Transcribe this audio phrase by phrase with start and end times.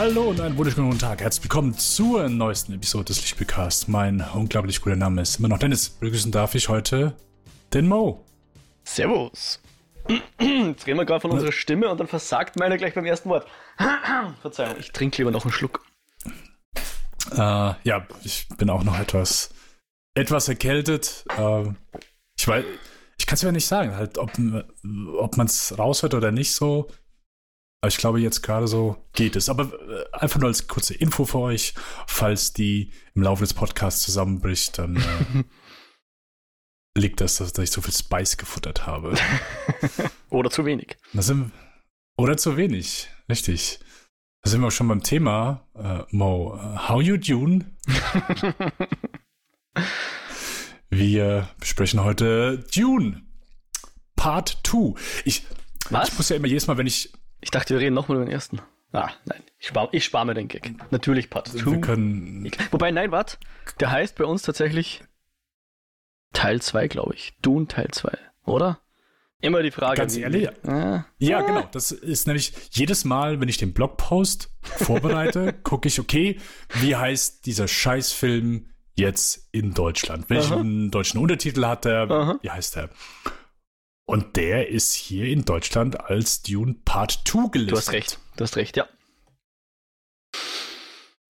[0.00, 1.20] Hallo und einen wunderschönen guten Tag.
[1.22, 3.88] Herzlich willkommen zur neuesten Episode des Lichtspielcasts.
[3.88, 5.90] Mein unglaublich guter Name ist immer noch Dennis.
[5.90, 7.16] Begrüßen darf ich heute
[7.74, 8.24] den Mo.
[8.84, 9.60] Servus.
[10.08, 13.48] Jetzt reden wir gerade von unserer Stimme und dann versagt meine gleich beim ersten Wort.
[14.40, 15.84] Verzeihung, ich trinke lieber noch einen Schluck.
[17.32, 17.36] Äh,
[17.82, 19.50] ja, ich bin auch noch etwas,
[20.14, 21.24] etwas erkältet.
[21.36, 21.72] Äh,
[22.38, 22.64] ich weiß,
[23.18, 24.30] ich kann es ja nicht sagen, halt, ob,
[25.18, 26.88] ob man es raushört oder nicht so.
[27.80, 29.48] Aber ich glaube, jetzt gerade so geht es.
[29.48, 31.74] Aber äh, einfach nur als kurze Info für euch,
[32.06, 35.44] falls die im Laufe des Podcasts zusammenbricht, dann äh,
[36.98, 39.14] liegt das, dass, ich so viel Spice gefuttert habe.
[40.30, 40.96] Oder zu wenig.
[41.14, 41.52] Sind,
[42.16, 43.78] oder zu wenig, richtig.
[44.42, 46.58] Da sind wir auch schon beim Thema, äh, Mo.
[46.88, 47.76] How you Dune?
[50.90, 53.22] wir besprechen heute Dune.
[54.16, 54.94] Part 2.
[55.24, 55.46] Ich,
[55.90, 58.32] ich muss ja immer jedes Mal, wenn ich Ich dachte, wir reden nochmal über den
[58.32, 58.60] ersten.
[58.92, 59.42] Ah, nein.
[59.58, 60.72] Ich spare ich spar mir den Gag.
[60.90, 61.70] Natürlich Part 2.
[61.72, 63.36] wir können Wobei, nein, warte.
[63.80, 65.02] Der heißt bei uns tatsächlich
[66.32, 67.34] Teil 2, glaube ich.
[67.42, 68.80] Dune Teil 2, oder?
[69.40, 69.98] Immer die Frage.
[69.98, 70.48] Ganz ehrlich?
[70.66, 71.68] Ah, Ja, genau.
[71.70, 76.40] Das ist nämlich jedes Mal, wenn ich den Blogpost vorbereite, gucke ich, okay,
[76.80, 80.28] wie heißt dieser Scheißfilm jetzt in Deutschland?
[80.28, 82.10] Welchen deutschen Untertitel hat er?
[82.10, 82.38] Aha.
[82.42, 82.90] Wie heißt er?
[84.08, 87.72] Und der ist hier in Deutschland als Dune Part 2 gelistet.
[87.72, 88.18] du hast recht.
[88.36, 88.88] Du hast recht, ja.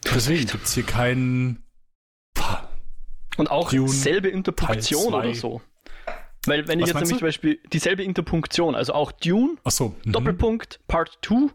[0.05, 1.65] Deswegen gibt es hier keinen.
[3.37, 5.61] Und auch Dune selbe Interpunktion oder so.
[6.47, 9.97] Weil wenn ich Was jetzt meinst nämlich zum Beispiel dieselbe Interpunktion, also auch Dune, Achso.
[10.05, 10.13] mhm.
[10.13, 11.53] Doppelpunkt, Part 2.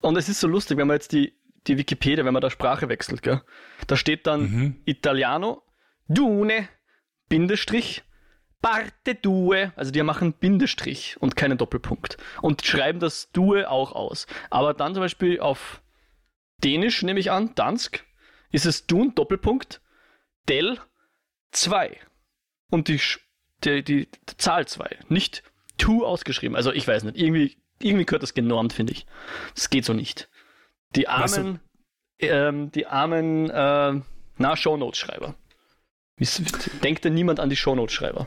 [0.00, 1.32] Und es ist so lustig, wenn man jetzt die,
[1.66, 3.42] die Wikipedia, wenn man da Sprache wechselt, gell?
[3.88, 4.82] Da steht dann Mhm.
[4.84, 5.62] Italiano,
[6.06, 6.68] Dune,
[7.28, 8.04] Bindestrich,
[8.60, 9.72] Parte Due.
[9.76, 12.16] Also die machen Bindestrich und keinen Doppelpunkt.
[12.42, 14.26] Und schreiben das Due auch aus.
[14.50, 15.82] Aber dann zum Beispiel auf
[16.64, 18.04] Dänisch, nehme ich an, Dansk,
[18.50, 19.80] ist es Dun, Doppelpunkt,
[20.48, 20.78] Del
[21.52, 21.98] 2.
[22.70, 23.00] Und die,
[23.64, 24.98] die, die, die Zahl 2.
[25.08, 25.42] Nicht
[25.78, 26.56] to ausgeschrieben.
[26.56, 27.16] Also ich weiß nicht.
[27.16, 29.06] Irgendwie, irgendwie gehört das genormt, finde ich.
[29.54, 30.28] Das geht so nicht.
[30.96, 31.60] Die du- armen,
[32.18, 34.00] ähm, die armen, äh,
[34.38, 35.34] na, Shownotes-Schreiber.
[36.82, 38.26] Denkt denn niemand an die Shownotes-Schreiber?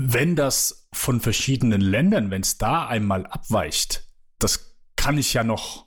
[0.00, 5.86] Wenn das von verschiedenen Ländern, wenn es da einmal abweicht, das kann ich ja noch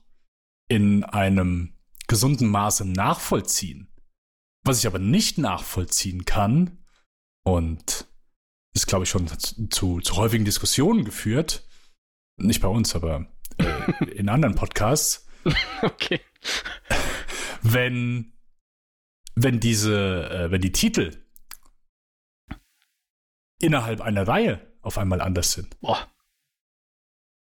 [0.68, 3.94] in einem gesunden Maße nachvollziehen.
[4.64, 6.82] Was ich aber nicht nachvollziehen kann,
[7.44, 8.08] und
[8.74, 11.68] ist, glaube ich, schon zu, zu, häufigen Diskussionen geführt,
[12.38, 15.28] nicht bei uns, aber äh, in anderen Podcasts,
[15.82, 16.22] Okay.
[17.62, 18.34] wenn,
[19.36, 21.21] wenn diese, äh, wenn die Titel
[23.62, 25.80] innerhalb einer Reihe auf einmal anders sind.
[25.82, 26.08] Boah.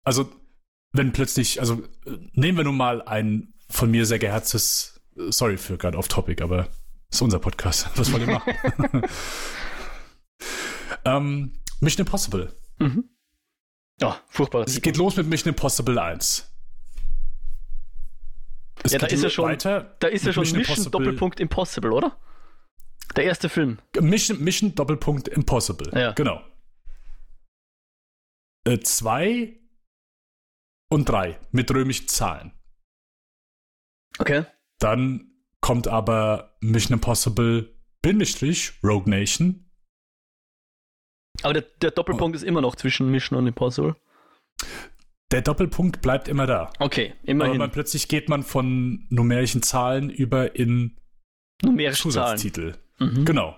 [0.04, 0.30] Also,
[0.92, 1.84] wenn plötzlich, also
[2.34, 6.68] nehmen wir nun mal ein von mir sehr geherztes, sorry für gerade off topic, aber
[7.12, 7.90] ist unser Podcast.
[7.96, 8.54] Was wollt ihr machen?
[11.06, 12.54] ähm, Mission Impossible.
[12.80, 13.10] Mhm.
[14.02, 16.46] Ja, furchtbarer Es geht los mit Mission Impossible 1.
[18.84, 21.92] Es Ja, da ist ja schon- weiter Da ist ja schon Mission, Impossible- Doppelpunkt Impossible,
[21.92, 22.18] oder?
[23.16, 23.80] Der erste Film.
[24.00, 25.92] Mission, Mission Doppelpunkt Impossible.
[25.98, 26.12] Ja.
[26.12, 26.42] Genau.
[28.66, 29.60] Äh, zwei
[30.90, 32.52] und drei mit römischen Zahlen.
[34.20, 34.46] Okay.
[34.80, 35.32] Dann
[35.62, 39.66] kommt aber Mission Impossible Bindestrich Rogue Nation.
[41.42, 43.96] Aber der, der Doppelpunkt ist immer noch zwischen Mission und Impossible.
[45.32, 46.72] Der Doppelpunkt bleibt immer da.
[46.80, 47.58] Okay, Aber immerhin.
[47.58, 50.98] man, plötzlich geht man von numerischen Zahlen über in
[51.62, 52.76] Numerische Zahlen.
[53.00, 53.26] Mhm.
[53.26, 53.56] Genau.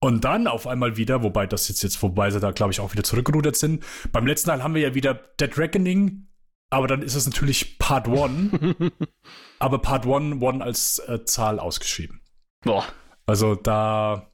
[0.00, 2.92] Und dann auf einmal wieder, wobei das jetzt jetzt, wobei sie da, glaube ich, auch
[2.92, 3.84] wieder zurückgerudert sind.
[4.12, 6.28] Beim letzten Teil haben wir ja wieder Dead Reckoning,
[6.70, 8.52] aber dann ist es natürlich Part 1,
[9.58, 12.20] aber Part 1, 1 als äh, Zahl ausgeschrieben.
[12.62, 12.84] Boah.
[13.26, 14.30] Also da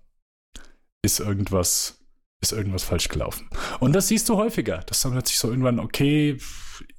[1.03, 2.05] ist irgendwas,
[2.43, 3.49] ist irgendwas falsch gelaufen.
[3.81, 4.83] Und das siehst du häufiger.
[4.87, 6.39] Das dann plötzlich so irgendwann, okay,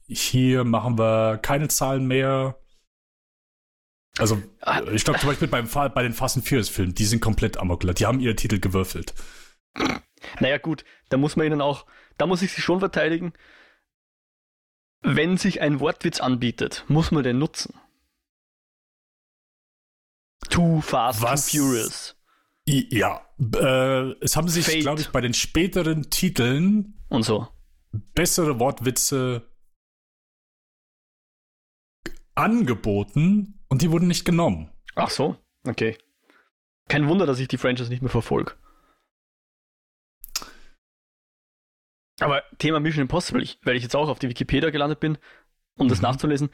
[0.07, 2.57] hier machen wir keine Zahlen mehr.
[4.17, 4.81] Also, Ah.
[4.93, 7.93] ich glaube zum Beispiel beim, bei den Fast and Furious Filmen, die sind komplett amokler.
[7.93, 9.13] Die haben ihre Titel gewürfelt.
[10.39, 11.85] Naja, gut, da muss man ihnen auch,
[12.17, 13.33] da muss ich sie schon verteidigen.
[15.01, 17.73] Wenn sich ein Wortwitz anbietet, muss man den nutzen.
[20.49, 21.47] Too fast, Was?
[21.51, 22.15] too furious.
[22.67, 27.47] Ja, äh, es haben sich, glaube ich, bei den späteren Titeln Und so.
[27.91, 29.51] bessere Wortwitze
[32.33, 34.71] angeboten und die wurden nicht genommen.
[34.95, 35.97] Ach so, okay.
[36.87, 38.53] Kein Wunder, dass ich die Franchise nicht mehr verfolge.
[42.19, 45.17] Aber Thema Mission Impossible, ich, weil ich jetzt auch auf die Wikipedia gelandet bin,
[45.77, 46.03] um das Mhm.
[46.03, 46.49] nachzulesen.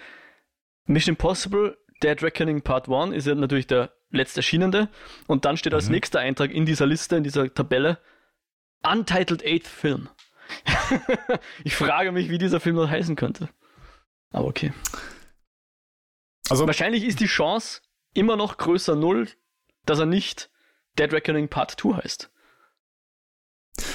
[0.86, 4.90] Mission Impossible Dead Reckoning Part 1 ist ja natürlich der letzte erschienende.
[5.28, 5.92] Und dann steht als Mhm.
[5.94, 8.00] nächster Eintrag in dieser Liste, in dieser Tabelle,
[8.84, 10.10] Untitled Eighth Film.
[11.64, 13.50] ich frage mich, wie dieser Film noch heißen könnte.
[14.32, 14.74] Aber okay.
[16.50, 17.82] Also, Wahrscheinlich ist die Chance
[18.14, 19.28] immer noch größer Null,
[19.86, 20.50] dass er nicht
[21.00, 22.30] Dead Reckoning Part 2 heißt.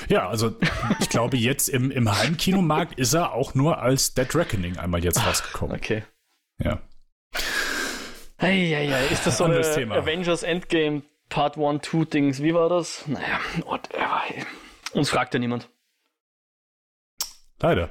[0.09, 0.57] ja, also
[1.01, 5.25] ich glaube, jetzt im, im Heimkinomarkt ist er auch nur als Dead Reckoning einmal jetzt
[5.25, 5.77] rausgekommen.
[5.77, 6.05] Okay.
[6.59, 6.81] Ja.
[8.39, 9.97] Eieiei, ist das so eine Anderes Thema.
[9.97, 12.43] Avengers Endgame Part 1, 2 Dings?
[12.43, 13.07] Wie war das?
[13.07, 14.23] Naja, whatever.
[14.93, 15.69] Uns fragt ja niemand.
[17.61, 17.91] Leider.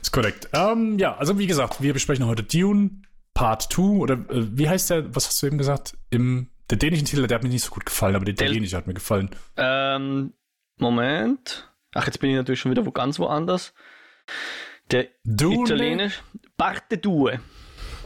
[0.00, 0.48] Ist korrekt.
[0.52, 3.02] Ähm, ja, also wie gesagt, wir besprechen heute Dune
[3.40, 5.96] Part 2 oder äh, wie heißt der, was hast du eben gesagt?
[6.10, 8.86] Im der dänischen Titel, der hat mir nicht so gut gefallen, aber der italienische hat
[8.86, 9.30] mir gefallen.
[9.56, 10.34] Ähm,
[10.76, 11.72] Moment.
[11.94, 13.72] Ach, jetzt bin ich natürlich schon wieder wo ganz woanders.
[14.90, 16.22] Der Dune Italienisch.
[16.58, 17.40] Parte due.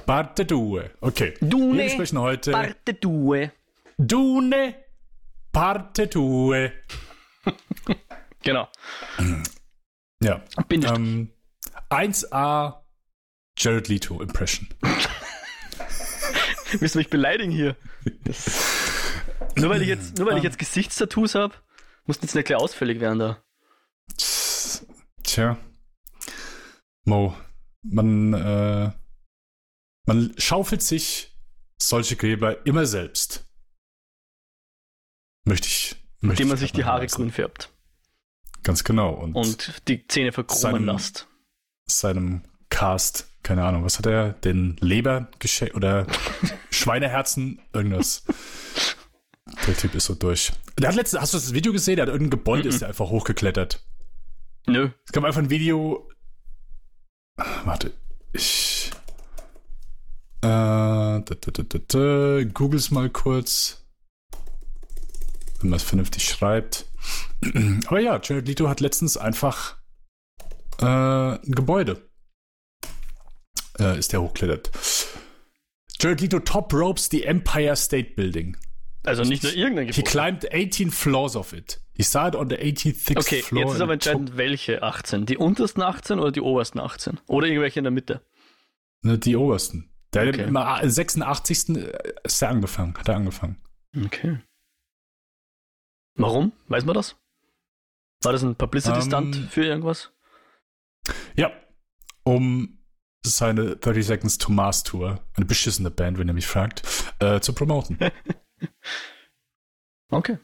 [0.06, 0.92] Parte 2.
[1.00, 1.34] Okay.
[1.40, 1.82] Wir Dune.
[1.82, 3.50] besprechen heute Parte due.
[3.98, 4.76] Dune
[5.50, 6.72] Parte 2.
[8.44, 8.69] Genau.
[10.20, 10.42] Ja.
[10.69, 10.98] Bindestrich.
[11.00, 11.30] Ähm,
[11.88, 12.82] 1A
[13.56, 14.69] Jared Leto Impression.
[16.81, 17.76] Willst du mich beleidigen hier?
[18.25, 18.50] Das,
[19.56, 21.55] nur weil ich jetzt, nur weil ich jetzt Gesichtstattoos habe,
[22.06, 23.43] muss jetzt nicht gleich ausfällig werden da.
[25.23, 25.59] Tja.
[27.05, 27.37] Mo,
[27.82, 28.93] man, äh,
[30.06, 31.37] man schaufelt sich
[31.79, 33.47] solche Gräber immer selbst.
[35.44, 35.97] Möchte ich.
[36.21, 37.23] Möchte Indem man ich sich die Haare leisten.
[37.23, 37.71] grün färbt
[38.62, 39.12] Ganz genau.
[39.12, 41.29] Und, und die Zähne verkrummen lässt.
[41.85, 42.43] seinem
[42.75, 44.32] Cast, keine Ahnung, was hat er?
[44.32, 46.09] Den Leber geschenkt oder
[46.71, 48.25] Schweineherzen, irgendwas.
[49.69, 50.50] Der Typ ist so durch.
[50.81, 51.94] Der hat letztens, hast du das Video gesehen?
[51.97, 52.69] Der hat irgendein Gebäude, Mhm.
[52.71, 53.81] ist der einfach hochgeklettert.
[54.67, 54.91] Nö.
[55.06, 56.09] Es gab einfach ein Video.
[57.65, 57.93] Warte,
[58.32, 58.91] ich.
[60.43, 63.85] Äh, da, da, da, da, da, Googles mal kurz.
[65.61, 66.87] Wenn man es vernünftig schreibt.
[67.87, 69.76] Aber ja, Jared Leto hat letztens einfach
[70.81, 72.11] äh, ein Gebäude.
[73.79, 74.71] Äh, ist der hochklettert.
[76.00, 78.56] Jared Leto top ropes the Empire State Building.
[79.05, 80.11] Also nicht nur irgendein He Gebäude.
[80.11, 81.81] climbed 18 floors of it.
[81.93, 83.65] He started on the 86th Okay, floor.
[83.65, 85.26] jetzt ist aber entscheidend, welche 18.
[85.26, 87.21] Die untersten 18 oder die obersten 18?
[87.26, 88.23] Oder irgendwelche in der Mitte?
[89.03, 89.91] Ne, die obersten.
[90.15, 90.47] Der Okay.
[90.53, 91.76] hat im 86.
[92.25, 93.61] ist er angefangen, hat er angefangen.
[94.06, 94.38] Okay.
[96.17, 96.53] Warum?
[96.69, 97.17] Weiß man das?
[98.23, 100.12] War das ein Publicity-Stunt Ähm, für irgendwas?
[101.37, 101.53] Ja,
[102.23, 102.79] um
[103.25, 106.82] seine 30 Seconds to Mars Tour, eine beschissene Band, wenn ihr mich fragt,
[107.21, 107.99] äh, zu promoten.
[110.11, 110.38] Okay.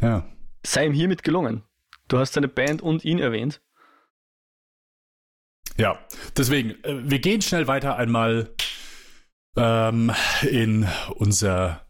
[0.00, 0.28] ja.
[0.64, 1.64] Sei ihm hiermit gelungen.
[2.08, 3.60] Du hast seine Band und ihn erwähnt.
[5.76, 5.98] Ja,
[6.36, 8.54] deswegen, äh, wir gehen schnell weiter einmal
[9.56, 10.12] ähm,
[10.42, 10.86] in
[11.16, 11.86] unser,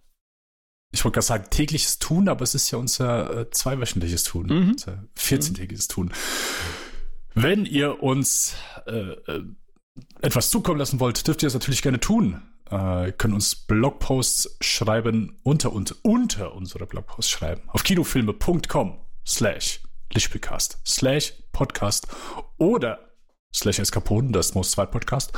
[0.92, 4.70] ich wollte gerade sagen, tägliches Tun, aber es ist ja unser äh, zweiwöchentliches Tun, Mhm.
[4.70, 6.12] unser 14-tägiges Tun.
[7.34, 8.54] Wenn ihr uns
[8.86, 9.44] äh, äh,
[10.20, 12.42] etwas zukommen lassen wollt, dürft ihr das natürlich gerne tun.
[12.70, 17.62] Äh, ihr könnt uns Blogposts schreiben, unter, unter, unter unsere Blogposts schreiben.
[17.68, 19.80] Auf kinofilme.com slash
[20.12, 22.08] Lichtspielcast slash Podcast
[22.58, 23.10] oder
[23.54, 25.32] slash Eskapoden, das Most 2 Podcast.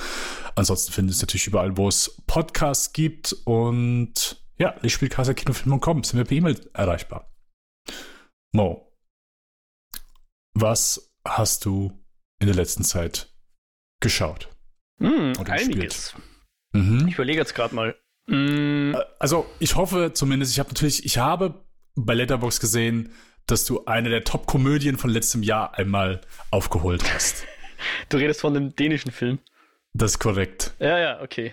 [0.54, 6.24] Ansonsten findet ihr es natürlich überall, wo es Podcasts gibt und ja, Lichtspielcast.kinofilme.com sind wir
[6.24, 7.32] per E-Mail erreichbar.
[8.52, 8.92] Mo,
[10.54, 12.04] was hast du
[12.38, 13.34] in der letzten Zeit
[14.00, 14.51] geschaut?
[15.38, 16.14] Oder einiges.
[16.72, 17.06] Mhm.
[17.08, 17.94] Ich überlege jetzt gerade mal.
[18.28, 23.12] Hm, Also, ich hoffe zumindest, ich habe natürlich, ich habe bei Letterbox gesehen,
[23.46, 27.44] dass du eine der Top-Komödien von letztem Jahr einmal aufgeholt hast.
[28.08, 29.38] du redest von dem dänischen Film.
[29.92, 30.72] Das ist korrekt.
[30.78, 31.52] Ja, ja, okay.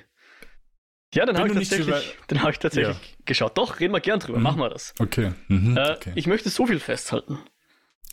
[1.14, 3.58] Ja, Wenn habe ich tatsächlich, hab ich tatsächlich geschaut.
[3.58, 4.38] Doch, reden wir gern drüber.
[4.38, 4.44] Mhm.
[4.44, 4.94] Machen wir das.
[5.00, 5.34] Okay.
[5.48, 5.76] Mhm.
[5.76, 6.12] Äh, okay.
[6.16, 7.40] Ich möchte so viel festhalten.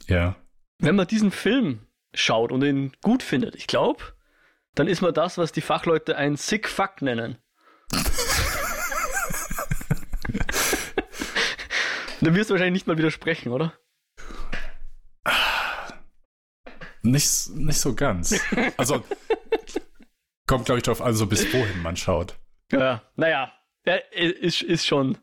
[0.06, 0.36] ja.
[0.78, 4.02] Wenn man diesen Film schaut und ihn gut findet, ich glaube,
[4.76, 7.38] dann ist man das, was die Fachleute ein Sick Fuck nennen.
[12.20, 13.72] dann wirst du wahrscheinlich nicht mal widersprechen, oder?
[17.02, 18.38] Nicht, nicht so ganz.
[18.76, 19.02] Also,
[20.46, 22.38] kommt, glaube ich, darauf an, so bis wohin man schaut.
[22.70, 23.52] Ja, naja,
[23.84, 25.18] er ist, ist schon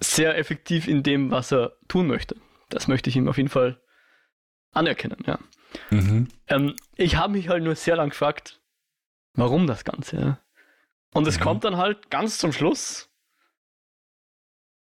[0.00, 2.36] sehr effektiv in dem, was er tun möchte.
[2.68, 3.80] Das möchte ich ihm auf jeden Fall
[4.72, 5.38] anerkennen, ja.
[5.90, 6.28] Mhm.
[6.48, 8.60] Ähm, ich habe mich halt nur sehr lang gefragt,
[9.34, 10.38] warum das Ganze.
[11.14, 11.42] Und es Mhm.
[11.42, 13.10] kommt dann halt ganz zum Schluss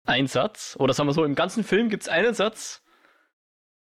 [0.04, 2.82] ein Satz, oder sagen wir so, im ganzen Film gibt es einen Satz,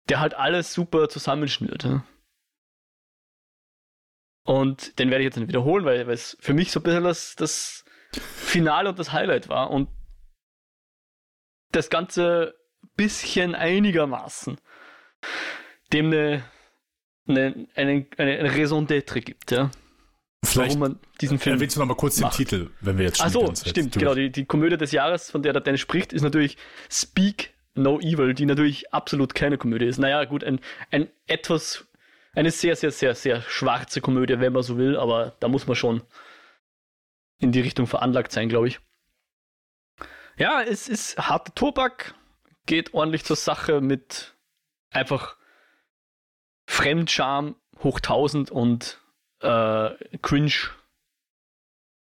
[0.09, 1.83] der halt alles super zusammenschnürt.
[1.83, 2.05] Ja.
[4.45, 7.03] Und den werde ich jetzt nicht wiederholen, weil, weil es für mich so ein bisschen
[7.03, 9.71] das, das Finale und das Highlight war.
[9.71, 9.89] Und
[11.71, 12.55] das Ganze
[12.95, 14.59] bisschen einigermaßen
[15.93, 16.43] dem eine,
[17.27, 19.71] eine, eine, eine Raison d'être gibt, ja.
[20.43, 21.55] Vielleicht warum man diesen Film.
[21.55, 22.37] erwähnst du noch mal kurz macht.
[22.37, 24.13] den Titel, wenn wir jetzt schon Ach so, stimmt, genau.
[24.13, 26.57] Die, die Komödie des Jahres, von der der Dennis spricht, ist natürlich
[26.91, 29.99] Speak No Evil, die natürlich absolut keine Komödie ist.
[29.99, 30.59] Naja, gut, ein,
[30.91, 31.87] ein etwas,
[32.35, 35.75] eine sehr, sehr, sehr, sehr schwarze Komödie, wenn man so will, aber da muss man
[35.75, 36.03] schon
[37.39, 38.79] in die Richtung veranlagt sein, glaube ich.
[40.37, 42.15] Ja, es ist harter Tobak,
[42.65, 44.35] geht ordentlich zur Sache mit
[44.89, 45.37] einfach
[46.73, 48.99] Fremdscham hoch 1000 und
[49.41, 50.51] äh, Cringe.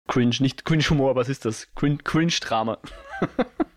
[0.08, 1.74] Cringe, nicht Cringe-Humor, was ist das?
[1.76, 2.78] Crin- Cringe-Drama.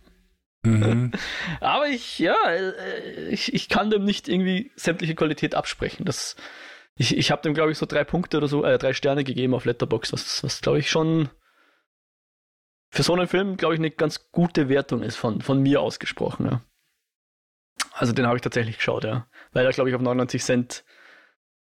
[0.65, 1.11] Mhm.
[1.59, 6.05] Aber ich, ja, äh, ich, ich kann dem nicht irgendwie sämtliche Qualität absprechen.
[6.05, 6.37] Das,
[6.95, 9.55] ich ich habe dem, glaube ich, so drei Punkte oder so, äh, drei Sterne gegeben
[9.55, 11.31] auf Letterbox, was, was glaube ich, schon
[12.93, 16.47] für so einen Film, glaube ich, eine ganz gute Wertung ist von, von mir ausgesprochen.
[16.47, 16.61] Ja.
[17.95, 19.27] Also den habe ich tatsächlich geschaut, ja.
[19.53, 20.85] Weil er, glaube ich, auf 99 Cent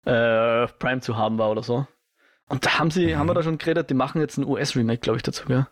[0.05, 1.87] äh, Prime zu haben war oder so.
[2.49, 3.19] Und da haben sie, Mhm.
[3.19, 5.69] haben wir da schon geredet, die machen jetzt ein US-Remake, glaube ich, dazu, ja.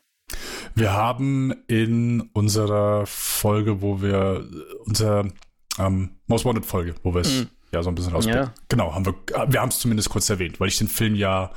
[0.75, 4.47] Wir haben in unserer Folge, wo wir
[4.85, 5.25] unser
[5.79, 7.49] ähm, Most Wanted Folge, wo wir es Mhm.
[7.73, 8.43] ja so ein bisschen rausblicken.
[8.45, 8.55] Ja.
[8.69, 9.15] Genau, haben wir,
[9.49, 11.53] wir haben es zumindest kurz erwähnt, weil ich den Film ja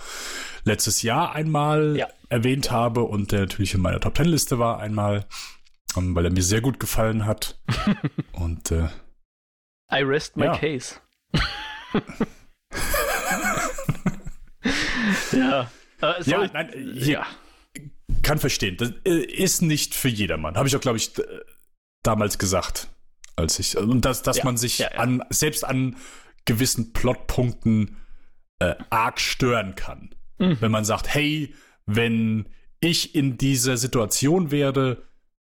[0.66, 2.08] letztes Jahr einmal Ja.
[2.30, 5.26] erwähnt habe und der natürlich in meiner Top Ten Liste war einmal,
[5.98, 7.60] ähm, weil er mir sehr gut gefallen hat.
[8.34, 8.88] und äh,
[9.92, 10.58] I rest my Ja.
[10.58, 10.96] case.
[15.32, 15.70] ja.
[16.02, 17.26] Äh, ja, ich- nein, hier, ja.
[18.22, 18.78] kann verstehen.
[18.78, 20.56] Das äh, ist nicht für jedermann.
[20.56, 21.12] Habe ich auch, glaube ich,
[22.04, 22.90] damals gesagt.
[23.36, 24.90] Als ich, und dass, dass Ja, man sich ja.
[24.90, 25.96] an, selbst an
[26.46, 27.96] gewissen Plotpunkten
[28.60, 30.14] äh, arg stören kann.
[30.40, 30.58] Mhm.
[30.60, 31.54] Wenn man sagt, hey,
[31.86, 32.50] wenn
[32.82, 35.04] ich in dieser Situation wäre,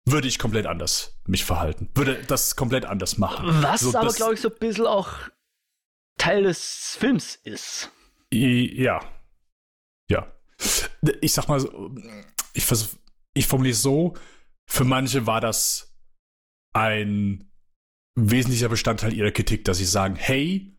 [0.07, 1.91] würde ich komplett anders mich verhalten.
[1.95, 3.63] Würde das komplett anders machen.
[3.63, 5.11] Was So, aber, glaube ich, so ein bisschen auch
[6.19, 7.91] Teil des Films ist.
[8.33, 9.01] Ja.
[10.09, 10.33] Ja.
[11.21, 11.95] Ich sag mal, so,
[12.55, 12.97] ich, vers
[13.35, 14.15] ich formuliere es so,
[14.69, 15.95] für manche war das
[16.73, 17.51] ein
[18.15, 20.77] wesentlicher Bestandteil ihrer Kritik, dass sie sagen, hey,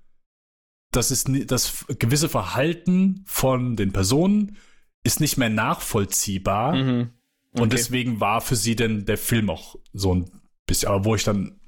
[0.91, 4.57] das ist das gewisse Verhalten von den Personen
[5.03, 7.16] ist nicht mehr nachvollziehbar Mhm.
[7.57, 7.75] Und Okay.
[7.77, 10.29] deswegen war für sie denn der Film auch so ein
[10.65, 11.59] bisschen, aber wo ich dann,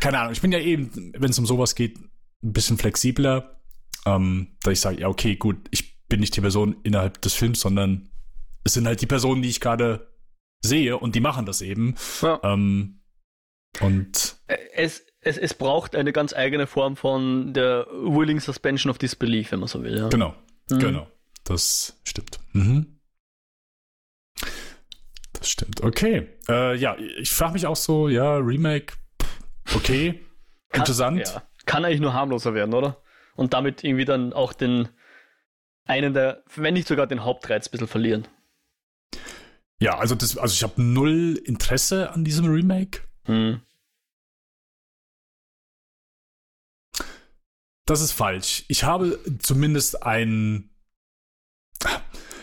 [0.00, 3.60] keine Ahnung, ich bin ja eben, wenn es um sowas geht, ein bisschen flexibler,
[4.06, 7.60] ähm, dass ich sage, ja, okay, gut, ich bin nicht die Person innerhalb des Films,
[7.60, 8.10] sondern
[8.64, 10.12] es sind halt die Personen, die ich gerade
[10.64, 11.94] sehe und die machen das eben.
[12.22, 12.40] Ja.
[12.42, 13.00] Ähm,
[13.80, 14.36] und
[14.74, 19.60] Es, es, es braucht eine ganz eigene Form von der Willing Suspension of Disbelief, wenn
[19.60, 19.96] man so will.
[19.96, 20.08] Ja.
[20.08, 20.34] genau,
[20.70, 20.78] Mhm.
[20.78, 21.08] genau,
[21.44, 22.38] das stimmt.
[22.52, 22.99] Mhm.
[25.40, 25.82] Das stimmt.
[25.82, 26.28] Okay.
[26.48, 28.94] Äh, ja, ich frage mich auch so, ja, Remake,
[29.74, 30.20] okay,
[30.68, 31.18] Kann- interessant.
[31.26, 31.42] Ja.
[31.64, 33.02] Kann eigentlich nur harmloser werden, oder?
[33.36, 34.88] Und damit irgendwie dann auch den
[35.86, 38.28] einen der, wenn nicht sogar den Hauptreiz ein bisschen verlieren.
[39.80, 43.00] Ja, also das, also ich habe null Interesse an diesem Remake.
[43.24, 43.62] Hm.
[47.86, 48.64] Das ist falsch.
[48.68, 50.70] Ich habe zumindest ein.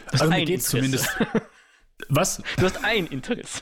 [0.08, 0.70] Also mir Interesse.
[0.70, 1.08] zumindest.
[2.10, 2.42] Was?
[2.58, 3.62] Du hast ein Interesse.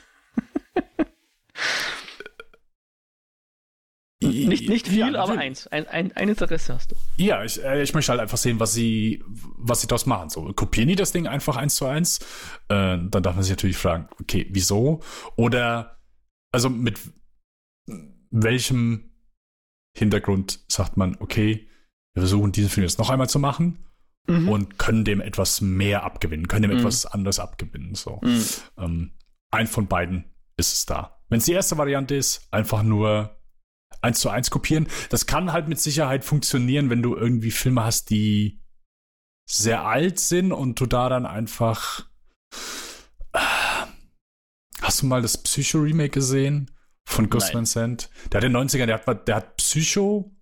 [4.22, 5.66] Nicht, nicht viel, Ja, aber eins.
[5.66, 6.96] Ein, ein, ein Interesse hast du.
[7.16, 10.30] Ja, ich, äh, ich möchte halt einfach sehen, was sie, was sie daraus machen.
[10.30, 12.18] So, kopieren die das Ding einfach eins zu eins?
[12.68, 15.02] Äh, dann darf man sich natürlich fragen, okay, wieso?
[15.36, 16.00] Oder,
[16.50, 16.98] also mit
[18.30, 19.12] welchem
[19.96, 21.68] Hintergrund sagt man, okay,
[22.14, 23.84] wir versuchen diesen Film jetzt noch einmal zu machen
[24.28, 24.48] Mhm.
[24.48, 26.78] und können dem etwas mehr abgewinnen, können dem Mhm.
[26.78, 27.94] etwas anderes abgewinnen.
[27.94, 28.20] So.
[28.22, 28.44] Mhm.
[28.78, 29.10] Ähm,
[29.52, 30.24] ein von beiden
[30.56, 31.20] ist es da.
[31.28, 33.36] Wenn es die erste Variante ist, einfach nur
[34.02, 34.88] eins zu eins kopieren.
[35.10, 38.62] Das kann halt mit Sicherheit funktionieren, wenn du irgendwie Filme hast, die
[39.48, 42.06] sehr alt sind und du da dann einfach.
[43.32, 43.86] Ah,
[44.82, 46.70] Hast du mal das Psycho-Remake gesehen?
[47.08, 47.54] Von Gus Nein.
[47.54, 48.10] Van Sant?
[48.30, 50.36] Der hat in den 90ern, der hat, der hat Psycho.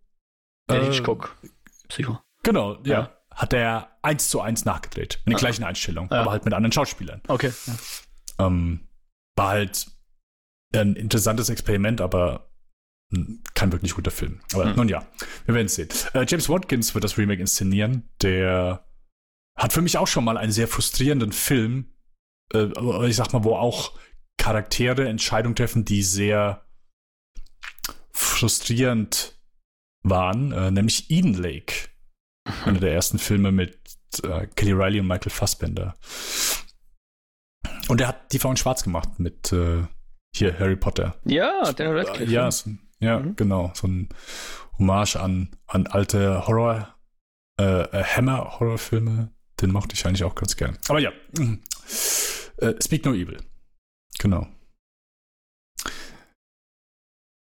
[0.69, 1.37] Der äh, Hitchcock.
[1.89, 2.19] Psycho.
[2.43, 3.01] Genau, ja.
[3.01, 3.14] Ja.
[3.35, 5.21] Hat er eins zu eins nachgedreht.
[5.25, 5.41] In der Ah.
[5.41, 6.21] gleichen Einstellung, Ja.
[6.23, 7.21] aber halt mit anderen Schauspielern.
[7.29, 7.53] Okay.
[8.39, 8.89] Ähm,
[9.37, 9.87] war halt
[10.75, 12.51] ein interessantes Experiment, aber
[13.55, 14.41] kein wirklich guter Film.
[14.53, 14.77] Aber Hm.
[14.77, 15.07] nun ja,
[15.47, 15.89] wir werden es sehen.
[16.15, 18.09] Äh, James Watkins wird das Remake inszenieren.
[18.23, 18.85] Der
[19.57, 21.93] hat für mich auch schon mal einen sehr frustrierenden Film,
[22.53, 22.67] äh,
[23.09, 23.93] ich sag mal, wo auch
[24.37, 26.65] Charaktere Entscheidungen treffen, die sehr
[28.13, 29.39] frustrierend
[30.03, 31.89] waren, äh, nämlich Eden Lake.
[32.65, 33.79] Einer der ersten Filme mit
[34.23, 35.95] äh, Kelly Riley und Michael Fassbender.
[37.89, 39.85] Und er hat die Frau in Schwarz gemacht mit äh,
[40.35, 41.17] hier Harry Potter.
[41.25, 42.33] Ja, Daniel Radcliffe.
[42.33, 42.71] Ja, so,
[43.01, 43.37] ja mhm.
[43.37, 43.73] genau.
[43.75, 44.09] So ein
[44.79, 46.95] Hommage an, an alte Horror,
[47.61, 49.31] äh, äh Hammer-Horrorfilme.
[49.61, 50.77] Den mochte ich eigentlich auch ganz gern.
[50.89, 51.13] Aber ja,
[52.59, 53.39] äh, Speak No Evil.
[54.19, 54.47] Genau.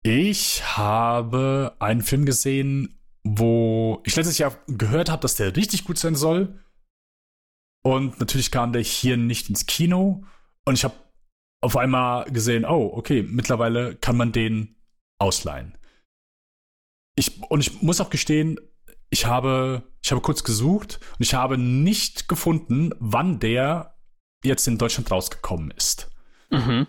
[0.04, 5.98] Ich habe einen Film gesehen, wo ich letztes Jahr gehört habe, dass der richtig gut
[5.98, 6.60] sein soll.
[7.84, 10.24] Und natürlich kam der hier nicht ins Kino.
[10.66, 10.96] Und ich habe
[11.62, 14.76] auf einmal gesehen, oh, okay, mittlerweile kann man den
[15.20, 15.78] ausleihen.
[17.16, 18.60] Ich, und ich muss auch gestehen,
[19.10, 23.98] ich habe, ich habe kurz gesucht und ich habe nicht gefunden, wann der
[24.44, 26.10] jetzt in Deutschland rausgekommen ist.
[26.50, 26.88] Mhm.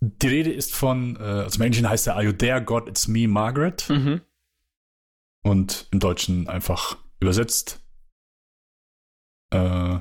[0.00, 3.08] Die Rede ist von, äh, also im Englischen heißt er Are You There, God, It's
[3.08, 3.88] Me, Margaret.
[3.88, 4.20] Mhm.
[5.46, 7.80] Und im Deutschen einfach übersetzt.
[9.52, 10.00] Äh,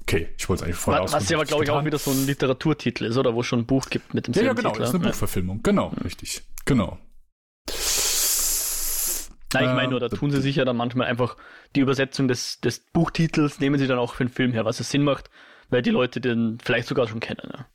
[0.00, 2.10] okay, ich wollte es eigentlich vorher Was, was ja aber, glaube ich, auch wieder so
[2.10, 4.70] ein Literaturtitel ist, oder wo es schon ein Buch gibt mit dem Ja, ja genau,
[4.70, 4.80] Titel.
[4.80, 5.10] das ist eine ja.
[5.10, 5.62] Buchverfilmung.
[5.62, 5.98] Genau, mhm.
[6.02, 6.42] richtig.
[6.64, 6.98] Genau.
[9.54, 11.36] Nein, ich meine nur, da tun sie sich ja dann manchmal einfach
[11.76, 14.90] die Übersetzung des, des Buchtitels, nehmen sie dann auch für den Film her, was es
[14.90, 15.30] Sinn macht,
[15.68, 17.48] weil die Leute den vielleicht sogar schon kennen.
[17.52, 17.66] Ja.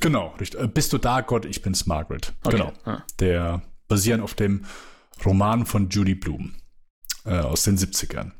[0.00, 0.60] Genau, richtig.
[0.60, 2.32] Äh, bist du da, Gott, ich bin's, Margaret.
[2.44, 2.56] Okay.
[2.56, 2.72] Genau.
[2.86, 3.04] Ja.
[3.20, 4.64] Der basieren auf dem
[5.24, 6.54] Roman von Judy Bloom
[7.24, 8.32] äh, aus den 70ern.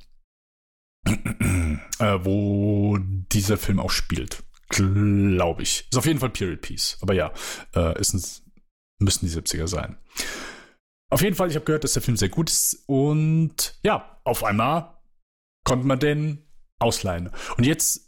[1.06, 4.42] äh, wo dieser Film auch spielt.
[4.68, 5.86] Glaube ich.
[5.90, 6.98] Ist auf jeden Fall Period Piece.
[7.02, 7.32] Aber ja,
[7.74, 8.22] äh, ist ein,
[8.98, 9.98] müssen die 70er sein.
[11.10, 12.82] Auf jeden Fall, ich habe gehört, dass der Film sehr gut ist.
[12.86, 14.98] Und ja, auf einmal
[15.64, 16.44] konnte man den
[16.80, 17.30] ausleihen.
[17.56, 18.03] Und jetzt,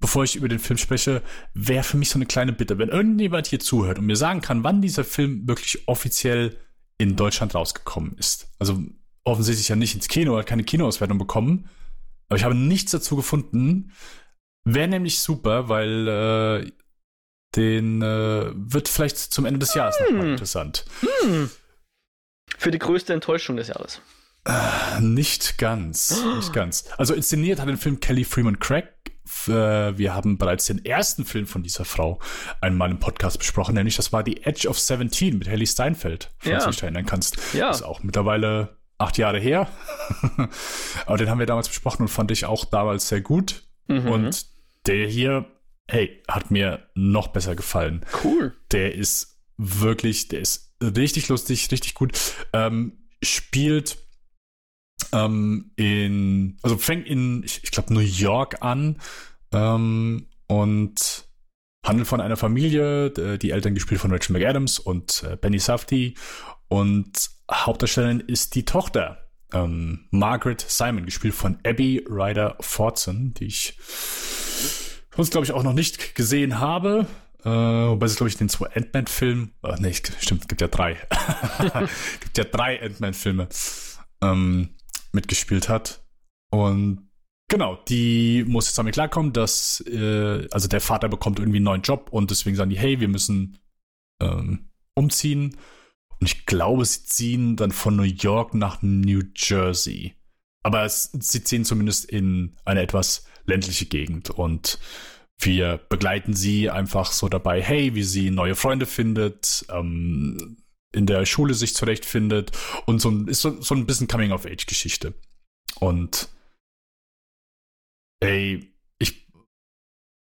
[0.00, 1.22] bevor ich über den Film spreche,
[1.54, 4.64] wäre für mich so eine kleine Bitte, wenn irgendjemand hier zuhört und mir sagen kann,
[4.64, 6.58] wann dieser Film wirklich offiziell
[6.98, 8.48] in Deutschland rausgekommen ist.
[8.58, 8.82] Also
[9.24, 11.68] offensichtlich ja nicht ins Kino, hat keine Kinoauswertung bekommen.
[12.28, 13.92] Aber ich habe nichts dazu gefunden.
[14.64, 16.72] Wäre nämlich super, weil äh,
[17.56, 20.06] den äh, wird vielleicht zum Ende des Jahres hm.
[20.06, 20.84] nochmal interessant.
[21.00, 21.50] Hm.
[22.58, 24.00] Für die größte Enttäuschung des Jahres.
[24.44, 26.86] Äh, nicht ganz, nicht ganz.
[26.96, 28.88] Also inszeniert hat den Film Kelly Freeman Craig.
[29.46, 32.18] Äh, wir haben bereits den ersten Film von dieser Frau
[32.60, 36.64] einmal im Podcast besprochen, nämlich das war The Edge of Seventeen mit Haley Steinfeld, falls
[36.64, 36.64] ja.
[36.64, 37.36] du dich erinnern kannst.
[37.54, 37.68] Ja.
[37.68, 39.68] Das ist auch mittlerweile acht Jahre her.
[41.06, 43.64] Aber den haben wir damals besprochen und fand ich auch damals sehr gut.
[43.88, 44.08] Mhm.
[44.08, 44.46] Und
[44.86, 45.46] der hier,
[45.88, 48.04] hey, hat mir noch besser gefallen.
[48.24, 48.54] Cool.
[48.70, 52.12] Der ist wirklich, der ist richtig lustig, richtig gut.
[52.52, 53.98] Ähm, spielt
[55.12, 58.98] ähm, in, also fängt in, ich, ich glaube, New York an
[59.52, 61.24] ähm, und
[61.84, 66.14] handelt von einer Familie, die Eltern gespielt von Rachel McAdams und äh, Benny Safdie
[66.68, 73.76] und Hauptdarstellerin ist die Tochter ähm, Margaret Simon, gespielt von Abby Ryder Fortson, die ich
[75.14, 77.06] sonst glaube ich auch noch nicht gesehen habe.
[77.44, 80.96] Äh, wobei es, glaube ich, den zwei Ant-Man-Filmen, äh, nee, stimmt, gibt ja drei.
[82.20, 83.48] gibt ja drei Ant-Man-Filme
[84.22, 84.70] ähm,
[85.12, 86.04] mitgespielt hat.
[86.50, 87.08] Und
[87.48, 91.82] genau, die muss jetzt damit klarkommen, dass, äh, also der Vater bekommt irgendwie einen neuen
[91.82, 93.58] Job und deswegen sagen die, hey, wir müssen
[94.20, 95.56] ähm, umziehen.
[96.20, 100.14] Und ich glaube, sie ziehen dann von New York nach New Jersey.
[100.62, 104.78] Aber es, sie ziehen zumindest in eine etwas ländliche Gegend und
[105.38, 110.56] wir begleiten sie einfach so dabei, hey, wie sie neue Freunde findet, ähm,
[110.92, 112.52] in der Schule sich zurechtfindet
[112.86, 115.14] und so ist so, so ein bisschen Coming-of-Age-Geschichte.
[115.80, 116.28] Und
[118.20, 119.26] ey, ich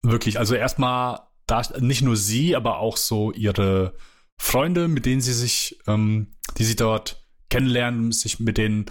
[0.04, 3.94] wirklich, also erstmal da nicht nur sie, aber auch so ihre
[4.40, 8.86] Freunde, mit denen sie sich, ähm, die sie dort kennenlernen, sich mit denen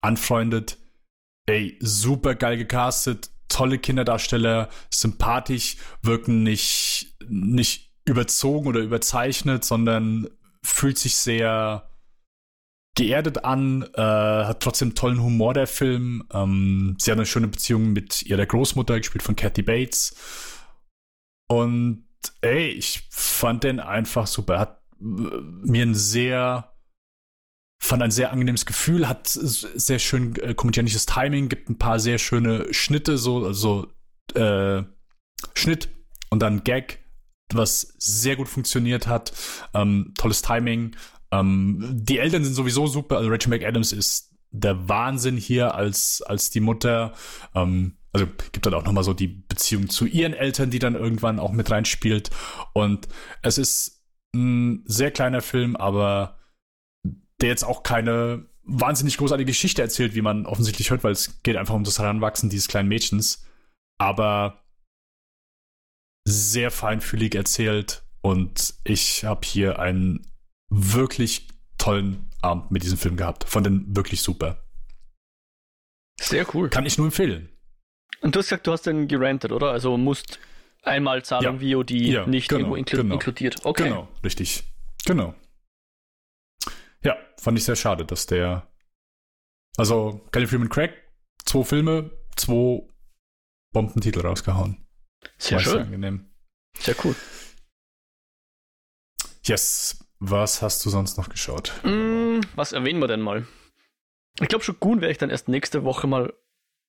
[0.00, 0.78] anfreundet.
[1.46, 10.28] Ey, super geil gecastet, tolle Kinderdarsteller, sympathisch, wirken nicht, nicht überzogen oder überzeichnet, sondern
[10.66, 11.88] fühlt sich sehr
[12.96, 16.26] geerdet an, äh, hat trotzdem tollen Humor der Film.
[16.32, 20.16] Ähm, sie hat eine schöne Beziehung mit ihrer Großmutter, gespielt von Kathy Bates.
[21.48, 22.06] Und
[22.40, 24.58] ey, ich fand den einfach super.
[24.58, 26.72] Hat mir ein sehr
[27.78, 32.18] fand ein sehr angenehmes Gefühl, hat sehr schön äh, komödiantisches Timing, gibt ein paar sehr
[32.18, 33.92] schöne Schnitte, so, also
[34.34, 34.82] äh,
[35.54, 35.88] Schnitt
[36.30, 37.05] und dann Gag,
[37.52, 39.32] was sehr gut funktioniert hat.
[39.74, 40.96] Ähm, tolles Timing.
[41.30, 43.18] Ähm, die Eltern sind sowieso super.
[43.18, 47.12] Also Rachel McAdams ist der Wahnsinn hier als, als die Mutter.
[47.54, 51.38] Ähm, also gibt dann auch nochmal so die Beziehung zu ihren Eltern, die dann irgendwann
[51.38, 52.30] auch mit reinspielt.
[52.72, 53.08] Und
[53.42, 54.04] es ist
[54.34, 56.38] ein sehr kleiner Film, aber
[57.40, 61.56] der jetzt auch keine wahnsinnig großartige Geschichte erzählt, wie man offensichtlich hört, weil es geht
[61.56, 63.46] einfach um das Heranwachsen dieses kleinen Mädchens.
[63.98, 64.65] Aber
[66.26, 70.26] sehr feinfühlig erzählt und ich habe hier einen
[70.68, 73.44] wirklich tollen Abend mit diesem Film gehabt.
[73.44, 74.64] Von den wirklich super.
[76.20, 76.68] Sehr cool.
[76.68, 77.48] Kann ich nur empfehlen.
[78.22, 79.70] Und du hast gesagt, du hast den gerantet, oder?
[79.70, 80.40] Also musst
[80.82, 81.76] einmal Zahlung ja.
[81.78, 83.14] VOD ja, nicht genau, irgendwo inklu genau.
[83.14, 83.64] inkludiert.
[83.64, 83.84] Okay.
[83.84, 84.64] Genau, richtig.
[85.04, 85.34] Genau.
[87.04, 88.68] Ja, fand ich sehr schade, dass der.
[89.76, 90.94] Also, Kelly Freeman Craig,
[91.44, 92.82] zwei Filme, zwei
[93.72, 94.85] Bombentitel rausgehauen.
[95.38, 95.72] Sehr schön.
[95.72, 96.26] Sehr angenehm.
[96.78, 97.14] Sehr cool.
[99.44, 99.98] Yes.
[100.18, 101.72] Was hast du sonst noch geschaut?
[101.84, 103.46] Mm, was erwähnen wir denn mal?
[104.40, 106.32] Ich glaube, schon gut werde ich dann erst nächste Woche mal,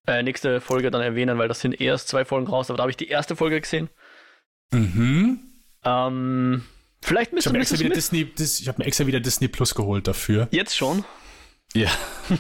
[0.08, 2.92] äh, nächste Folge dann erwähnen, weil das sind erst zwei Folgen raus, aber da habe
[2.92, 3.90] ich die erste Folge gesehen.
[4.72, 5.40] Mhm.
[5.84, 6.64] Ähm,
[7.02, 10.08] vielleicht müsste ich habe mir, Disney, Dis, ich hab mir extra wieder Disney Plus geholt
[10.08, 10.48] dafür.
[10.52, 11.04] Jetzt schon?
[11.74, 11.90] Ja.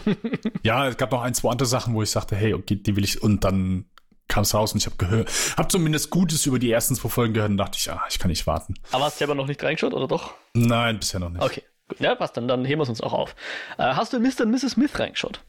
[0.63, 3.04] ja, es gab noch ein, zwei andere Sachen, wo ich sagte, hey, okay, die will
[3.04, 3.86] ich, und dann
[4.28, 7.34] kam es raus und ich habe gehört, habe zumindest Gutes über die ersten zwei Folgen
[7.34, 8.76] gehört und dachte ich, ah, ich kann nicht warten.
[8.92, 10.34] Aber hast du selber noch nicht reingeschaut, oder doch?
[10.54, 11.42] Nein, bisher noch nicht.
[11.42, 12.00] Okay, gut.
[12.00, 13.36] Ja, passt, dann, dann heben wir es uns auch auf.
[13.78, 14.42] Äh, hast du Mr.
[14.42, 14.72] und Mrs.
[14.72, 15.42] Smith reingeschaut?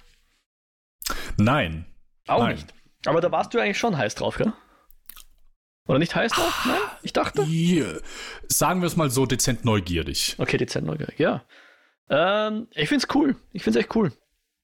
[1.36, 1.86] Nein.
[2.26, 2.56] Auch Nein.
[2.56, 2.74] nicht.
[3.06, 4.52] Aber da warst du eigentlich schon heiß drauf, gell?
[5.86, 6.64] Oder nicht heiß drauf?
[6.66, 6.76] Nein?
[7.02, 7.42] Ich dachte.
[7.44, 8.00] Yeah.
[8.46, 10.36] Sagen wir es mal so, dezent neugierig.
[10.38, 11.44] Okay, dezent neugierig, ja.
[12.10, 13.36] Ähm, ich find's cool.
[13.52, 14.12] Ich find's echt cool.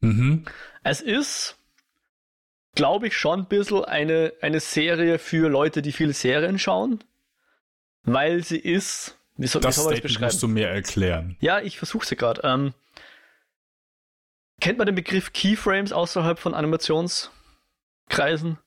[0.00, 0.44] Mhm.
[0.82, 1.56] Es ist
[2.74, 7.02] glaube ich, schon ein bisschen eine, eine Serie für Leute, die viele Serien schauen.
[8.04, 9.16] Weil sie ist.
[9.36, 10.24] Wie soll, das wie soll man das beschreiben?
[10.26, 11.36] musst du mir erklären.
[11.40, 12.42] Ja, ich versuche sie gerade.
[12.44, 12.74] Ähm,
[14.60, 18.58] kennt man den Begriff Keyframes außerhalb von Animationskreisen?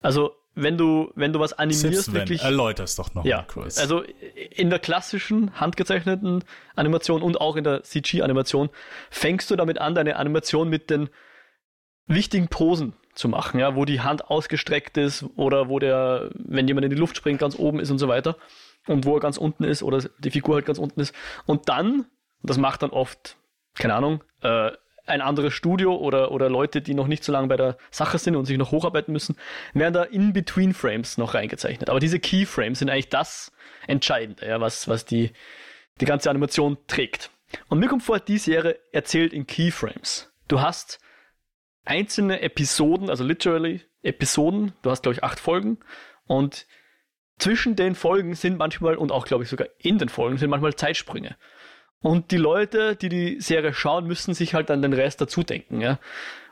[0.00, 2.42] Also, wenn du, wenn du was animierst, wirklich.
[2.42, 3.78] Erläuter's doch noch ja, kurz.
[3.78, 8.70] Also in der klassischen handgezeichneten Animation und auch in der CG-Animation
[9.10, 11.10] fängst du damit an, deine Animation mit den
[12.08, 16.84] wichtigen Posen zu machen, ja, wo die Hand ausgestreckt ist oder wo der, wenn jemand
[16.84, 18.36] in die Luft springt, ganz oben ist und so weiter
[18.86, 21.14] und wo er ganz unten ist oder die Figur halt ganz unten ist.
[21.46, 22.06] Und dann,
[22.42, 23.36] das macht dann oft,
[23.74, 24.70] keine Ahnung, äh,
[25.08, 28.36] ein anderes Studio oder, oder Leute, die noch nicht so lange bei der Sache sind
[28.36, 29.36] und sich noch hocharbeiten müssen,
[29.72, 31.88] werden da In-Between-Frames noch reingezeichnet.
[31.88, 33.50] Aber diese Keyframes sind eigentlich das
[33.86, 35.32] Entscheidende, ja, was, was die,
[36.00, 37.30] die ganze Animation trägt.
[37.68, 40.30] Und mir kommt vor, die Serie erzählt in Keyframes.
[40.46, 41.00] Du hast
[41.88, 45.78] einzelne Episoden, also literally Episoden, du hast glaube ich acht Folgen
[46.26, 46.66] und
[47.38, 50.74] zwischen den Folgen sind manchmal und auch glaube ich sogar in den Folgen sind manchmal
[50.74, 51.36] Zeitsprünge.
[52.00, 55.80] Und die Leute, die die Serie schauen, müssen sich halt an den Rest dazu denken,
[55.80, 55.98] ja.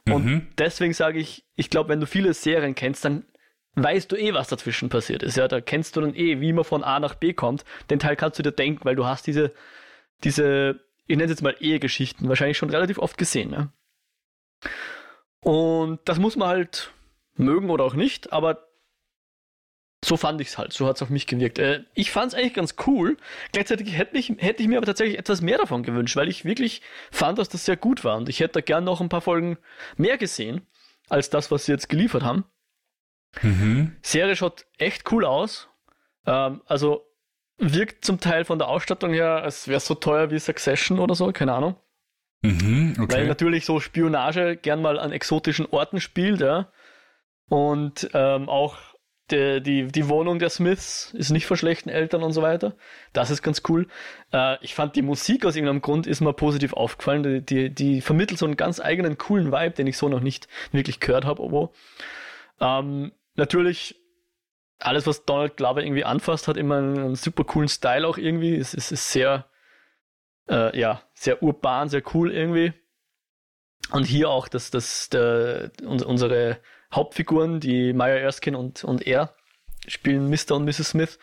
[0.08, 0.46] Und mhm.
[0.58, 3.24] deswegen sage ich, ich glaube, wenn du viele Serien kennst, dann
[3.74, 5.36] weißt du eh, was dazwischen passiert ist.
[5.36, 7.64] Ja, da kennst du dann eh, wie man von A nach B kommt.
[7.90, 9.52] Den Teil kannst du dir denken, weil du hast diese,
[10.24, 13.52] diese, ich nenne es jetzt mal Ehegeschichten, wahrscheinlich schon relativ oft gesehen.
[13.52, 13.72] Ja?
[15.46, 16.92] Und das muss man halt
[17.36, 18.66] mögen oder auch nicht, aber
[20.04, 21.60] so fand ich es halt, so hat es auf mich gewirkt.
[21.60, 23.16] Äh, ich fand es eigentlich ganz cool.
[23.52, 26.82] Gleichzeitig hätte ich, hätte ich mir aber tatsächlich etwas mehr davon gewünscht, weil ich wirklich
[27.12, 28.16] fand, dass das sehr gut war.
[28.16, 29.56] Und ich hätte da gern noch ein paar Folgen
[29.96, 30.66] mehr gesehen,
[31.08, 32.44] als das, was sie jetzt geliefert haben.
[33.40, 33.94] Mhm.
[34.02, 35.68] Serie schaut echt cool aus.
[36.26, 37.06] Ähm, also
[37.56, 41.14] wirkt zum Teil von der Ausstattung her, als wäre es so teuer wie Succession oder
[41.14, 41.76] so, keine Ahnung.
[42.42, 43.14] Mhm, okay.
[43.14, 46.70] Weil natürlich so Spionage gern mal an exotischen Orten spielt, ja.
[47.48, 48.76] Und ähm, auch
[49.30, 52.76] die, die, die Wohnung der Smiths ist nicht vor schlechten Eltern und so weiter.
[53.12, 53.88] Das ist ganz cool.
[54.32, 57.22] Äh, ich fand die Musik aus irgendeinem Grund ist mir positiv aufgefallen.
[57.22, 60.46] Die, die, die vermittelt so einen ganz eigenen coolen Vibe, den ich so noch nicht
[60.70, 61.70] wirklich gehört habe.
[62.60, 63.96] Ähm, natürlich
[64.78, 68.54] alles, was Donald Glover irgendwie anfasst, hat immer einen, einen super coolen Style auch irgendwie.
[68.54, 69.46] Es ist sehr,
[70.48, 72.72] äh, ja, sehr urban, sehr cool irgendwie.
[73.90, 76.60] Und hier auch, dass, dass der, unsere
[76.92, 79.34] Hauptfiguren, die Maya Erskine und, und er,
[79.86, 80.56] spielen Mr.
[80.56, 80.90] und Mrs.
[80.90, 81.18] Smith.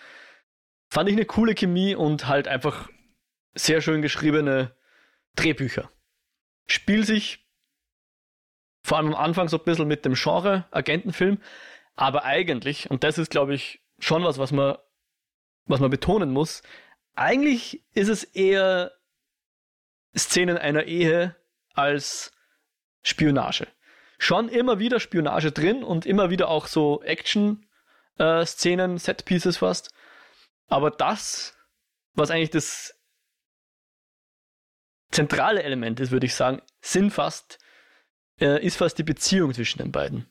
[0.89, 2.89] Fand ich eine coole Chemie und halt einfach
[3.55, 4.75] sehr schön geschriebene
[5.35, 5.89] Drehbücher.
[6.67, 7.47] Spiel sich
[8.83, 11.39] vor allem am Anfang so ein bisschen mit dem Genre Agentenfilm,
[11.95, 14.77] aber eigentlich, und das ist glaube ich schon was, was man,
[15.65, 16.63] was man betonen muss,
[17.15, 18.91] eigentlich ist es eher
[20.17, 21.35] Szenen einer Ehe
[21.73, 22.31] als
[23.01, 23.67] Spionage.
[24.17, 29.93] Schon immer wieder Spionage drin und immer wieder auch so Action-Szenen, äh, Set-Pieces fast.
[30.67, 31.57] Aber das,
[32.13, 32.97] was eigentlich das
[35.11, 37.59] zentrale Element ist, würde ich sagen, sind fast,
[38.39, 40.27] äh, ist fast die Beziehung zwischen den beiden.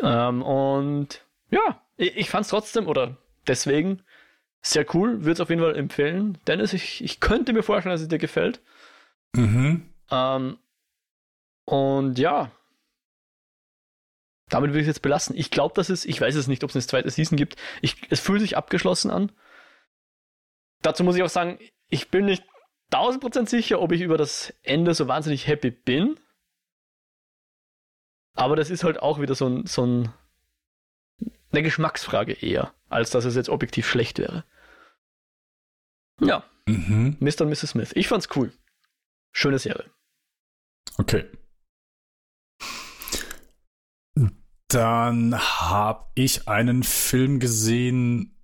[0.00, 4.02] Ähm, und ja, ich, ich fand es trotzdem, oder deswegen,
[4.66, 6.38] sehr cool, würde es auf jeden Fall empfehlen.
[6.46, 8.60] Dennis, ich, ich könnte mir vorstellen, dass es dir gefällt.
[9.34, 9.88] Mhm.
[10.10, 10.58] Ähm,
[11.66, 12.50] und ja,
[14.48, 15.36] damit will ich es jetzt belassen.
[15.36, 17.56] Ich glaube, dass es, ich weiß es nicht, ob es eine zweite Season gibt.
[17.82, 19.32] Ich, es fühlt sich abgeschlossen an.
[20.82, 22.44] Dazu muss ich auch sagen, ich bin nicht
[22.92, 26.18] 1000% sicher, ob ich über das Ende so wahnsinnig happy bin.
[28.34, 30.12] Aber das ist halt auch wieder so ein, so ein
[31.52, 34.44] eine Geschmacksfrage eher, als dass es jetzt objektiv schlecht wäre.
[36.20, 36.44] Ja.
[36.66, 37.16] Mhm.
[37.20, 37.42] Mr.
[37.42, 37.70] und Mrs.
[37.70, 37.92] Smith.
[37.94, 38.52] Ich fand's cool.
[39.32, 39.90] Schöne Serie.
[40.98, 41.24] Okay.
[44.68, 48.36] Dann habe ich einen Film gesehen,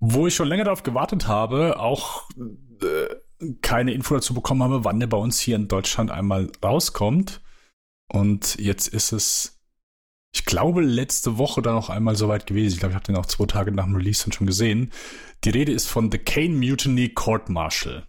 [0.00, 2.28] wo ich schon länger darauf gewartet habe, auch
[2.82, 7.42] äh, keine Info dazu bekommen habe, wann der bei uns hier in Deutschland einmal rauskommt.
[8.08, 9.55] Und jetzt ist es,
[10.34, 12.74] ich glaube, letzte Woche dann noch einmal soweit gewesen.
[12.74, 14.92] Ich glaube, ich habe den auch zwei Tage nach dem Release dann schon gesehen.
[15.44, 18.06] Die Rede ist von The Kane Mutiny Court Martial.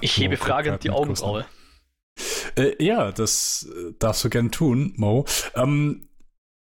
[0.00, 1.46] Ich hebe fragend die Augenbraue.
[2.56, 5.24] Äh, ja, das äh, darfst du gern tun, Mo.
[5.54, 6.08] Ähm,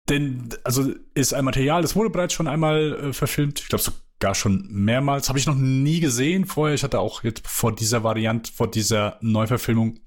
[0.09, 3.59] denn, also ist ein Material, das wurde bereits schon einmal äh, verfilmt.
[3.59, 5.29] Ich glaube sogar schon mehrmals.
[5.29, 6.75] Habe ich noch nie gesehen vorher.
[6.75, 9.99] Ich hatte auch jetzt vor dieser Variante, vor dieser Neuverfilmung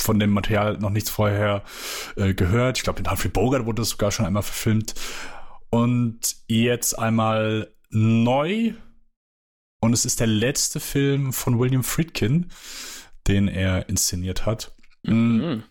[0.00, 1.62] von dem Material noch nichts vorher
[2.16, 2.78] äh, gehört.
[2.78, 4.94] Ich glaube, in Humphrey Bogart wurde das sogar schon einmal verfilmt.
[5.70, 8.74] Und jetzt einmal neu.
[9.82, 12.50] Und es ist der letzte Film von William Friedkin,
[13.26, 14.74] den er inszeniert hat.
[15.02, 15.62] Mhm.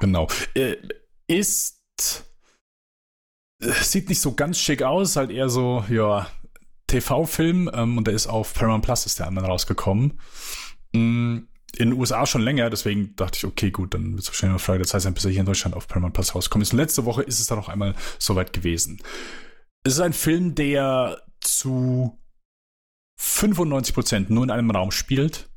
[0.00, 0.28] Genau.
[0.54, 0.76] Äh,
[1.26, 1.80] ist.
[3.60, 6.30] Äh, sieht nicht so ganz schick aus, halt eher so, ja,
[6.86, 7.70] TV-Film.
[7.72, 10.20] Ähm, und der ist auf Paramount Plus, ist der anderen rausgekommen.
[10.92, 11.48] Mhm.
[11.76, 14.58] In den USA schon länger, deswegen dachte ich, okay, gut, dann wird es wahrscheinlich eine
[14.58, 16.64] Frage der Zeit sein, bis er hier in Deutschland auf Paramount Plus rauskommt.
[16.64, 19.02] Und letzte Woche ist es dann noch einmal soweit gewesen.
[19.84, 22.18] Es ist ein Film, der zu
[23.20, 25.50] 95% nur in einem Raum spielt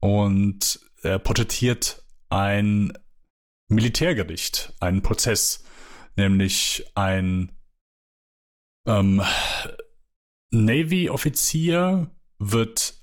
[0.00, 2.92] und er porträtiert ein
[3.68, 5.64] Militärgericht, einen Prozess,
[6.16, 7.52] nämlich ein
[8.86, 9.22] ähm,
[10.50, 12.99] Navy-Offizier wird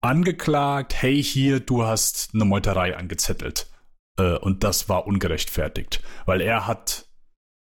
[0.00, 3.70] angeklagt, hey hier, du hast eine Meuterei angezettelt.
[4.18, 7.08] Äh, und das war ungerechtfertigt, weil er hat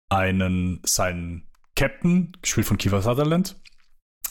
[0.10, 3.62] einen, seinen Captain, gespielt von Kiefer Sutherland,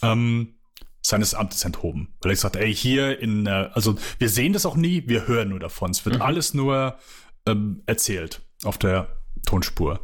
[0.03, 0.59] ähm,
[1.03, 2.17] seines Amtes enthoben.
[2.21, 5.51] Weil er gesagt, ey, hier in, äh, also wir sehen das auch nie, wir hören
[5.51, 5.91] nur davon.
[5.91, 6.23] Es wird mhm.
[6.23, 6.99] alles nur
[7.47, 10.01] ähm, erzählt auf der Tonspur.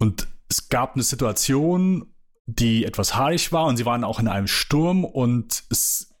[0.00, 2.14] Und es gab eine Situation,
[2.46, 6.13] die etwas haarig war und sie waren auch in einem Sturm und es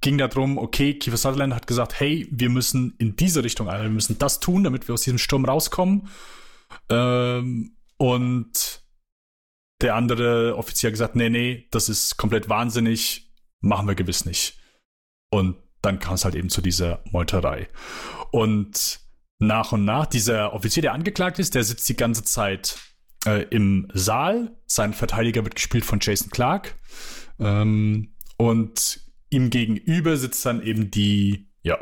[0.00, 4.18] ging darum, okay, Kiefer Sutherland hat gesagt, hey, wir müssen in diese Richtung, wir müssen
[4.18, 6.08] das tun, damit wir aus diesem Sturm rauskommen.
[6.88, 8.82] Ähm, und
[9.80, 14.58] der andere Offizier hat gesagt, nee, nee, das ist komplett wahnsinnig, machen wir gewiss nicht.
[15.30, 17.68] Und dann kam es halt eben zu dieser Meuterei.
[18.30, 19.00] Und
[19.38, 22.78] nach und nach, dieser Offizier, der angeklagt ist, der sitzt die ganze Zeit
[23.26, 24.56] äh, im Saal.
[24.66, 26.76] Sein Verteidiger wird gespielt von Jason Clark.
[27.38, 29.00] Ähm, und
[29.34, 31.78] ihm gegenüber sitzt dann eben die, ja,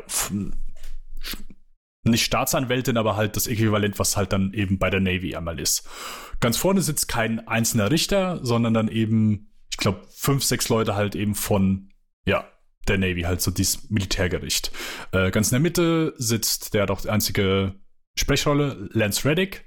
[2.03, 5.87] nicht Staatsanwältin, aber halt das Äquivalent, was halt dann eben bei der Navy einmal ist.
[6.39, 11.15] Ganz vorne sitzt kein einzelner Richter, sondern dann eben, ich glaube, fünf, sechs Leute halt
[11.15, 11.89] eben von,
[12.25, 12.49] ja,
[12.87, 14.71] der Navy, halt so dieses Militärgericht.
[15.11, 17.75] Äh, ganz in der Mitte sitzt der doch die einzige
[18.17, 19.65] Sprechrolle, Lance Reddick,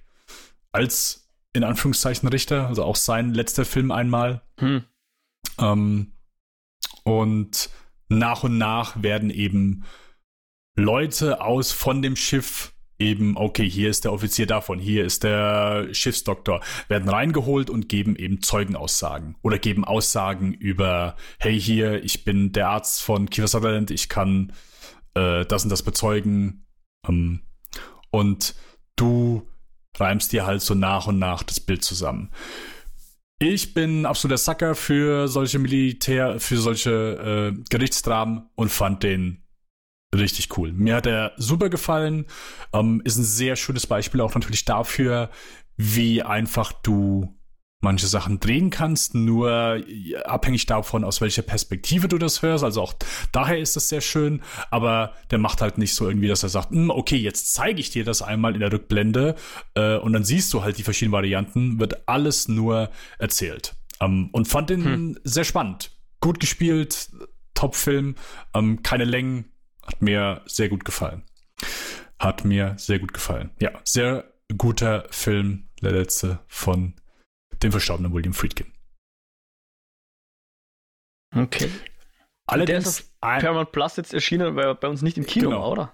[0.72, 4.42] als in Anführungszeichen Richter, also auch sein letzter Film einmal.
[4.58, 4.84] Hm.
[5.58, 6.12] Ähm,
[7.04, 7.70] und
[8.08, 9.84] nach und nach werden eben
[10.76, 15.92] Leute aus von dem Schiff eben, okay, hier ist der Offizier davon, hier ist der
[15.92, 22.52] Schiffsdoktor, werden reingeholt und geben eben Zeugenaussagen oder geben Aussagen über, hey, hier, ich bin
[22.52, 24.52] der Arzt von Kiefer Sutherland, ich kann
[25.14, 26.66] äh, das und das bezeugen.
[27.06, 27.42] Ähm,
[28.10, 28.54] und
[28.96, 29.46] du
[29.98, 32.30] reimst dir halt so nach und nach das Bild zusammen.
[33.38, 39.44] Ich bin absoluter Sucker für solche Militär, für solche äh, Gerichtsdramen und fand den
[40.14, 40.72] richtig cool.
[40.72, 42.24] Mir hat er super gefallen.
[42.72, 45.30] Ähm, ist ein sehr schönes Beispiel auch natürlich dafür,
[45.76, 47.38] wie einfach du
[47.80, 49.80] manche Sachen drehen kannst, nur
[50.24, 52.64] abhängig davon, aus welcher Perspektive du das hörst.
[52.64, 52.94] Also auch
[53.32, 56.70] daher ist das sehr schön, aber der macht halt nicht so irgendwie, dass er sagt,
[56.70, 59.36] hm, okay, jetzt zeige ich dir das einmal in der Rückblende
[59.74, 63.74] äh, und dann siehst du halt die verschiedenen Varianten, wird alles nur erzählt.
[64.00, 65.18] Ähm, und fand den hm.
[65.24, 65.92] sehr spannend.
[66.20, 67.10] Gut gespielt,
[67.54, 68.16] Top-Film,
[68.54, 69.52] ähm, keine Längen,
[69.86, 71.22] hat mir sehr gut gefallen.
[72.18, 73.50] Hat mir sehr gut gefallen.
[73.60, 74.24] Ja, sehr
[74.56, 76.94] guter Film, der letzte von
[77.62, 78.72] dem verstorbenen William Friedkin.
[81.34, 81.70] Okay.
[82.46, 82.84] Allerdings.
[82.84, 85.62] Der ist auf Paramount Plus jetzt erschienen, weil bei uns nicht im Kino genau.
[85.62, 85.92] war, oder?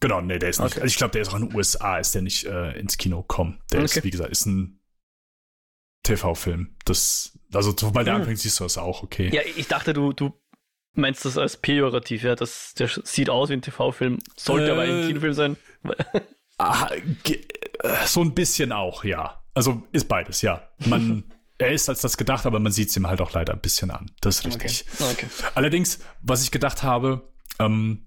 [0.00, 0.72] Genau, nee, der ist nicht.
[0.72, 0.80] Okay.
[0.80, 3.22] Also ich glaube, der ist auch in den USA, ist der nicht äh, ins Kino
[3.22, 3.62] gekommen.
[3.70, 3.84] Der okay.
[3.84, 4.80] ist, wie gesagt, ist ein
[6.02, 6.76] TV-Film.
[6.84, 8.22] Das, also sobald der hm.
[8.22, 9.30] anfängt, siehst du das auch, okay.
[9.32, 10.32] Ja, ich dachte, du, du
[10.92, 12.34] meinst das als pejorativ, ja.
[12.34, 15.56] Das, der sieht aus wie ein TV-Film, sollte äh, aber ein Kinofilm sein.
[16.58, 19.42] ah, äh, so ein bisschen auch, ja.
[19.56, 20.68] Also ist beides, ja.
[20.84, 21.24] Man.
[21.58, 23.90] er ist als das gedacht, aber man sieht es ihm halt auch leider ein bisschen
[23.90, 24.10] an.
[24.20, 24.84] Das ist richtig.
[25.00, 25.12] Okay.
[25.12, 25.26] Okay.
[25.54, 28.06] Allerdings, was ich gedacht habe, ähm,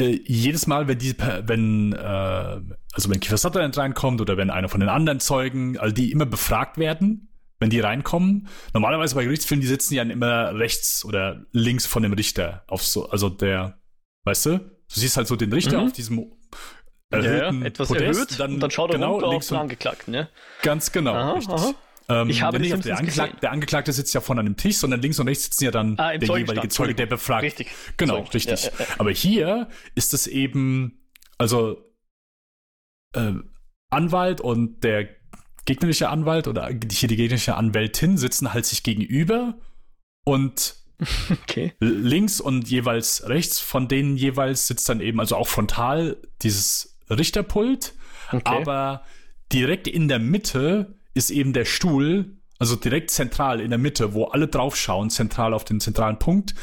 [0.00, 4.68] äh, jedes Mal, wenn die, wenn, äh, also wenn Kiefer Sutherland reinkommt oder wenn einer
[4.68, 8.46] von den anderen Zeugen, also die immer befragt werden, wenn die reinkommen.
[8.74, 13.08] Normalerweise bei Gerichtsfilmen, die sitzen ja immer rechts oder links von dem Richter auf so,
[13.08, 13.80] also der,
[14.24, 15.86] weißt du, du siehst halt so den Richter mhm.
[15.86, 16.30] auf diesem
[17.10, 20.12] erhöhten ja, etwas Podest, erhöht dann, und dann schaut er genau, runter auf den Angeklagten,
[20.12, 20.28] ne?
[20.62, 21.54] Ganz genau, aha, richtig.
[21.54, 21.74] Aha.
[22.08, 25.02] Ähm, ich habe nicht, der, Angeklagte, der Angeklagte sitzt ja vorne an dem Tisch, sondern
[25.02, 27.42] links und rechts sitzen ja dann ah, der jeweilige Zeuge, der befragt.
[27.42, 27.68] Richtig.
[27.96, 28.34] Genau, Zeuge.
[28.34, 28.64] richtig.
[28.64, 28.86] Ja, ja, ja.
[28.98, 31.00] Aber hier ist es eben,
[31.38, 31.92] also
[33.14, 33.32] äh,
[33.90, 35.08] Anwalt und der
[35.64, 39.58] gegnerische Anwalt oder hier die gegnerische Anwältin sitzen halt sich gegenüber
[40.24, 40.76] und
[41.30, 41.74] okay.
[41.80, 47.94] links und jeweils rechts von denen jeweils sitzt dann eben, also auch frontal dieses Richterpult,
[48.32, 48.42] okay.
[48.44, 49.02] aber
[49.52, 54.24] direkt in der Mitte ist eben der Stuhl, also direkt zentral in der Mitte, wo
[54.24, 56.54] alle draufschauen, zentral auf den zentralen Punkt.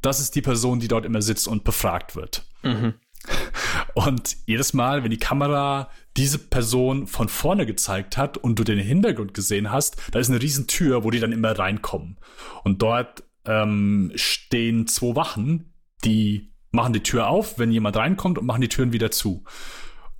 [0.00, 2.44] Das ist die Person, die dort immer sitzt und befragt wird.
[2.62, 2.94] Mhm.
[3.94, 8.78] Und jedes Mal, wenn die Kamera diese Person von vorne gezeigt hat und du den
[8.78, 12.18] Hintergrund gesehen hast, da ist eine riesen Tür, wo die dann immer reinkommen.
[12.64, 18.46] Und dort ähm, stehen zwei Wachen, die machen die Tür auf, wenn jemand reinkommt und
[18.46, 19.44] machen die Türen wieder zu.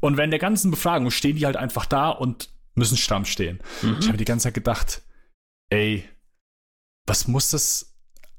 [0.03, 3.61] Und während der ganzen Befragung stehen die halt einfach da und müssen stramm stehen.
[3.83, 3.99] Mhm.
[4.01, 5.03] Ich habe die ganze Zeit gedacht,
[5.71, 6.05] ey,
[7.07, 7.95] was muss das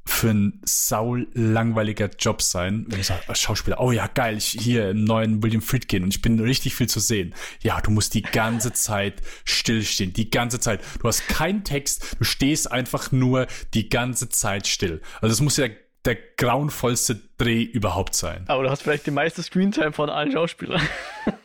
[0.05, 4.47] für ein saul langweiliger Job sein, wenn du sagst, als Schauspieler, oh ja, geil, ich
[4.47, 7.33] hier im neuen William Friedkin und ich bin richtig viel zu sehen.
[7.61, 10.81] Ja, du musst die ganze Zeit stillstehen, die ganze Zeit.
[10.99, 15.01] Du hast keinen Text, du stehst einfach nur die ganze Zeit still.
[15.21, 18.43] Also es muss ja der, der grauenvollste Dreh überhaupt sein.
[18.47, 20.81] Aber du hast vielleicht die meiste Screentime von allen Schauspielern.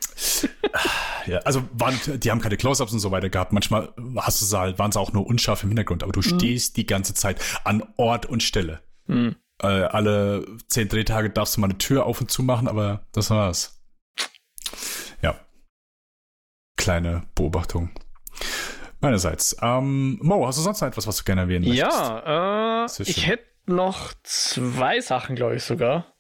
[1.27, 3.53] ja, also waren, die haben keine Close-ups und so weiter gehabt.
[3.53, 6.39] Manchmal hast du sie halt, waren sie auch nur unscharf im Hintergrund, aber du mhm.
[6.39, 8.81] stehst die ganze Zeit an Ort und Stelle.
[9.07, 9.37] Mhm.
[9.61, 13.31] Äh, alle zehn Drehtage darfst du mal eine Tür auf und zu machen, aber das
[13.31, 13.81] war's.
[15.23, 15.35] Ja.
[16.77, 17.91] Kleine Beobachtung.
[19.01, 19.57] Meinerseits.
[19.63, 21.99] Ähm, Mo, hast du sonst noch etwas, was du gerne erwähnen möchtest?
[21.99, 26.15] Ja, äh, ich hätte noch zwei Sachen, glaube ich sogar.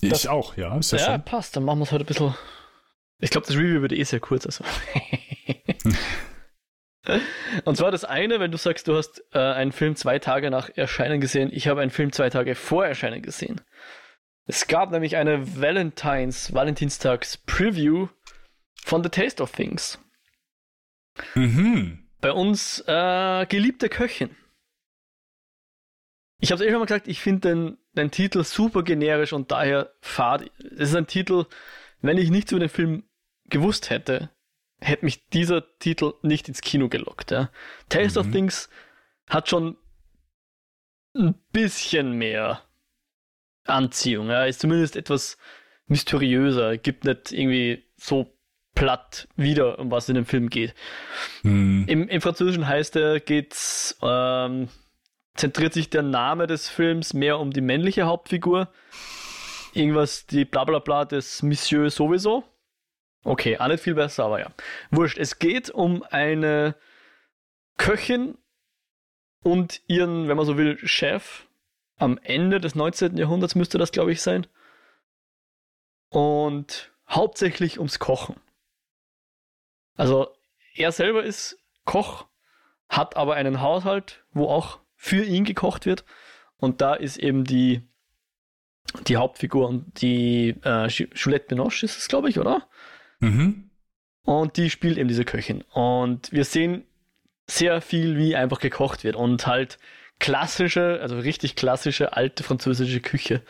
[0.00, 0.76] Ich das, auch, ja.
[0.76, 1.56] Ist ja, ja passt.
[1.56, 2.34] Dann machen wir es heute ein bisschen
[3.18, 4.46] ich glaube, das Review wird eh sehr kurz.
[4.46, 4.64] Also.
[7.64, 10.68] Und zwar das eine, wenn du sagst, du hast äh, einen Film zwei Tage nach
[10.74, 11.50] Erscheinen gesehen.
[11.52, 13.60] Ich habe einen Film zwei Tage vor Erscheinen gesehen.
[14.46, 18.08] Es gab nämlich eine Valentines, Valentinstags Preview
[18.84, 19.98] von The Taste of Things.
[21.34, 22.06] Mhm.
[22.20, 24.30] Bei uns äh, geliebte Köchin.
[26.38, 29.50] Ich habe es eh schon mal gesagt, ich finde den, den Titel super generisch und
[29.50, 30.50] daher fad.
[30.58, 31.46] Es ist ein Titel,
[32.06, 33.04] wenn ich nichts über den Film
[33.48, 34.30] gewusst hätte,
[34.80, 37.30] hätte mich dieser Titel nicht ins Kino gelockt.
[37.30, 37.50] Ja.
[37.88, 38.26] Taste mhm.
[38.26, 38.68] of Things
[39.28, 39.76] hat schon
[41.14, 42.62] ein bisschen mehr
[43.64, 44.28] Anziehung.
[44.28, 44.44] Ja.
[44.44, 45.38] Ist zumindest etwas
[45.86, 48.36] mysteriöser, gibt nicht irgendwie so
[48.74, 50.74] platt wieder, um was in dem Film geht.
[51.42, 51.84] Mhm.
[51.88, 54.68] Im, Im Französischen heißt er, geht's, ähm,
[55.34, 58.68] zentriert sich der Name des Films mehr um die männliche Hauptfigur
[59.76, 62.44] irgendwas, die Blablabla bla bla des Monsieur sowieso.
[63.24, 64.50] Okay, auch nicht viel besser, aber ja.
[64.90, 65.18] Wurscht.
[65.18, 66.76] Es geht um eine
[67.76, 68.38] Köchin
[69.42, 71.46] und ihren, wenn man so will, Chef.
[71.98, 73.16] Am Ende des 19.
[73.16, 74.46] Jahrhunderts müsste das, glaube ich, sein.
[76.08, 78.36] Und hauptsächlich ums Kochen.
[79.96, 80.28] Also,
[80.74, 82.26] er selber ist Koch,
[82.88, 86.04] hat aber einen Haushalt, wo auch für ihn gekocht wird.
[86.58, 87.82] Und da ist eben die
[89.06, 92.66] die Hauptfigur und die äh, Juliette Binoche ist es, glaube ich, oder?
[93.20, 93.70] Mhm.
[94.24, 95.62] Und die spielt eben diese Köchin.
[95.72, 96.84] Und wir sehen
[97.46, 99.78] sehr viel, wie einfach gekocht wird und halt
[100.18, 103.42] klassische, also richtig klassische alte französische Küche,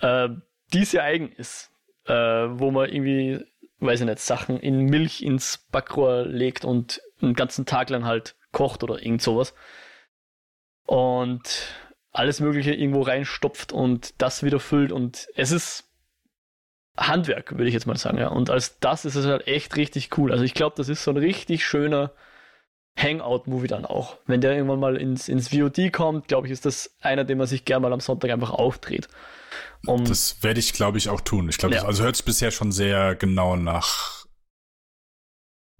[0.00, 0.28] äh,
[0.72, 1.72] die sehr eigen ist,
[2.06, 3.44] äh, wo man irgendwie,
[3.78, 8.36] weiß ich nicht, Sachen in Milch ins Backrohr legt und einen ganzen Tag lang halt
[8.52, 9.54] kocht oder irgend sowas.
[10.86, 11.74] Und
[12.14, 15.84] alles Mögliche irgendwo reinstopft und das wieder füllt und es ist
[16.96, 18.28] Handwerk, würde ich jetzt mal sagen, ja.
[18.28, 20.30] Und als das ist es halt echt richtig cool.
[20.30, 22.12] Also ich glaube, das ist so ein richtig schöner
[22.96, 24.18] Hangout-Movie dann auch.
[24.26, 27.48] Wenn der irgendwann mal ins, ins VOD kommt, glaube ich, ist das einer, den man
[27.48, 29.08] sich gerne mal am Sonntag einfach aufdreht.
[29.84, 31.48] Um, das werde ich, glaube ich, auch tun.
[31.48, 31.84] Ich glaube, ja.
[31.84, 34.24] also hört es bisher schon sehr genau nach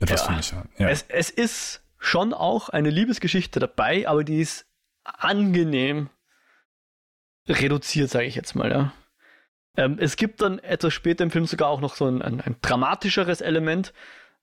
[0.00, 0.26] etwas ja.
[0.26, 0.68] für mich an.
[0.78, 0.88] Ja.
[0.88, 4.66] Es, es ist schon auch eine Liebesgeschichte dabei, aber die ist
[5.04, 6.10] angenehm
[7.48, 8.70] reduziert, sage ich jetzt mal.
[8.70, 8.92] Ja.
[9.76, 12.56] Ähm, es gibt dann etwas später im Film sogar auch noch so ein, ein, ein
[12.62, 13.92] dramatischeres Element.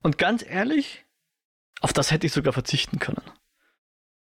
[0.01, 1.05] Und ganz ehrlich,
[1.81, 3.23] auf das hätte ich sogar verzichten können.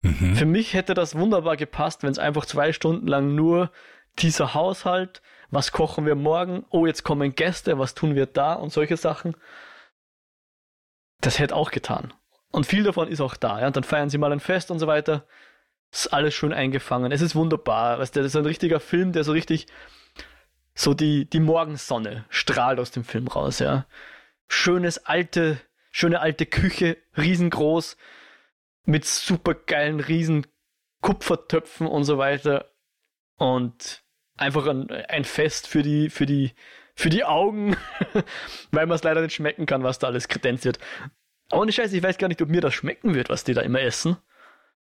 [0.03, 0.37] Mhm.
[0.37, 3.71] Für mich hätte das wunderbar gepasst, wenn es einfach zwei Stunden lang nur
[4.19, 8.73] dieser Haushalt, was kochen wir morgen, oh, jetzt kommen Gäste, was tun wir da und
[8.73, 9.37] solche Sachen.
[11.21, 12.13] Das hätte auch getan.
[12.51, 13.61] Und viel davon ist auch da.
[13.61, 13.67] Ja?
[13.67, 15.27] Und dann feiern sie mal ein Fest und so weiter.
[15.95, 17.13] Ist alles schön eingefangen.
[17.13, 18.01] Es ist wunderbar.
[18.01, 19.69] Weißt du, das ist ein richtiger Film, der so richtig
[20.75, 23.87] so die, die Morgensonne strahlt aus dem Film raus, ja.
[24.49, 25.61] Schönes alte,
[25.93, 27.97] schöne alte Küche, riesengroß,
[28.85, 30.49] mit supergeilen riesen
[31.01, 32.73] Kupfertöpfen und so weiter.
[33.37, 34.03] Und
[34.37, 36.55] einfach ein, ein Fest für die, für die,
[36.97, 37.77] für die Augen,
[38.73, 40.27] weil man es leider nicht schmecken kann, was da alles.
[40.29, 43.61] Aber ohne Scheiße, ich weiß gar nicht, ob mir das schmecken wird, was die da
[43.61, 44.17] immer essen.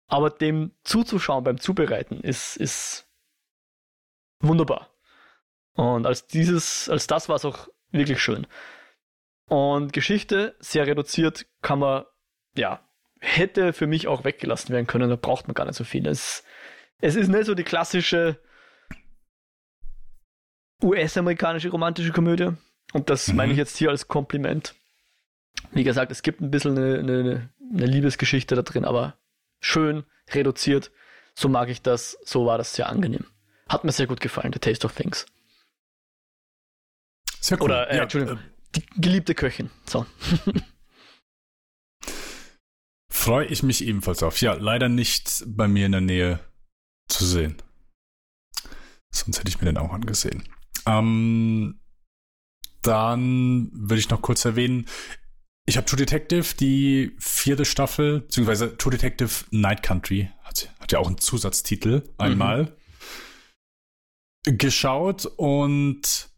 [0.08, 3.08] Aber dem zuzuschauen beim Zubereiten ist, ist
[4.40, 4.90] wunderbar.
[5.74, 8.46] Und als dieses, als das war es auch wirklich schön.
[9.48, 12.06] Und Geschichte, sehr reduziert, kann man,
[12.56, 12.88] ja,
[13.20, 16.08] hätte für mich auch weggelassen werden können, da braucht man gar nicht so viel.
[16.08, 16.44] Es,
[17.02, 18.40] es ist nicht so die klassische
[20.82, 22.52] US-amerikanische romantische Komödie.
[22.94, 23.38] Und das mhm.
[23.38, 24.76] meine ich jetzt hier als Kompliment.
[25.72, 29.18] Wie gesagt, es gibt ein bisschen eine, eine, eine Liebesgeschichte da drin, aber
[29.64, 30.92] schön, reduziert.
[31.36, 33.26] So mag ich das, so war das sehr angenehm.
[33.68, 35.26] Hat mir sehr gut gefallen, The Taste of Things.
[37.40, 37.66] Sehr cool.
[37.66, 38.42] Oder, äh, ja, Entschuldigung, äh,
[38.76, 39.70] die geliebte Köchin.
[39.86, 40.06] So.
[43.10, 44.42] Freue ich mich ebenfalls auf.
[44.42, 46.40] Ja, leider nicht bei mir in der Nähe
[47.08, 47.62] zu sehen.
[49.12, 50.48] Sonst hätte ich mir den auch angesehen.
[50.86, 51.80] Ähm,
[52.82, 54.88] dann würde ich noch kurz erwähnen,
[55.66, 61.00] ich habe True Detective, die vierte Staffel, beziehungsweise True Detective Night Country, hat, hat ja
[61.00, 62.76] auch einen Zusatztitel einmal,
[64.46, 64.58] mhm.
[64.58, 66.30] geschaut und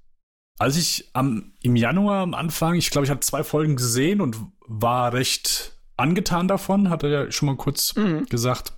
[0.57, 4.37] als ich am, im Januar am Anfang, ich glaube, ich habe zwei Folgen gesehen und
[4.67, 8.25] war recht angetan davon, hat er ja schon mal kurz mhm.
[8.25, 8.73] gesagt.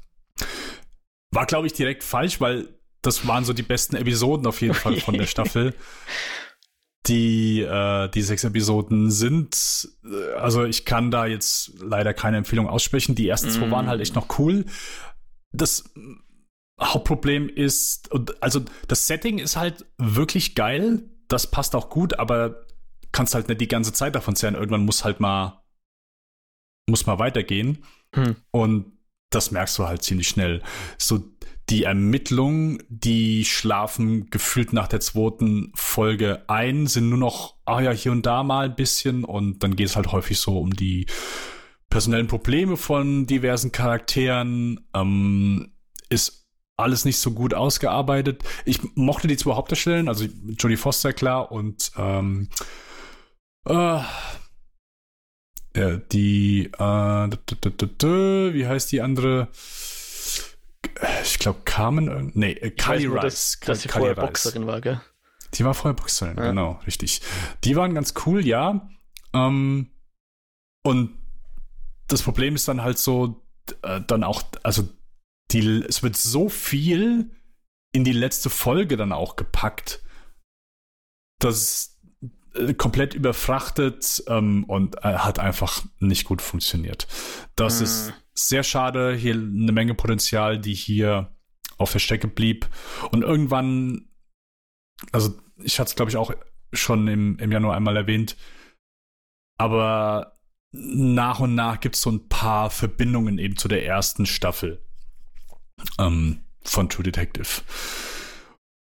[1.31, 4.99] War, glaube ich, direkt falsch, weil das waren so die besten Episoden auf jeden Fall
[4.99, 5.75] von der Staffel.
[7.05, 12.67] Die, äh, die sechs Episoden sind, äh, also ich kann da jetzt leider keine Empfehlung
[12.67, 13.15] aussprechen.
[13.15, 14.65] Die ersten zwei waren halt echt noch cool.
[15.53, 15.85] Das
[16.81, 18.09] Hauptproblem ist,
[18.41, 22.65] also das Setting ist halt wirklich geil das passt auch gut, aber
[23.11, 24.55] kannst halt nicht die ganze Zeit davon zehren.
[24.55, 25.63] Irgendwann muss halt mal,
[26.89, 27.83] muss mal weitergehen.
[28.15, 28.35] Hm.
[28.51, 28.97] Und
[29.29, 30.63] das merkst du halt ziemlich schnell.
[30.97, 31.23] So,
[31.69, 37.91] die Ermittlungen, die schlafen gefühlt nach der zweiten Folge ein, sind nur noch, ah ja,
[37.91, 41.07] hier und da mal ein bisschen und dann geht es halt häufig so um die
[41.89, 44.87] personellen Probleme von diversen Charakteren.
[44.93, 45.73] Ähm,
[46.09, 46.47] ist
[46.77, 48.43] alles nicht so gut ausgearbeitet.
[48.63, 50.25] Ich mochte die zwei Hauptdarsteller, also
[50.57, 52.49] Jodie Foster klar und ähm,
[53.67, 54.01] äh,
[55.75, 57.29] ja, die äh,
[58.53, 59.49] wie heißt die andere?
[61.23, 63.21] Ich glaube Carmen, nee, äh, Kylie Rice.
[63.21, 64.25] Dass, dass sie vorher Rice.
[64.25, 65.01] Boxerin war, gell?
[65.53, 66.47] Die war vorher Boxerin, ja.
[66.47, 67.21] genau, richtig.
[67.63, 68.89] Die waren ganz cool, ja.
[69.33, 69.91] Ähm,
[70.83, 71.17] und
[72.07, 73.45] das Problem ist dann halt so,
[73.81, 74.87] äh, dann auch, also
[75.51, 77.31] die, es wird so viel
[77.91, 80.03] in die letzte Folge dann auch gepackt,
[81.39, 81.99] dass
[82.53, 87.07] äh, komplett überfrachtet ähm, und äh, hat einfach nicht gut funktioniert.
[87.55, 87.83] Das mhm.
[87.85, 89.15] ist sehr schade.
[89.15, 91.35] Hier eine Menge Potenzial, die hier
[91.77, 92.67] auf der Strecke blieb.
[93.11, 94.09] Und irgendwann,
[95.11, 96.33] also ich hatte es glaube ich auch
[96.73, 98.35] schon im, im Januar einmal erwähnt,
[99.57, 100.33] aber
[100.71, 104.85] nach und nach gibt es so ein paar Verbindungen eben zu der ersten Staffel
[105.97, 107.61] ähm, von True Detective.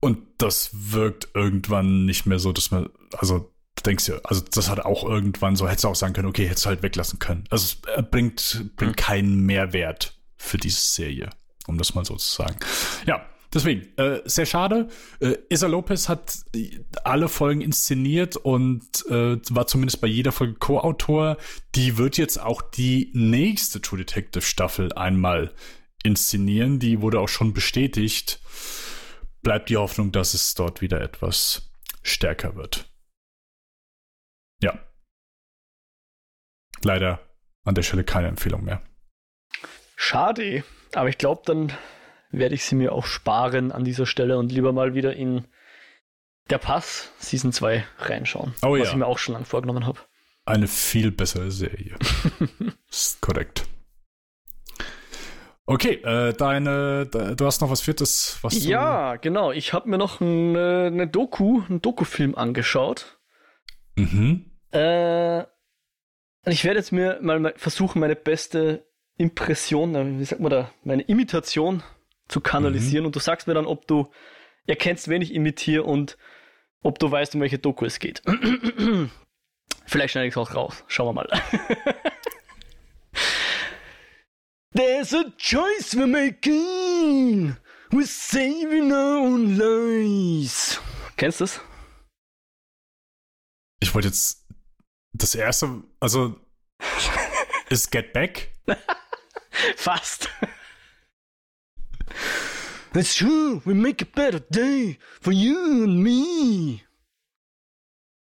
[0.02, 3.55] Und das wirkt irgendwann nicht mehr so, dass man, also
[3.86, 6.66] denkst ja, also das hat auch irgendwann so, hättest du auch sagen können, okay, hättest
[6.66, 7.46] du halt weglassen können.
[7.50, 8.96] Also es äh, bringt, bringt mhm.
[8.96, 11.30] keinen Mehrwert für diese Serie,
[11.68, 12.58] um das mal so zu sagen.
[13.06, 14.90] Ja, deswegen, äh, sehr schade.
[15.20, 16.38] Äh, Isa Lopez hat
[17.04, 21.38] alle Folgen inszeniert und äh, war zumindest bei jeder Folge Co-Autor.
[21.76, 25.54] Die wird jetzt auch die nächste True Detective Staffel einmal
[26.04, 26.80] inszenieren.
[26.80, 28.40] Die wurde auch schon bestätigt.
[29.42, 31.72] Bleibt die Hoffnung, dass es dort wieder etwas
[32.04, 32.88] stärker wird.
[34.62, 34.80] Ja.
[36.84, 37.20] Leider
[37.64, 38.82] an der Stelle keine Empfehlung mehr.
[39.96, 40.64] Schade.
[40.94, 41.74] Aber ich glaube, dann
[42.32, 45.48] werde ich sie mir auch sparen an dieser Stelle und lieber mal wieder in
[46.50, 48.54] der Pass Season 2 reinschauen.
[48.62, 48.86] Oh was ja.
[48.92, 50.00] ich mir auch schon lange vorgenommen habe.
[50.46, 51.96] Eine viel bessere Serie.
[52.90, 53.66] ist korrekt.
[55.68, 59.52] Okay, äh, deine, de, du hast noch was Viertes, was du- Ja, genau.
[59.52, 63.15] Ich habe mir noch eine, eine Doku, einen Dokufilm angeschaut.
[63.96, 64.52] Mhm.
[64.72, 65.42] Äh,
[66.48, 68.86] ich werde jetzt mir mal versuchen, meine beste
[69.18, 71.84] Impression, äh, wie sagt man da, meine Imitation
[72.28, 73.06] zu kanalisieren.
[73.06, 74.12] Und du sagst mir dann, ob du
[74.68, 76.18] erkennst, wen ich imitiere und
[76.82, 78.22] ob du weißt, um welche Doku es geht.
[79.86, 80.84] Vielleicht schneide ich es auch raus.
[80.88, 81.28] Schauen wir mal.
[84.76, 87.56] There's a choice we're making.
[87.92, 90.82] We're saving our own lives.
[91.16, 91.62] Kennst du das?
[93.86, 94.44] Ich wollte jetzt
[95.14, 96.36] das erste, also
[97.70, 98.52] ist Get Back?
[99.76, 100.28] Fast.
[102.96, 106.80] It's true, we make a better day for you and me.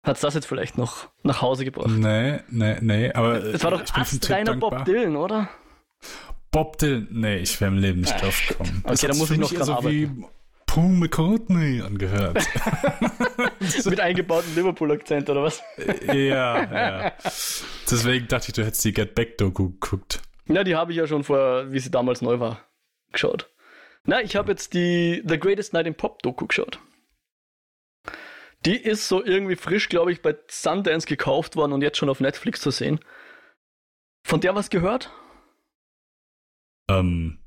[0.03, 1.87] Hat's das jetzt vielleicht noch nach Hause gebracht?
[1.89, 4.85] Nee, nee, nee, aber Es war doch astreiner Bob.
[4.85, 5.49] Dylan, oder?
[6.49, 8.81] Bob Dylan, nee, ich wäre im Leben nicht Ah, drauf gekommen.
[8.85, 10.09] Okay, da muss ich noch dran so wie
[10.65, 12.43] Paul McCartney angehört.
[13.85, 15.61] Mit eingebautem Liverpool-Akzent, oder was?
[16.07, 17.13] ja, ja.
[17.89, 20.21] Deswegen dachte ich, du hättest die Get Back Doku geguckt.
[20.47, 22.67] Ja, die habe ich ja schon vor, wie sie damals neu war,
[23.11, 23.49] geschaut.
[24.05, 26.79] Na, ich habe jetzt die The Greatest Night in Pop Doku geschaut.
[28.65, 32.19] Die ist so irgendwie frisch, glaube ich, bei Sundance gekauft worden und jetzt schon auf
[32.19, 32.99] Netflix zu sehen.
[34.25, 35.11] Von der was gehört?
[36.89, 37.43] Ähm,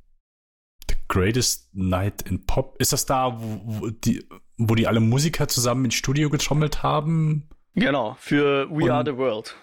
[0.88, 2.76] The Greatest Night in Pop.
[2.78, 4.26] Ist das da, wo, wo, die,
[4.58, 7.48] wo die alle Musiker zusammen ins Studio getrommelt haben?
[7.74, 9.54] Genau, für We Und- Are the World.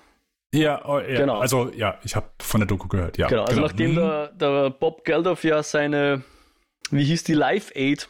[0.54, 1.18] Ja, oh, ja.
[1.18, 1.40] Genau.
[1.40, 3.18] Also, ja, ich habe von der Doku gehört.
[3.18, 3.96] Ja, Genau, also nachdem Hm.
[3.96, 6.24] der, der Bob Geldof ja seine,
[6.92, 8.08] wie hieß die, Live Aid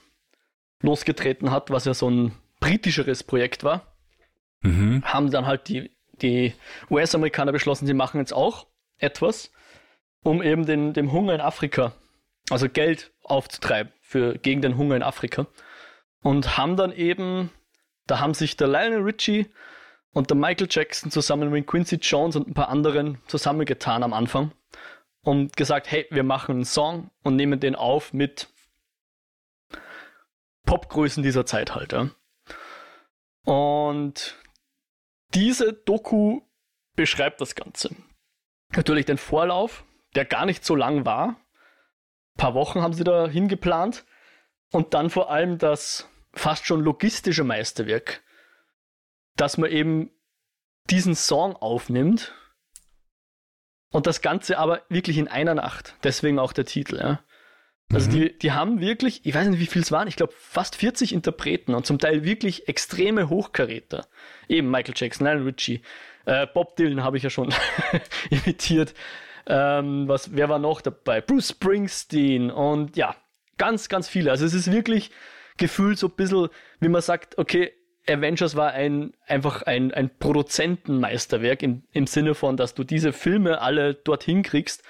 [0.81, 3.93] losgetreten hat, was ja so ein britischeres Projekt war,
[4.61, 5.03] Mhm.
[5.05, 6.53] haben dann halt die, die
[6.89, 8.67] US-Amerikaner beschlossen, sie machen jetzt auch
[8.97, 9.51] etwas,
[10.23, 11.93] um eben den, dem Hunger in Afrika,
[12.49, 15.47] also Geld aufzutreiben für, gegen den Hunger in Afrika.
[16.23, 17.51] Und haben dann eben,
[18.07, 19.51] da haben sich der Lionel Richie
[20.13, 24.51] und der Michael Jackson zusammen mit Quincy Jones und ein paar anderen zusammengetan am Anfang
[25.21, 28.49] und gesagt, hey, wir machen einen Song und nehmen den auf mit
[30.65, 31.91] Popgrößen dieser Zeit halt.
[31.91, 32.09] Ja.
[33.43, 34.37] Und
[35.33, 36.41] diese Doku
[36.95, 37.95] beschreibt das Ganze.
[38.75, 39.83] Natürlich den Vorlauf,
[40.15, 41.29] der gar nicht so lang war.
[41.29, 44.05] Ein paar Wochen haben sie da hingeplant.
[44.71, 48.21] Und dann vor allem das fast schon logistische Meisterwerk,
[49.35, 50.09] dass man eben
[50.89, 52.33] diesen Song aufnimmt
[53.91, 55.95] und das Ganze aber wirklich in einer Nacht.
[56.03, 56.97] Deswegen auch der Titel.
[56.97, 57.19] Ja.
[57.93, 58.13] Also Mhm.
[58.13, 61.13] die, die haben wirklich, ich weiß nicht, wie viel es waren, ich glaube fast 40
[61.13, 64.07] Interpreten und zum Teil wirklich extreme Hochkaräter.
[64.47, 65.81] Eben Michael Jackson, Lionel Richie,
[66.25, 67.53] äh, Bob Dylan habe ich ja schon
[68.29, 68.93] imitiert.
[69.45, 71.21] Ähm, was, wer war noch dabei?
[71.21, 73.15] Bruce Springsteen und ja,
[73.57, 74.31] ganz, ganz viele.
[74.31, 75.11] Also es ist wirklich
[75.57, 76.49] gefühlt so ein bisschen,
[76.79, 77.73] wie man sagt, okay,
[78.07, 83.61] Avengers war ein, einfach ein, ein Produzentenmeisterwerk im, im Sinne von, dass du diese Filme
[83.61, 84.83] alle dorthin kriegst.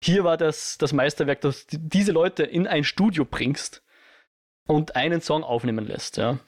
[0.00, 3.82] Hier war das, das Meisterwerk, dass du diese Leute in ein Studio bringst
[4.66, 6.38] und einen Song aufnehmen lässt, ja.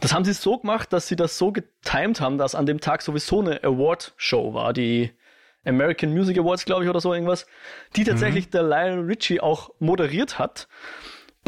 [0.00, 3.02] Das haben sie so gemacht, dass sie das so getimed haben, dass an dem Tag
[3.02, 5.10] sowieso eine Award-Show war, die
[5.64, 7.46] American Music Awards, glaube ich, oder so irgendwas,
[7.96, 10.68] die tatsächlich der Lionel Richie auch moderiert hat,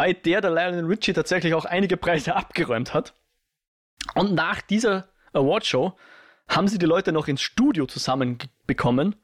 [0.00, 3.12] bei der der Lionel Richie tatsächlich auch einige Preise abgeräumt hat.
[4.14, 5.92] Und nach dieser Awardshow
[6.48, 9.16] haben sie die Leute noch ins Studio zusammenbekommen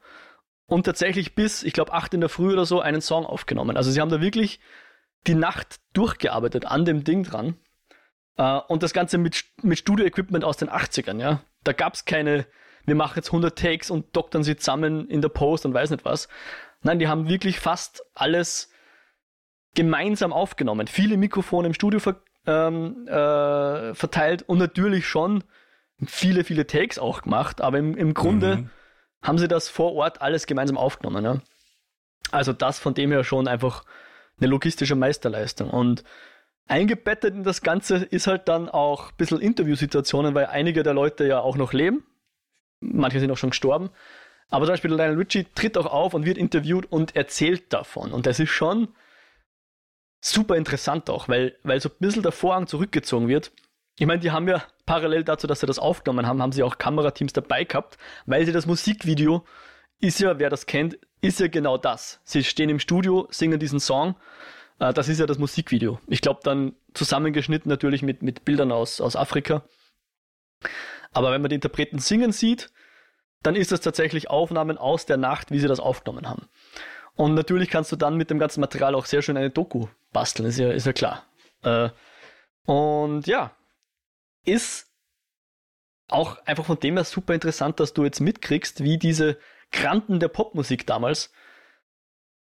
[0.67, 3.75] und tatsächlich bis, ich glaube, 8 in der Früh oder so einen Song aufgenommen.
[3.75, 4.59] Also sie haben da wirklich
[5.25, 7.55] die Nacht durchgearbeitet an dem Ding dran.
[8.37, 11.41] Äh, und das Ganze mit, mit Studio-Equipment aus den 80ern, ja.
[11.63, 12.45] Da gab es keine,
[12.85, 16.05] wir machen jetzt 100 Takes und doktern sie zusammen in der Post und weiß nicht
[16.05, 16.27] was.
[16.83, 18.69] Nein, die haben wirklich fast alles
[19.77, 20.87] gemeinsam aufgenommen.
[20.87, 22.15] Viele Mikrofone im Studio ver,
[22.47, 25.43] ähm, äh, verteilt und natürlich schon
[26.05, 28.69] viele, viele Takes auch gemacht, aber im, im Grunde Mhm.
[29.21, 31.23] haben sie das vor Ort alles gemeinsam aufgenommen.
[31.23, 31.41] Ja?
[32.31, 33.83] Also das von dem her schon einfach
[34.39, 35.69] eine logistische Meisterleistung.
[35.69, 36.03] Und
[36.67, 41.27] eingebettet in das Ganze ist halt dann auch ein bisschen Interviewsituationen, weil einige der Leute
[41.27, 42.03] ja auch noch leben.
[42.79, 43.89] Manche sind auch schon gestorben.
[44.49, 48.11] Aber zum Beispiel Lionel Richie tritt auch auf und wird interviewt und erzählt davon.
[48.11, 48.87] Und das ist schon
[50.29, 53.51] super interessant auch, weil, weil so ein bisschen der Vorhang zurückgezogen wird.
[53.97, 56.77] Ich meine, die haben ja parallel dazu, dass sie das aufgenommen haben, haben sie auch
[56.77, 59.43] Kamerateams dabei gehabt, weil sie das Musikvideo
[59.99, 62.21] ist ja, wer das kennt, ist ja genau das.
[62.23, 64.15] Sie stehen im Studio, singen diesen Song.
[64.79, 65.99] Äh, das ist ja das Musikvideo.
[66.07, 69.63] Ich glaube dann zusammengeschnitten natürlich mit, mit Bildern aus, aus Afrika.
[71.11, 72.69] Aber wenn man die Interpreten singen sieht,
[73.41, 76.47] dann ist das tatsächlich Aufnahmen aus der Nacht, wie sie das aufgenommen haben.
[77.17, 80.47] Und natürlich kannst du dann mit dem ganzen Material auch sehr schön eine Doku basteln,
[80.47, 81.25] ist ja, ist ja klar.
[81.63, 81.89] Äh,
[82.65, 83.51] und ja,
[84.45, 84.87] ist
[86.09, 89.37] auch einfach von dem her super interessant, dass du jetzt mitkriegst, wie diese
[89.71, 91.33] Granten der Popmusik damals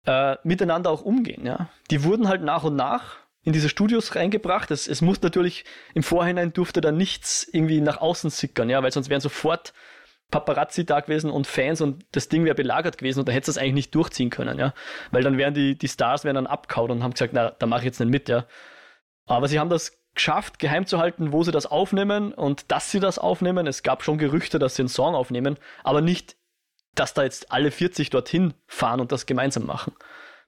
[0.04, 1.46] äh, miteinander auch umgehen.
[1.46, 1.70] Ja?
[1.90, 4.70] Die wurden halt nach und nach in diese Studios reingebracht.
[4.70, 5.64] Es, es muss natürlich
[5.94, 9.72] im Vorhinein durfte da nichts irgendwie nach außen sickern, ja, weil sonst wären sofort
[10.30, 13.50] Paparazzi da gewesen und Fans und das Ding wäre belagert gewesen und da hättest du
[13.52, 14.74] es eigentlich nicht durchziehen können, ja.
[15.10, 17.80] Weil dann wären die, die Stars wären dann abgehauen und haben gesagt, na, da mache
[17.80, 18.46] ich jetzt nicht mit, ja.
[19.26, 23.00] Aber sie haben das geschafft, geheim zu halten, wo sie das aufnehmen und dass sie
[23.00, 23.66] das aufnehmen.
[23.66, 26.36] Es gab schon Gerüchte, dass sie einen Song aufnehmen, aber nicht,
[26.94, 29.94] dass da jetzt alle 40 dorthin fahren und das gemeinsam machen.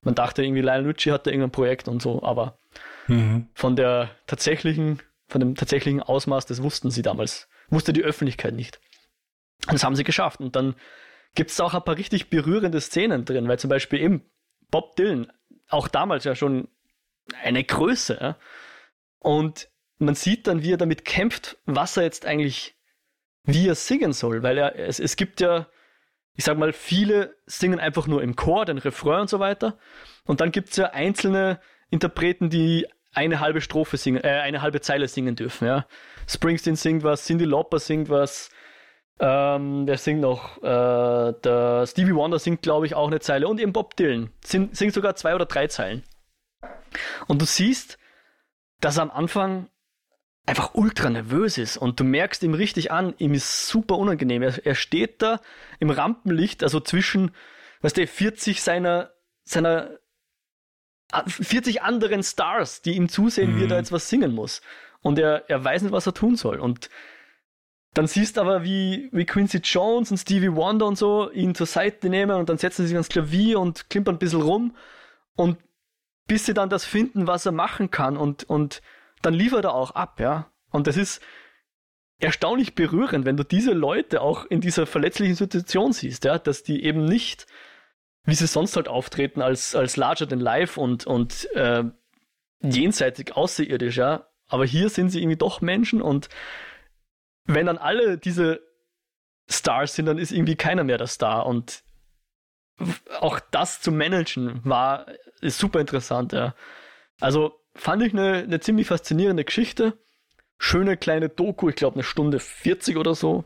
[0.03, 2.59] Man dachte irgendwie, Lionel Richie hatte irgendein Projekt und so, aber
[3.07, 3.49] mhm.
[3.55, 8.81] von der tatsächlichen, von dem tatsächlichen Ausmaß, das wussten sie damals, wusste die Öffentlichkeit nicht.
[9.69, 10.41] Das haben sie geschafft.
[10.41, 10.75] Und dann
[11.35, 14.25] gibt es auch ein paar richtig berührende Szenen drin, weil zum Beispiel eben
[14.71, 15.33] Bob Dylan,
[15.69, 16.69] auch damals ja schon
[17.43, 18.37] eine Größe,
[19.21, 22.75] und man sieht dann, wie er damit kämpft, was er jetzt eigentlich,
[23.45, 25.69] wie er singen soll, weil er, es, es gibt ja,
[26.35, 29.79] ich sag mal, viele singen einfach nur im Chor, den Refrain und so weiter.
[30.25, 34.81] Und dann gibt es ja einzelne Interpreten, die eine halbe Strophe singen, äh, eine halbe
[34.81, 35.87] Zeile singen dürfen, ja.
[36.27, 38.51] Springsteen singt was, Cindy Lauper singt was,
[39.21, 40.57] ähm, wer singt noch?
[40.63, 43.49] Äh, der Stevie Wonder singt, glaube ich, auch eine Zeile.
[43.49, 46.03] Und eben Bob Dylan singt, singt sogar zwei oder drei Zeilen.
[47.27, 47.99] Und du siehst,
[48.81, 49.69] dass er am Anfang
[50.47, 54.43] einfach ultra nervös ist und du merkst ihm richtig an, ihm ist super unangenehm.
[54.43, 55.41] Er, er steht da
[55.79, 57.35] im Rampenlicht, also zwischen,
[57.83, 59.13] weißt du, 40 seiner,
[59.45, 59.91] seiner
[61.27, 63.59] 40 anderen Stars, die ihm zusehen, mhm.
[63.59, 63.81] wie er da mhm.
[63.81, 64.63] jetzt was singen muss.
[65.03, 66.59] Und er, er weiß nicht, was er tun soll.
[66.59, 66.89] Und
[67.95, 71.67] dann siehst du aber, wie, wie Quincy Jones und Stevie Wonder und so ihn zur
[71.67, 74.77] Seite nehmen und dann setzen sie sich ans Klavier und klimpern ein bisschen rum
[75.35, 75.59] und
[76.27, 78.83] bis sie dann das finden, was er machen kann und, und
[79.23, 80.51] dann liefert er auch ab, ja.
[80.71, 81.21] Und das ist
[82.21, 86.85] erstaunlich berührend, wenn du diese Leute auch in dieser verletzlichen Situation siehst, ja, dass die
[86.85, 87.47] eben nicht,
[88.25, 91.83] wie sie sonst halt auftreten, als, als larger than life und, und äh,
[92.61, 94.29] jenseitig außerirdisch, ja.
[94.47, 96.29] Aber hier sind sie irgendwie doch Menschen und
[97.55, 98.61] wenn dann alle diese
[99.49, 101.47] Stars sind, dann ist irgendwie keiner mehr der Star.
[101.47, 101.83] Und
[103.21, 105.07] auch das zu managen war
[105.41, 106.55] ist super interessant, ja.
[107.21, 109.99] Also fand ich eine, eine ziemlich faszinierende Geschichte.
[110.59, 113.45] Schöne kleine Doku, ich glaube eine Stunde 40 oder so.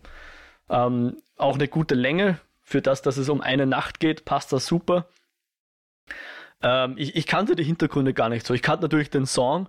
[0.69, 2.41] Ähm, auch eine gute Länge.
[2.63, 5.07] Für das, dass es um eine Nacht geht, passt das super.
[6.63, 8.55] Ähm, ich, ich kannte die Hintergründe gar nicht so.
[8.55, 9.69] Ich kannte natürlich den Song.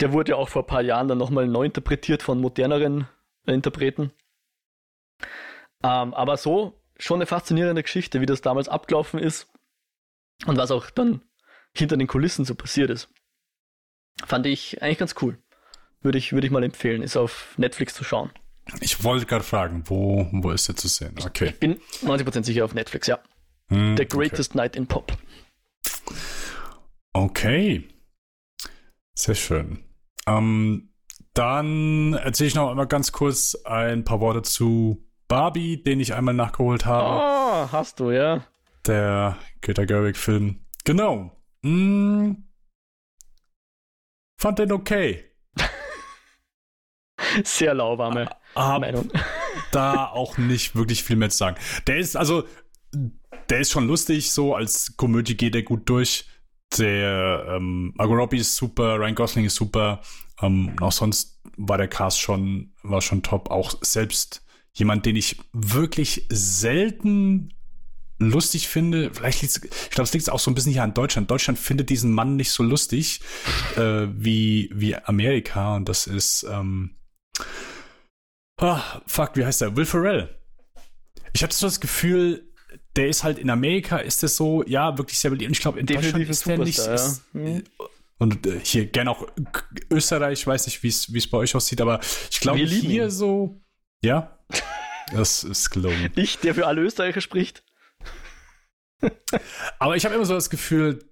[0.00, 3.08] Der wurde ja auch vor ein paar Jahren dann nochmal neu interpretiert von moderneren
[3.52, 4.12] Interpreten.
[5.82, 9.48] Ähm, aber so schon eine faszinierende Geschichte, wie das damals abgelaufen ist
[10.46, 11.22] und was auch dann
[11.76, 13.08] hinter den Kulissen so passiert ist.
[14.24, 15.38] Fand ich eigentlich ganz cool.
[16.00, 18.30] Würde ich, würde ich mal empfehlen, ist auf Netflix zu schauen.
[18.80, 21.14] Ich wollte gerade fragen, wo, wo ist der zu sehen?
[21.22, 21.48] Okay.
[21.48, 23.18] Ich bin 90% sicher auf Netflix, ja.
[23.68, 24.58] Hm, The Greatest okay.
[24.58, 25.16] Night in Pop.
[27.12, 27.88] Okay.
[29.14, 29.84] Sehr schön.
[30.26, 30.93] Ähm,
[31.34, 36.34] dann erzähle ich noch einmal ganz kurz ein paar Worte zu Barbie, den ich einmal
[36.34, 37.08] nachgeholt habe.
[37.08, 38.46] Oh, hast du, ja.
[38.86, 40.64] Der Greta Gerwig-Film.
[40.84, 41.32] Genau.
[41.64, 42.44] Hm.
[44.38, 45.24] Fand den okay.
[47.44, 49.10] Sehr lauwarme Hab Meinung.
[49.70, 51.56] Da auch nicht wirklich viel mehr zu sagen.
[51.86, 52.44] Der ist, also,
[53.48, 56.28] der ist schon lustig, so als Komödie geht er gut durch.
[56.78, 60.00] Der ähm, Margot Robbie ist super, Ryan Gosling ist super.
[60.40, 63.50] Ähm, auch sonst war der Cast schon, war schon top.
[63.50, 67.54] Auch selbst jemand, den ich wirklich selten
[68.18, 69.12] lustig finde.
[69.12, 71.30] Vielleicht liegt's, ich glaube, es liegt auch so ein bisschen hier an Deutschland.
[71.30, 73.20] Deutschland findet diesen Mann nicht so lustig
[73.76, 75.76] äh, wie, wie Amerika.
[75.76, 76.96] Und das ist, ähm,
[78.60, 79.76] oh, fuck, wie heißt der?
[79.76, 80.34] Will Ferrell.
[81.32, 82.48] Ich hatte so das Gefühl,
[82.96, 85.48] der ist halt in Amerika, ist das so, ja, wirklich sehr beliebt.
[85.48, 86.78] Und ich glaube, in Definitiv Deutschland ist der nicht.
[86.78, 86.94] Ja.
[86.94, 87.64] Ist, mhm.
[88.18, 89.26] Und äh, hier gerne auch
[89.90, 92.00] Österreich, ich weiß nicht, wie es bei euch aussieht, aber
[92.30, 93.10] ich glaube hier ihn.
[93.10, 93.60] so,
[94.04, 94.38] ja,
[95.12, 96.12] das ist gelungen.
[96.16, 97.64] Ich, der für alle Österreicher spricht.
[99.78, 101.04] aber ich habe immer so das Gefühl,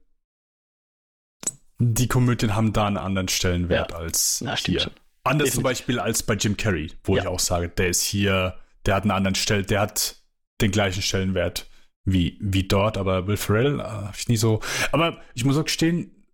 [1.79, 3.97] die Komödien haben da einen anderen Stellenwert ja.
[3.97, 4.81] als Na, hier.
[4.81, 4.93] Schon.
[5.25, 5.55] Anders Definitiv.
[5.55, 7.23] zum Beispiel als bei Jim Carrey, wo ja.
[7.23, 10.17] ich auch sage, der ist hier, der hat einen anderen Stell, der hat
[10.61, 11.69] den gleichen Stellenwert
[12.05, 14.61] wie, wie dort, aber Will Ferrell äh, habe ich nie so.
[14.91, 16.27] Aber ich muss auch gestehen,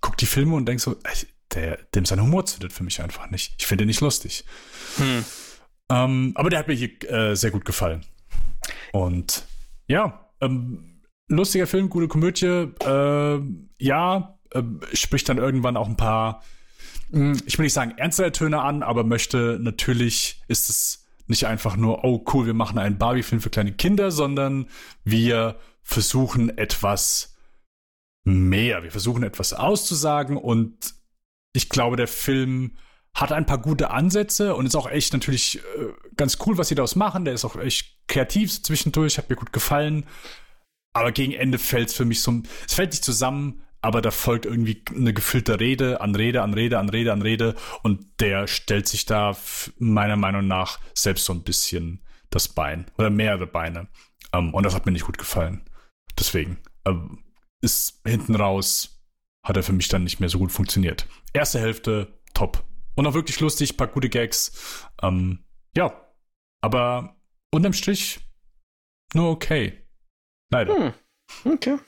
[0.00, 0.96] gucke die Filme und denke so,
[1.54, 3.54] der, dem sein Humor zündet für mich einfach nicht.
[3.58, 4.44] Ich finde ihn nicht lustig.
[4.96, 5.24] Hm.
[5.88, 8.04] Ähm, aber der hat mir hier äh, sehr gut gefallen.
[8.92, 9.44] Und
[9.86, 12.46] ja, ähm, lustiger Film, gute Komödie.
[12.84, 13.40] Äh,
[13.78, 16.42] ja, äh, spricht dann irgendwann auch ein paar,
[17.10, 21.46] mh, hm, ich will nicht sagen ernstere Töne an, aber möchte natürlich, ist es nicht
[21.46, 24.68] einfach nur, oh cool, wir machen einen Barbie-Film für kleine Kinder, sondern
[25.04, 27.35] wir versuchen etwas
[28.26, 28.82] mehr.
[28.82, 30.94] Wir versuchen etwas auszusagen und
[31.52, 32.76] ich glaube, der Film
[33.14, 35.60] hat ein paar gute Ansätze und ist auch echt natürlich äh,
[36.16, 37.24] ganz cool, was sie daraus machen.
[37.24, 40.04] Der ist auch echt kreativ zwischendurch, hat mir gut gefallen.
[40.92, 44.44] Aber gegen Ende fällt es für mich so, es fällt nicht zusammen, aber da folgt
[44.44, 48.88] irgendwie eine gefüllte Rede an Rede, an Rede, an Rede, an Rede und der stellt
[48.88, 49.36] sich da
[49.78, 53.88] meiner Meinung nach selbst so ein bisschen das Bein oder mehrere Beine.
[54.32, 55.62] Ähm, und das hat mir nicht gut gefallen.
[56.18, 57.22] Deswegen ähm,
[57.62, 59.02] ist hinten raus,
[59.44, 61.06] hat er für mich dann nicht mehr so gut funktioniert.
[61.32, 62.64] Erste Hälfte top.
[62.94, 64.86] Und auch wirklich lustig, paar gute Gags.
[65.02, 65.44] Ähm,
[65.76, 65.92] ja,
[66.60, 67.16] aber
[67.50, 68.20] unterm Strich
[69.14, 69.82] nur okay.
[70.50, 70.74] Leider.
[70.74, 71.52] Hm.
[71.52, 71.78] Okay.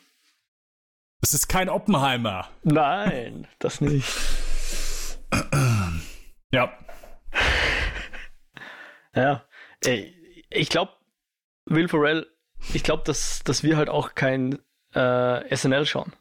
[1.20, 2.48] Es ist kein Oppenheimer.
[2.62, 4.08] Nein, das nicht.
[6.52, 6.72] ja.
[9.14, 9.44] Ja.
[9.84, 10.14] Ey,
[10.50, 10.92] ich glaube,
[11.66, 12.26] Will Ferrell,
[12.72, 14.58] ich glaube, dass, dass wir halt auch kein
[14.94, 16.12] äh, SNL schauen.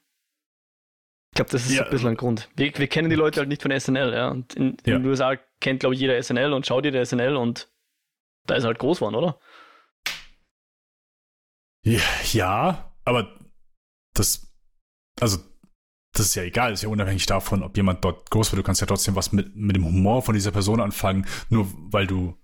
[1.31, 1.83] Ich glaube, das ist ja.
[1.83, 2.49] ein bisschen ein Grund.
[2.55, 4.29] Wir, wir kennen die Leute halt nicht von SNL, ja.
[4.29, 4.97] Und in, in ja.
[4.97, 7.69] den USA kennt, glaube ich, jeder SNL und schaut jeder SNL und
[8.47, 9.39] da ist er halt groß geworden, oder?
[12.33, 13.39] Ja, aber
[14.13, 14.51] das,
[15.19, 15.37] also,
[16.13, 18.59] das ist ja egal, das ist ja unabhängig davon, ob jemand dort groß wird.
[18.59, 22.07] Du kannst ja trotzdem was mit, mit dem Humor von dieser Person anfangen, nur weil
[22.07, 22.35] du,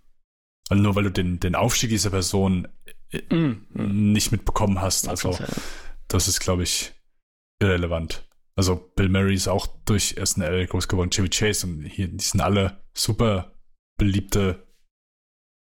[0.70, 2.68] also nur weil du den, den Aufstieg dieser Person
[3.12, 3.54] mm.
[3.74, 5.10] nicht mitbekommen hast.
[5.10, 5.38] Also,
[6.14, 6.94] das ist, glaube ich,
[7.60, 8.28] irrelevant.
[8.56, 12.42] Also Bill Murray ist auch durch SNL groß geworden, Chevy Chase und hier, die sind
[12.42, 13.54] alle super
[13.98, 14.68] beliebte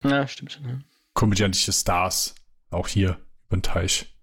[0.05, 0.69] ja, stimmt schon.
[0.69, 0.79] Ja.
[1.15, 2.35] komödiantische Stars.
[2.71, 4.17] Auch hier über den Teich.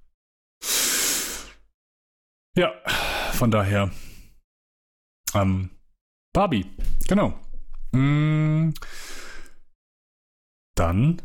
[2.55, 2.74] Ja,
[3.34, 3.91] von daher.
[5.34, 5.70] Ähm,
[6.34, 6.65] Barbie,
[7.07, 7.39] genau.
[7.91, 8.72] Mm,
[10.76, 11.22] dann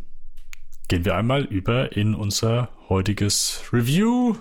[0.88, 4.36] gehen wir einmal über in unser heutiges Review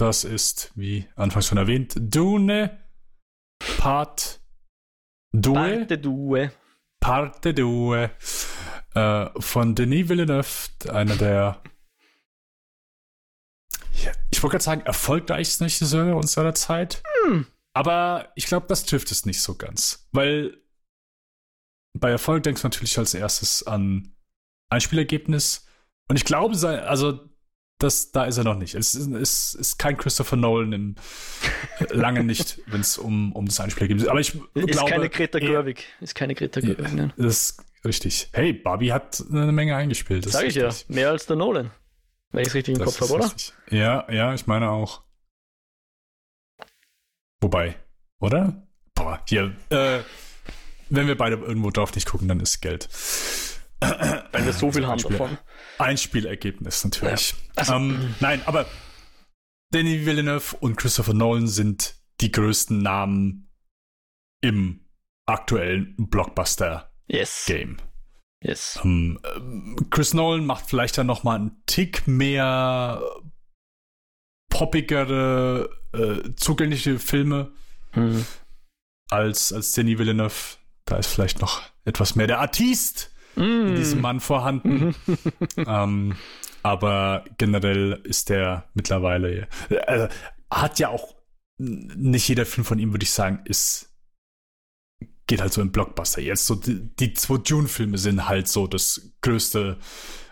[0.00, 2.78] das ist, wie anfangs schon erwähnt, Dune
[3.78, 4.40] Part
[5.34, 5.52] 2.
[5.52, 6.50] Parte 2.
[7.00, 8.10] Parte 2
[8.94, 11.62] äh, von Denis Villeneuve, einer der
[14.30, 17.02] ich wollte gerade sagen, erfolgreichsten Regisseure unserer Zeit.
[17.24, 17.46] Hm.
[17.72, 20.08] Aber ich glaube, das trifft es nicht so ganz.
[20.12, 20.56] Weil
[21.94, 24.14] bei Erfolg denkst du natürlich als erstes an
[24.70, 25.66] Einspielergebnis.
[26.08, 27.27] Und ich glaube, also
[27.78, 28.74] das, da ist er noch nicht.
[28.74, 30.94] Es ist, es ist kein Christopher Nolan im
[31.90, 34.08] lange nicht, wenn es um, um das Einspiel geht.
[34.08, 35.86] Aber ich ist glaube, keine Greta Gerwig.
[36.00, 36.92] Ist keine Greta Gerwig.
[36.96, 38.28] Ja, das ist richtig.
[38.32, 40.26] Hey, Barbie hat eine Menge eingespielt.
[40.26, 40.70] Das Sag ich ja.
[40.88, 41.70] Mehr als der Nolan.
[42.30, 43.32] Wenn ich es richtig im das Kopf habe, oder?
[43.70, 45.02] Ja, ja, ich meine auch.
[47.40, 47.76] Wobei,
[48.18, 48.66] oder?
[48.94, 50.00] Boah, hier, äh,
[50.90, 52.88] wenn wir beide irgendwo drauf nicht gucken, dann ist Geld.
[53.80, 55.38] Wenn wir so viel haben davon.
[55.78, 57.30] Einspielergebnis natürlich.
[57.30, 57.36] Ja.
[57.56, 58.66] Also, ähm, nein, aber
[59.70, 63.50] Danny Villeneuve und Christopher Nolan sind die größten Namen
[64.40, 64.86] im
[65.26, 67.76] aktuellen Blockbuster-Game.
[68.40, 68.78] Yes.
[68.82, 69.18] Ähm,
[69.90, 73.02] Chris Nolan macht vielleicht dann noch mal einen Tick mehr
[74.48, 77.52] poppigere, äh, zugängliche Filme
[77.94, 78.24] mhm.
[79.10, 80.56] als, als Danny Villeneuve.
[80.84, 83.10] Da ist vielleicht noch etwas mehr der Artist.
[83.38, 84.94] In diesem Mann vorhanden.
[85.56, 86.16] ähm,
[86.62, 90.08] aber generell ist der mittlerweile, äh,
[90.50, 91.14] hat ja auch
[91.58, 93.94] nicht jeder Film von ihm, würde ich sagen, ist,
[95.26, 96.20] geht halt so im Blockbuster.
[96.20, 99.78] Jetzt so die, die zwei Dune-Filme sind halt so das größte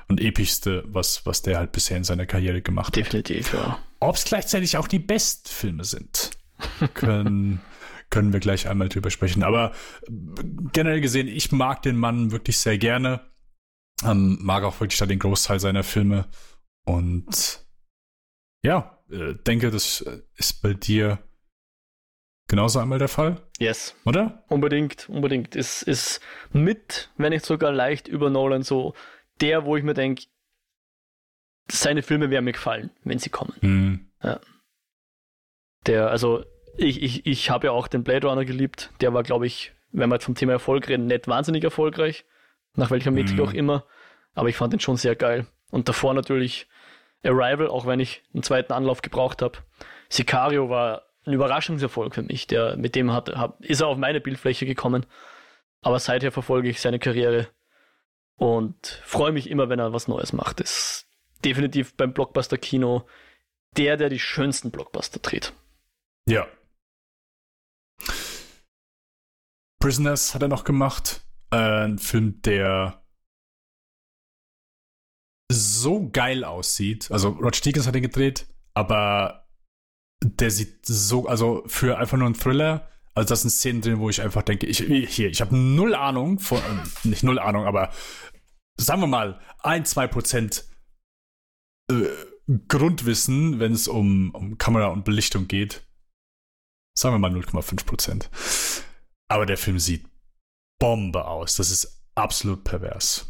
[0.09, 2.97] und epischste, was, was der halt bisher in seiner Karriere gemacht hat.
[2.97, 3.79] Definitiv, ja.
[3.99, 6.31] Ob es gleichzeitig auch die Bestfilme sind,
[6.95, 7.61] können,
[8.17, 9.43] können wir gleich einmal drüber sprechen.
[9.43, 9.73] Aber
[10.73, 13.21] generell gesehen, ich mag den Mann wirklich sehr gerne.
[14.03, 16.25] Ähm, mag auch wirklich den Großteil seiner Filme.
[16.87, 17.63] Und
[18.63, 20.03] ja, äh, denke, das
[20.35, 21.19] ist bei dir
[22.49, 23.37] genauso einmal der Fall.
[23.59, 23.95] Yes.
[24.07, 24.45] Oder?
[24.49, 25.55] Unbedingt, unbedingt.
[25.55, 26.21] Ist, ist
[26.55, 28.95] mit, wenn nicht sogar leicht über Nolan so
[29.43, 30.25] der, wo ich mir denke,
[31.71, 33.57] seine Filme werden mir gefallen, wenn sie kommen.
[33.61, 34.11] Mhm.
[34.23, 34.41] Ja.
[35.87, 36.47] Der, also
[36.77, 38.91] ich, ich, ich habe ja auch den Blade Runner geliebt.
[39.01, 42.25] Der war, glaube ich, wenn wir jetzt vom Thema Erfolg reden, nicht wahnsinnig erfolgreich.
[42.75, 43.45] Nach welcher Metrik mhm.
[43.45, 43.85] auch immer.
[44.35, 45.47] Aber ich fand den schon sehr geil.
[45.71, 46.69] Und davor natürlich
[47.25, 49.59] Arrival, auch wenn ich einen zweiten Anlauf gebraucht habe.
[50.09, 52.47] Sicario war ein Überraschungserfolg für mich.
[52.47, 55.07] Der, mit dem hat, hat, ist er auf meine Bildfläche gekommen.
[55.83, 57.49] Aber seither verfolge ich seine Karriere
[58.37, 60.61] und freue mich immer, wenn er was Neues macht.
[60.61, 61.07] Ist
[61.45, 63.07] definitiv beim Blockbuster-Kino
[63.77, 65.53] der, der die schönsten Blockbuster dreht.
[66.27, 66.47] Ja.
[69.87, 71.25] Prisoners hat er noch gemacht.
[71.53, 73.05] Äh, ein Film, der
[75.49, 77.09] so geil aussieht.
[77.13, 79.49] Also Roger Deakins hat ihn gedreht, aber
[80.25, 84.11] der sieht so, also für einfach nur einen Thriller, also das sind Szenen drin, wo
[84.11, 87.93] ich einfach denke, ich hier, ich habe null Ahnung von, äh, nicht null Ahnung, aber
[88.77, 90.69] sagen wir mal ein, zwei Prozent
[91.93, 92.09] äh,
[92.67, 95.87] Grundwissen, wenn es um, um Kamera und Belichtung geht.
[96.99, 98.31] Sagen wir mal 0,5 Prozent.
[99.29, 100.07] Aber der Film sieht
[100.79, 101.57] Bombe aus.
[101.57, 103.27] Das ist absolut pervers.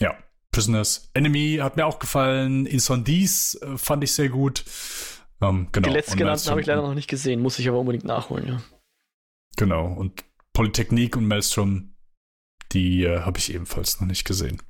[0.00, 0.16] Ja.
[0.50, 2.66] Prisoners Enemy hat mir auch gefallen.
[2.66, 4.64] Incendies äh, fand ich sehr gut.
[5.40, 5.88] Ähm, genau.
[5.88, 8.62] Die letztgenannten habe ich leider noch nicht gesehen, muss ich aber unbedingt nachholen, ja.
[9.56, 9.86] Genau.
[9.86, 11.94] Und Polytechnik und Maelstrom,
[12.72, 14.60] die äh, habe ich ebenfalls noch nicht gesehen.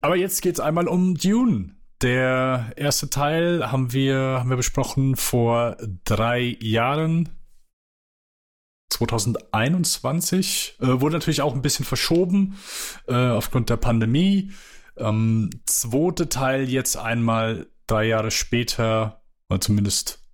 [0.00, 1.76] Aber jetzt geht es einmal um Dune.
[2.00, 7.37] Der erste Teil haben wir, haben wir besprochen vor drei Jahren.
[8.90, 10.76] 2021.
[10.80, 12.58] Äh, wurde natürlich auch ein bisschen verschoben
[13.06, 14.52] äh, aufgrund der Pandemie.
[14.96, 20.24] Ähm, zweite Teil jetzt einmal drei Jahre später, oder zumindest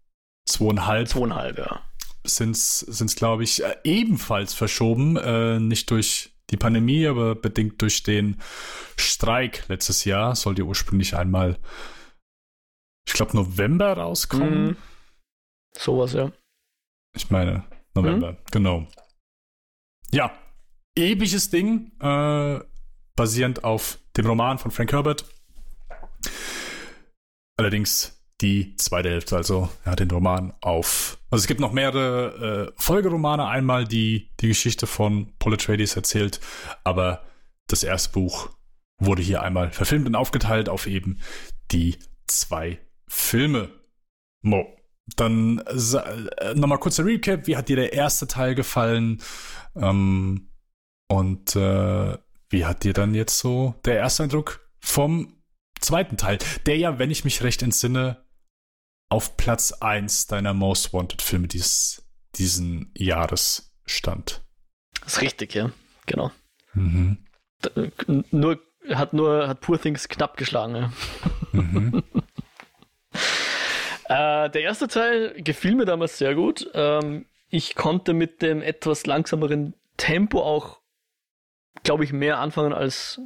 [0.47, 1.09] zweieinhalb.
[1.09, 1.81] Zweieinhalb, ja.
[2.27, 5.17] Sind es, glaube ich, äh, ebenfalls verschoben.
[5.17, 8.41] Äh, nicht durch die Pandemie, aber bedingt durch den
[8.97, 10.35] Streik letztes Jahr.
[10.35, 11.59] Sollte ursprünglich einmal,
[13.07, 14.67] ich glaube, November rauskommen.
[14.67, 14.77] Mhm.
[15.77, 16.33] Sowas, ja.
[17.15, 17.65] Ich meine,
[17.95, 18.37] November, mhm.
[18.51, 18.87] genau.
[20.11, 20.33] Ja,
[20.95, 22.61] episches Ding, äh,
[23.17, 25.25] basierend auf dem Roman von Frank Herbert.
[27.57, 31.19] Allerdings die zweite Hälfte, also er hat den Roman auf.
[31.31, 36.41] Also es gibt noch mehrere äh, Folgeromane, einmal die die Geschichte von Paul Atreides erzählt,
[36.83, 37.25] aber
[37.69, 38.51] das erste Buch
[38.99, 41.21] wurde hier einmal verfilmt und aufgeteilt auf eben
[41.71, 42.79] die zwei
[43.09, 43.71] Filme.
[44.43, 44.74] Mo.
[45.17, 47.47] Dann äh, nochmal kurzer Recap.
[47.47, 49.23] Wie hat dir der erste Teil gefallen?
[49.77, 50.51] Ähm,
[51.09, 55.43] und äh, wie hat dir dann jetzt so der erste Eindruck vom
[55.81, 58.25] zweiten Teil, der ja, wenn ich mich recht entsinne,
[59.11, 64.43] auf Platz 1 deiner Most Wanted Filme dieses, diesen Jahres stand.
[65.03, 65.71] Das ist richtig, ja.
[66.07, 66.33] Genau.
[66.73, 67.19] Mhm.
[68.31, 70.93] Nur, hat nur, hat Poor Things knapp geschlagen, ja.
[71.53, 72.03] Mhm.
[74.15, 76.71] Äh, der erste Teil gefiel mir damals sehr gut.
[76.73, 80.79] Ähm, ich konnte mit dem etwas langsameren Tempo auch,
[81.83, 83.21] glaube ich, mehr anfangen als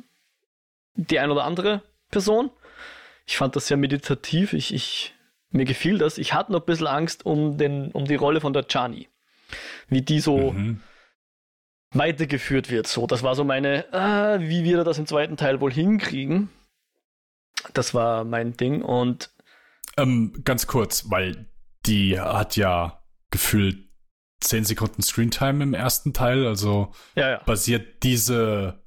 [0.95, 2.51] die ein oder andere Person.
[3.27, 4.55] Ich fand das sehr meditativ.
[4.55, 5.15] Ich, ich,
[5.51, 6.17] mir gefiel das.
[6.17, 9.09] Ich hatte noch ein bisschen Angst um, den, um die Rolle von der Chani.
[9.89, 10.81] Wie die so mhm.
[11.91, 12.87] weitergeführt wird.
[12.87, 16.49] So, das war so meine, ah, wie wir das im zweiten Teil wohl hinkriegen.
[17.75, 18.81] Das war mein Ding.
[18.81, 19.31] Und
[19.99, 21.51] ähm, ganz kurz, weil
[21.87, 23.89] die hat ja gefühlt
[24.41, 27.43] 10 Sekunden Screentime im ersten Teil, also ja, ja.
[27.45, 28.85] basiert diese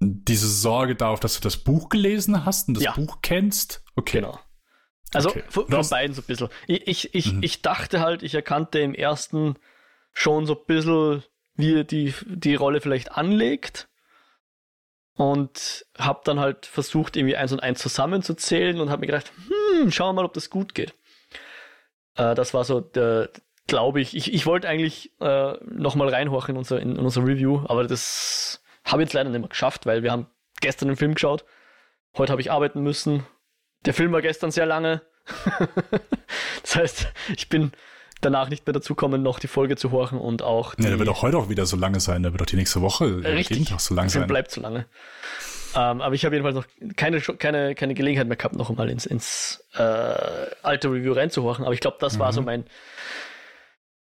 [0.00, 2.92] diese Sorge darauf, dass du das Buch gelesen hast und das ja.
[2.92, 3.82] Buch kennst?
[3.96, 4.18] Okay.
[4.18, 4.38] Genau.
[5.12, 5.42] Also okay.
[5.48, 6.48] von, von beiden so ein bisschen.
[6.66, 7.42] Ich, ich, ich, mhm.
[7.42, 9.56] ich dachte halt, ich erkannte im ersten
[10.12, 13.87] schon so ein bisschen, wie er die, die Rolle vielleicht anlegt
[15.18, 19.32] und habe dann halt versucht, irgendwie eins und eins zusammenzuzählen und habe mir gedacht,
[19.80, 20.94] hm, schauen wir mal, ob das gut geht.
[22.14, 23.28] Äh, das war so der,
[23.66, 27.64] glaube ich, ich, ich wollte eigentlich äh, nochmal reinhorchen in unser, in, in unser Review,
[27.66, 30.28] aber das habe ich jetzt leider nicht mehr geschafft, weil wir haben
[30.60, 31.44] gestern den Film geschaut,
[32.16, 33.26] heute habe ich arbeiten müssen.
[33.86, 35.02] Der Film war gestern sehr lange.
[36.62, 37.72] das heißt, ich bin
[38.20, 40.74] danach nicht mehr dazu kommen, noch die Folge zu horchen und auch.
[40.74, 42.56] Die, ja, der wird auch heute auch wieder so lange sein, der wird auch die
[42.56, 44.26] nächste Woche richtig, jeden Tag so lang sein.
[44.26, 44.86] bleibt so lange.
[45.74, 46.66] Ähm, aber ich habe jedenfalls noch
[46.96, 51.64] keine, keine, keine Gelegenheit mehr gehabt, noch einmal ins, ins äh, alte Review reinzuhorchen.
[51.64, 52.18] Aber ich glaube, das mhm.
[52.20, 52.46] war so mhm.
[52.46, 52.64] mein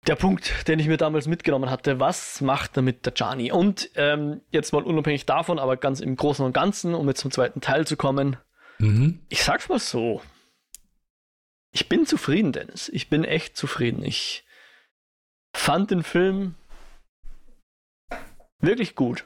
[0.07, 1.99] der Punkt, den ich mir damals mitgenommen hatte.
[1.99, 3.51] Was macht damit der Gianni?
[3.51, 7.31] Und ähm, jetzt mal unabhängig davon, aber ganz im Großen und Ganzen, um jetzt zum
[7.31, 8.35] zweiten Teil zu kommen.
[8.79, 9.19] Mhm.
[9.29, 10.21] Ich sag's mal so.
[11.73, 12.87] Ich bin zufrieden, Dennis.
[12.89, 14.03] Ich bin echt zufrieden.
[14.03, 14.45] Ich
[15.55, 16.53] fand den Film
[18.59, 19.25] wirklich gut.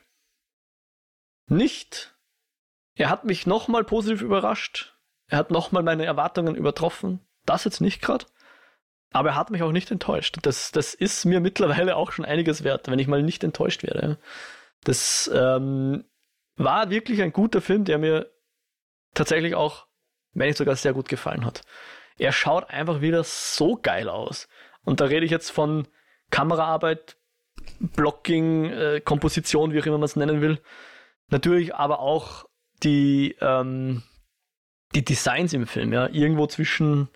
[1.49, 2.17] Nicht.
[2.95, 4.97] Er hat mich nochmal positiv überrascht.
[5.29, 7.19] Er hat nochmal meine Erwartungen übertroffen.
[7.45, 8.25] Das jetzt nicht gerade.
[9.11, 10.37] Aber er hat mich auch nicht enttäuscht.
[10.41, 14.19] Das, das ist mir mittlerweile auch schon einiges wert, wenn ich mal nicht enttäuscht werde.
[14.85, 16.05] Das ähm,
[16.55, 18.31] war wirklich ein guter Film, der mir
[19.13, 19.87] tatsächlich auch,
[20.31, 21.63] wenn nicht sogar sehr gut gefallen hat.
[22.17, 24.47] Er schaut einfach wieder so geil aus.
[24.83, 25.87] Und da rede ich jetzt von
[26.31, 27.17] Kameraarbeit,
[27.79, 30.61] Blocking, äh, Komposition, wie auch immer man es nennen will.
[31.29, 32.45] Natürlich aber auch
[32.83, 34.03] die, ähm,
[34.95, 36.07] die Designs im Film, ja.
[36.07, 37.09] Irgendwo zwischen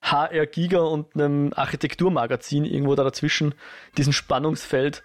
[0.00, 3.54] HR Giga und einem Architekturmagazin, irgendwo da dazwischen,
[3.96, 5.02] diesem Spannungsfeld,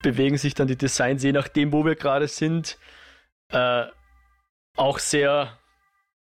[0.00, 2.78] bewegen sich dann die Designs, je nachdem, wo wir gerade sind.
[3.48, 3.86] Äh,
[4.76, 5.58] auch sehr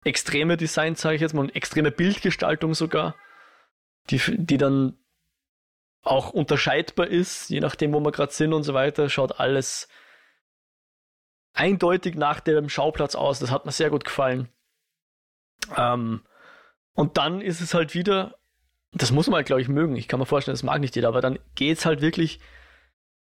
[0.06, 3.16] extreme Designs, sage ich jetzt mal, und extreme Bildgestaltung sogar,
[4.10, 4.98] die, die dann
[6.04, 9.90] auch unterscheidbar ist, je nachdem, wo wir gerade sind und so weiter, schaut alles
[11.54, 13.40] eindeutig nach dem Schauplatz aus.
[13.40, 14.50] Das hat mir sehr gut gefallen.
[15.76, 16.24] Ähm,
[16.94, 18.38] und dann ist es halt wieder,
[18.92, 19.96] das muss man halt, glaube ich, mögen.
[19.96, 22.40] Ich kann mir vorstellen, das mag nicht jeder, aber dann geht es halt wirklich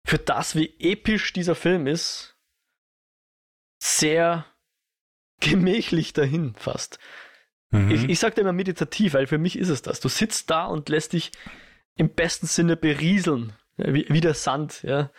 [0.05, 2.37] für das, wie episch dieser Film ist,
[3.79, 4.45] sehr
[5.39, 6.99] gemächlich dahin fast.
[7.71, 7.91] Mhm.
[7.91, 9.99] Ich, ich sage immer meditativ, weil für mich ist es das.
[9.99, 11.31] Du sitzt da und lässt dich
[11.95, 15.11] im besten Sinne berieseln, wie, wie der Sand, ja,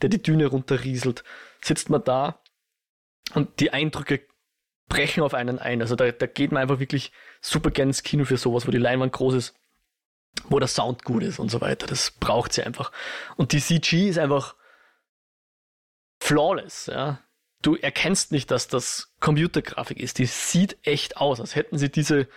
[0.00, 1.24] der die Düne runterrieselt.
[1.62, 2.40] Sitzt man da
[3.34, 4.20] und die Eindrücke
[4.88, 5.80] brechen auf einen ein.
[5.80, 8.78] Also da, da geht man einfach wirklich super gerne ins Kino für sowas, wo die
[8.78, 9.54] Leinwand groß ist,
[10.44, 11.86] wo der Sound gut ist und so weiter.
[11.86, 12.92] Das braucht sie einfach.
[13.36, 14.56] Und die CG ist einfach
[16.20, 17.20] flawless, ja.
[17.62, 20.18] Du erkennst nicht, dass das Computergrafik ist.
[20.18, 22.28] Die sieht echt aus, als hätten sie diese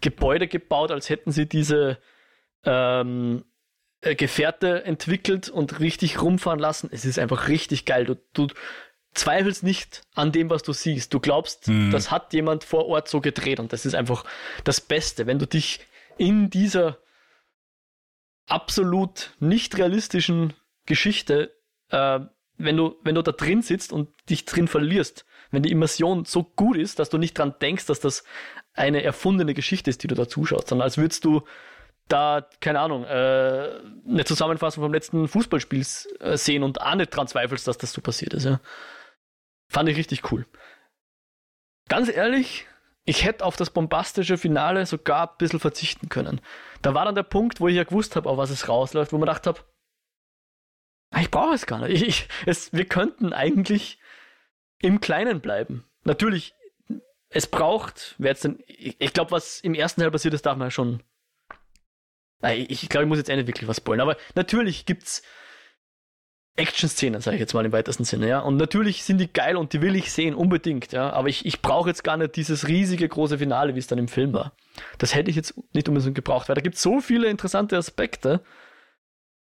[0.00, 1.98] Gebäude gebaut, als hätten sie diese
[2.64, 3.44] ähm,
[4.00, 6.90] äh, Gefährte entwickelt und richtig rumfahren lassen.
[6.92, 8.04] Es ist einfach richtig geil.
[8.04, 8.48] Du, du
[9.14, 11.14] zweifelst nicht an dem, was du siehst.
[11.14, 11.90] Du glaubst, mhm.
[11.90, 14.24] das hat jemand vor Ort so gedreht und das ist einfach
[14.64, 15.80] das Beste, wenn du dich
[16.18, 16.98] in dieser
[18.46, 20.52] absolut nicht realistischen
[20.86, 21.54] Geschichte,
[21.90, 22.20] äh,
[22.56, 26.44] wenn du, wenn du da drin sitzt und dich drin verlierst, wenn die Immersion so
[26.44, 28.24] gut ist, dass du nicht dran denkst, dass das
[28.74, 31.42] eine erfundene Geschichte ist, die du da zuschaust, sondern als würdest du
[32.08, 35.84] da, keine Ahnung, äh, eine Zusammenfassung vom letzten Fußballspiel
[36.20, 38.44] äh, sehen und auch nicht dran zweifelst, dass das so passiert ist.
[38.44, 38.60] Ja.
[39.68, 40.46] Fand ich richtig cool.
[41.88, 42.66] Ganz ehrlich,
[43.04, 46.40] ich hätte auf das bombastische Finale sogar ein bisschen verzichten können.
[46.82, 49.18] Da war dann der Punkt, wo ich ja gewusst habe, auf was es rausläuft, wo
[49.18, 49.60] man gedacht habe,
[51.20, 52.02] ich brauche es gar nicht.
[52.02, 53.98] Ich, ich, es, wir könnten eigentlich
[54.80, 55.84] im Kleinen bleiben.
[56.04, 56.54] Natürlich,
[57.28, 60.56] es braucht, wer jetzt denn, ich, ich glaube, was im ersten Teil passiert ist, darf
[60.56, 61.02] man ja schon.
[62.42, 65.22] Ich, ich glaube, ich muss jetzt eh nicht wirklich was spoilern, aber natürlich gibt's
[66.56, 68.38] Action-Szenen, sage ich jetzt mal im weitesten Sinne, ja.
[68.38, 71.10] Und natürlich sind die geil und die will ich sehen, unbedingt, ja.
[71.10, 74.06] Aber ich, ich brauche jetzt gar nicht dieses riesige große Finale, wie es dann im
[74.06, 74.52] Film war.
[74.98, 78.40] Das hätte ich jetzt nicht unbedingt gebraucht, weil da gibt es so viele interessante Aspekte.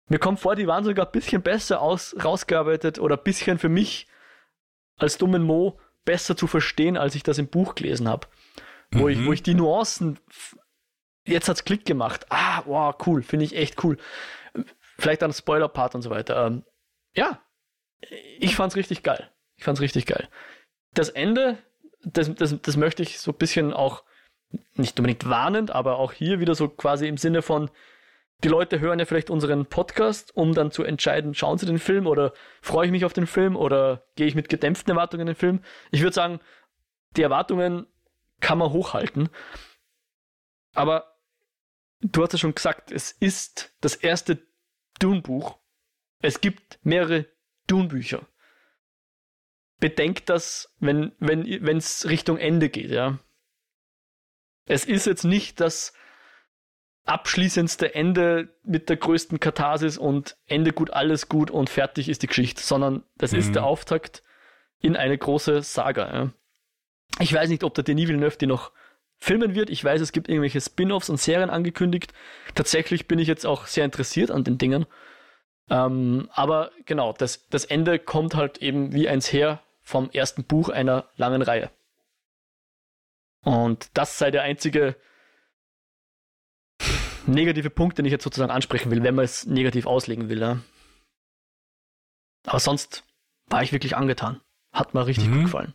[0.10, 3.70] Mir kommt vor, die waren sogar ein bisschen besser aus, rausgearbeitet oder ein bisschen für
[3.70, 4.08] mich
[4.98, 8.28] als dummen Mo besser zu verstehen, als ich das im Buch gelesen habe.
[8.92, 9.10] Wo, mhm.
[9.10, 10.20] ich, wo ich die Nuancen,
[11.26, 12.26] jetzt hat's Klick gemacht.
[12.30, 13.98] Ah, wow, cool, finde ich echt cool.
[14.98, 16.48] Vielleicht dann Spoiler-Part und so weiter.
[16.48, 16.64] Ähm,
[17.16, 17.40] ja,
[18.40, 19.30] ich fand's richtig geil.
[19.58, 20.28] Ich fand's richtig geil.
[20.94, 21.58] Das Ende,
[22.04, 24.04] das, das, das möchte ich so ein bisschen auch
[24.74, 27.70] nicht unbedingt warnend, aber auch hier wieder so quasi im Sinne von,
[28.44, 32.08] die Leute hören ja vielleicht unseren Podcast, um dann zu entscheiden, schauen sie den Film
[32.08, 35.36] oder freue ich mich auf den Film oder gehe ich mit gedämpften Erwartungen in den
[35.36, 35.62] Film.
[35.92, 36.40] Ich würde sagen,
[37.18, 37.88] die Erwartungen
[38.40, 39.30] kann man hochhalten.
[40.74, 41.18] Aber
[42.02, 44.40] du hast ja schon gesagt, es ist das erste
[45.00, 45.60] Dune-Buch
[46.22, 47.26] es gibt mehrere
[47.68, 48.28] Dune-Bücher.
[49.80, 53.20] Bedenkt das, wenn wenn wenn, es Richtung Ende geht, ja.
[54.66, 55.94] Es ist jetzt nicht das
[57.10, 62.28] abschließendste Ende mit der größten Katharsis und Ende gut, alles gut und fertig ist die
[62.28, 63.40] Geschichte, sondern das mhm.
[63.40, 64.24] ist der Auftakt
[64.80, 66.14] in eine große Saga.
[66.14, 66.30] Ja.
[67.20, 68.72] Ich weiß nicht, ob der Denis Villeneuve die noch
[69.18, 69.72] filmen wird.
[69.72, 72.14] Ich weiß, es gibt irgendwelche Spin-offs und Serien angekündigt.
[72.54, 74.86] Tatsächlich bin ich jetzt auch sehr interessiert an den Dingen.
[75.70, 80.70] Ähm, aber genau, das, das Ende kommt halt eben wie eins her vom ersten Buch
[80.70, 81.72] einer langen Reihe.
[83.44, 84.96] Und das sei der einzige
[87.30, 90.42] negative Punkt, den ich jetzt sozusagen ansprechen will, wenn man es negativ auslegen will.
[90.42, 90.62] Ja.
[92.46, 93.04] Aber sonst
[93.48, 94.42] war ich wirklich angetan.
[94.74, 95.34] Hat mir richtig mhm.
[95.34, 95.74] gut gefallen.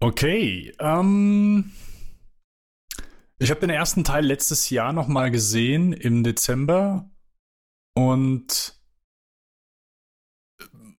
[0.00, 1.72] Okay, ähm,
[3.40, 7.10] ich habe den ersten Teil letztes Jahr noch mal gesehen im Dezember
[7.94, 8.80] und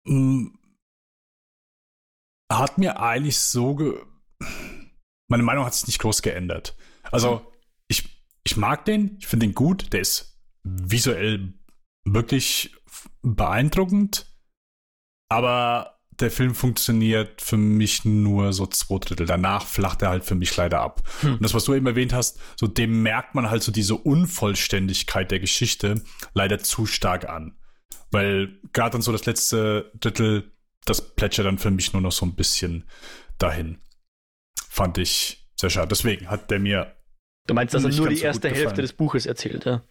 [0.05, 0.59] ähm,
[2.51, 4.05] hat mir eigentlich so ge
[5.29, 6.75] meine Meinung hat sich nicht groß geändert.
[7.11, 7.53] Also
[7.87, 11.55] ich, ich mag den, ich finde ihn gut, der ist visuell
[12.05, 12.75] wirklich
[13.23, 14.27] beeindruckend,
[15.29, 19.27] aber der Film funktioniert für mich nur so zwei Drittel.
[19.27, 21.03] Danach flacht er halt für mich leider ab.
[21.21, 21.35] Hm.
[21.35, 25.31] Und das, was du eben erwähnt hast, so dem merkt man halt so diese Unvollständigkeit
[25.31, 26.03] der Geschichte
[26.35, 27.57] leider zu stark an.
[28.11, 30.51] Weil gerade dann so das letzte Drittel,
[30.85, 32.85] das plätschert dann für mich nur noch so ein bisschen
[33.39, 33.79] dahin.
[34.69, 35.89] Fand ich sehr schade.
[35.89, 36.97] Deswegen hat der mir.
[37.47, 39.83] Du meinst, dass er nur die so erste Hälfte des Buches erzählt, ja?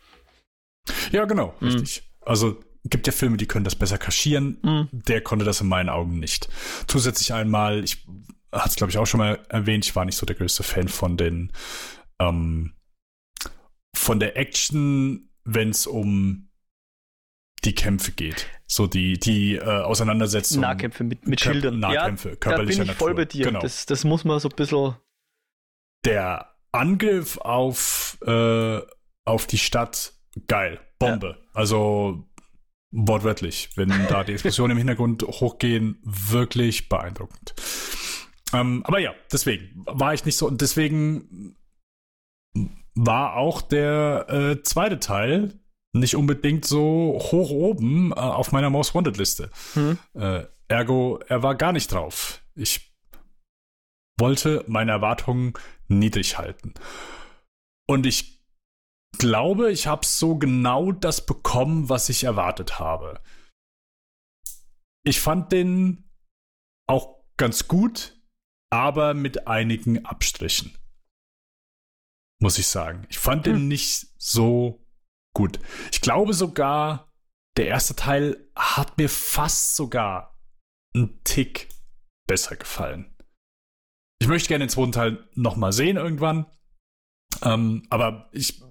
[1.12, 1.68] Ja, genau, mhm.
[1.68, 2.04] richtig.
[2.22, 4.60] Also gibt ja Filme, die können das besser kaschieren.
[4.62, 4.90] Mhm.
[4.92, 6.50] Der konnte das in meinen Augen nicht.
[6.88, 8.06] Zusätzlich einmal, ich
[8.52, 10.88] hatte es glaube ich auch schon mal erwähnt, ich war nicht so der größte Fan
[10.88, 11.52] von den
[12.20, 12.74] ähm,
[13.96, 16.47] von der Action, wenn es um
[17.64, 18.48] die Kämpfe geht.
[18.68, 20.62] So die, die äh, Auseinandersetzung.
[20.62, 21.80] Nahkämpfe mit, mit Schildern.
[21.80, 23.46] Nahkämpfe, ja, körperlicher da bin ich voll bei dir.
[23.46, 23.62] Genau.
[23.62, 24.96] Das, das muss man so ein bisschen.
[26.06, 28.82] Der Angriff auf, äh,
[29.26, 30.14] auf die Stadt,
[30.48, 30.80] geil.
[31.00, 31.38] Bombe.
[31.40, 31.48] Ja.
[31.54, 32.28] Also
[32.92, 37.54] wortwörtlich, wenn da die Explosionen im Hintergrund hochgehen, wirklich beeindruckend.
[38.54, 41.56] Ähm, aber ja, deswegen war ich nicht so und deswegen
[42.96, 45.60] war auch der äh, zweite Teil
[46.00, 49.50] nicht unbedingt so hoch oben äh, auf meiner Most Wanted Liste.
[49.74, 49.98] Hm.
[50.14, 52.42] Äh, ergo, er war gar nicht drauf.
[52.56, 52.94] Ich
[54.20, 55.54] wollte meine Erwartungen
[55.88, 56.74] niedrig halten.
[57.88, 58.42] Und ich
[59.18, 63.22] glaube, ich habe so genau das bekommen, was ich erwartet habe.
[65.04, 66.10] Ich fand den
[66.88, 68.20] auch ganz gut,
[68.70, 70.78] aber mit einigen Abstrichen.
[72.40, 73.06] Muss ich sagen.
[73.10, 73.54] Ich fand hm.
[73.54, 74.87] den nicht so
[75.38, 75.60] gut.
[75.92, 77.14] Ich glaube sogar,
[77.58, 80.36] der erste Teil hat mir fast sogar
[80.96, 81.70] einen Tick
[82.28, 83.16] besser gefallen.
[84.20, 86.48] Ich möchte gerne den zweiten Teil nochmal sehen irgendwann.
[87.44, 88.64] Ähm, aber ich,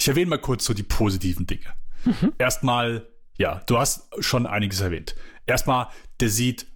[0.00, 1.76] ich erwähne mal kurz so die positiven Dinge.
[2.04, 2.34] Mhm.
[2.38, 5.14] Erstmal, ja, du hast schon einiges erwähnt.
[5.46, 6.66] Erstmal, der sieht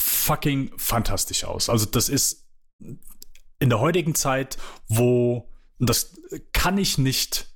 [0.00, 1.68] fucking fantastisch aus.
[1.68, 2.50] Also das ist
[3.60, 5.48] in der heutigen Zeit, wo
[5.78, 6.20] und das
[6.52, 7.48] kann ich nicht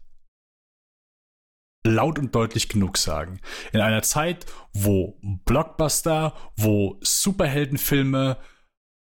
[1.85, 3.41] laut und deutlich genug sagen.
[3.73, 8.39] In einer Zeit, wo Blockbuster, wo Superheldenfilme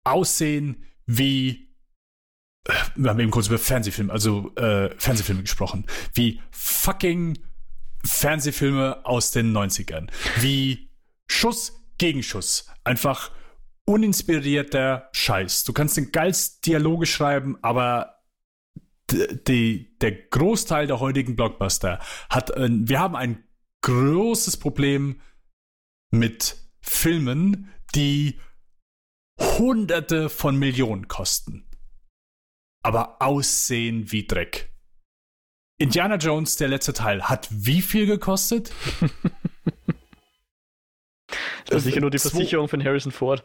[0.04, 1.72] aussehen wie
[2.96, 7.40] wir haben eben kurz über Fernsehfilme, also äh, Fernsehfilme gesprochen, wie fucking
[8.06, 10.10] Fernsehfilme aus den 90ern,
[10.40, 10.92] wie
[11.28, 13.32] Schuss gegen Schuss, einfach
[13.86, 15.64] uninspirierter Scheiß.
[15.64, 18.21] Du kannst den geilsten Dialoge schreiben, aber
[19.12, 22.00] die, der Großteil der heutigen Blockbuster
[22.30, 23.44] hat, äh, wir haben ein
[23.82, 25.22] großes Problem
[26.12, 28.40] mit Filmen, die
[29.40, 31.70] Hunderte von Millionen kosten,
[32.84, 34.72] aber aussehen wie Dreck.
[35.80, 38.72] Indiana Jones, der letzte Teil, hat wie viel gekostet?
[41.66, 43.44] das ist sicher nur die Versicherung von Harrison Ford.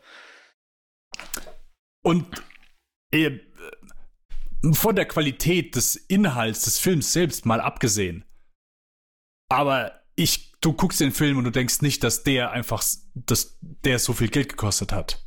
[2.02, 2.26] Und
[3.10, 3.40] äh,
[4.74, 8.24] von der Qualität des Inhalts des Films selbst mal abgesehen.
[9.48, 12.82] Aber ich, du guckst den Film und du denkst nicht, dass der einfach,
[13.14, 15.24] dass der so viel Geld gekostet hat.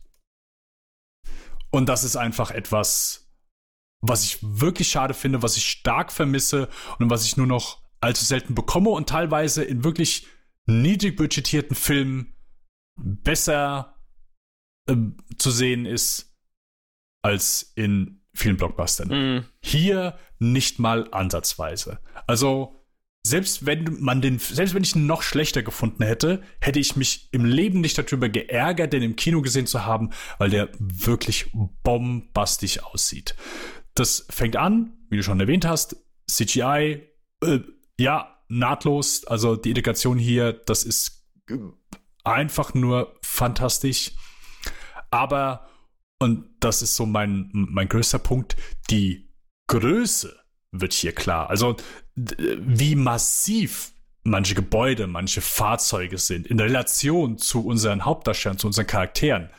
[1.72, 3.32] Und das ist einfach etwas,
[4.02, 8.26] was ich wirklich schade finde, was ich stark vermisse und was ich nur noch allzu
[8.26, 10.28] selten bekomme und teilweise in wirklich
[10.66, 12.34] niedrig budgetierten Filmen
[12.96, 14.02] besser
[14.88, 14.96] äh,
[15.38, 16.36] zu sehen ist
[17.22, 19.10] als in vielen Blockbustern.
[19.38, 19.46] Mm.
[19.62, 22.00] Hier nicht mal ansatzweise.
[22.28, 22.80] Also
[23.24, 27.30] selbst wenn man den, selbst wenn ich ihn noch schlechter gefunden hätte, hätte ich mich
[27.32, 31.52] im Leben nicht darüber geärgert, den im Kino gesehen zu haben, weil der wirklich
[31.84, 33.36] bombastisch aussieht.
[33.94, 35.98] Das fängt an, wie du schon erwähnt hast,
[36.28, 37.04] CGI,
[37.44, 37.60] äh,
[38.00, 39.26] ja, nahtlos.
[39.26, 41.28] Also die Integration hier, das ist
[42.24, 44.12] einfach nur fantastisch.
[45.12, 45.69] Aber
[46.20, 48.56] und das ist so mein, mein größter Punkt.
[48.90, 49.32] Die
[49.68, 50.38] Größe
[50.72, 51.50] wird hier klar.
[51.50, 51.78] Also
[52.16, 53.94] wie massiv
[54.24, 59.50] manche Gebäude, manche Fahrzeuge sind in Relation zu unseren Hauptdarstellern, zu unseren Charakteren.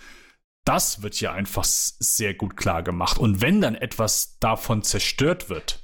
[0.65, 3.19] Das wird hier einfach sehr gut klar gemacht.
[3.19, 5.83] Und wenn dann etwas davon zerstört wird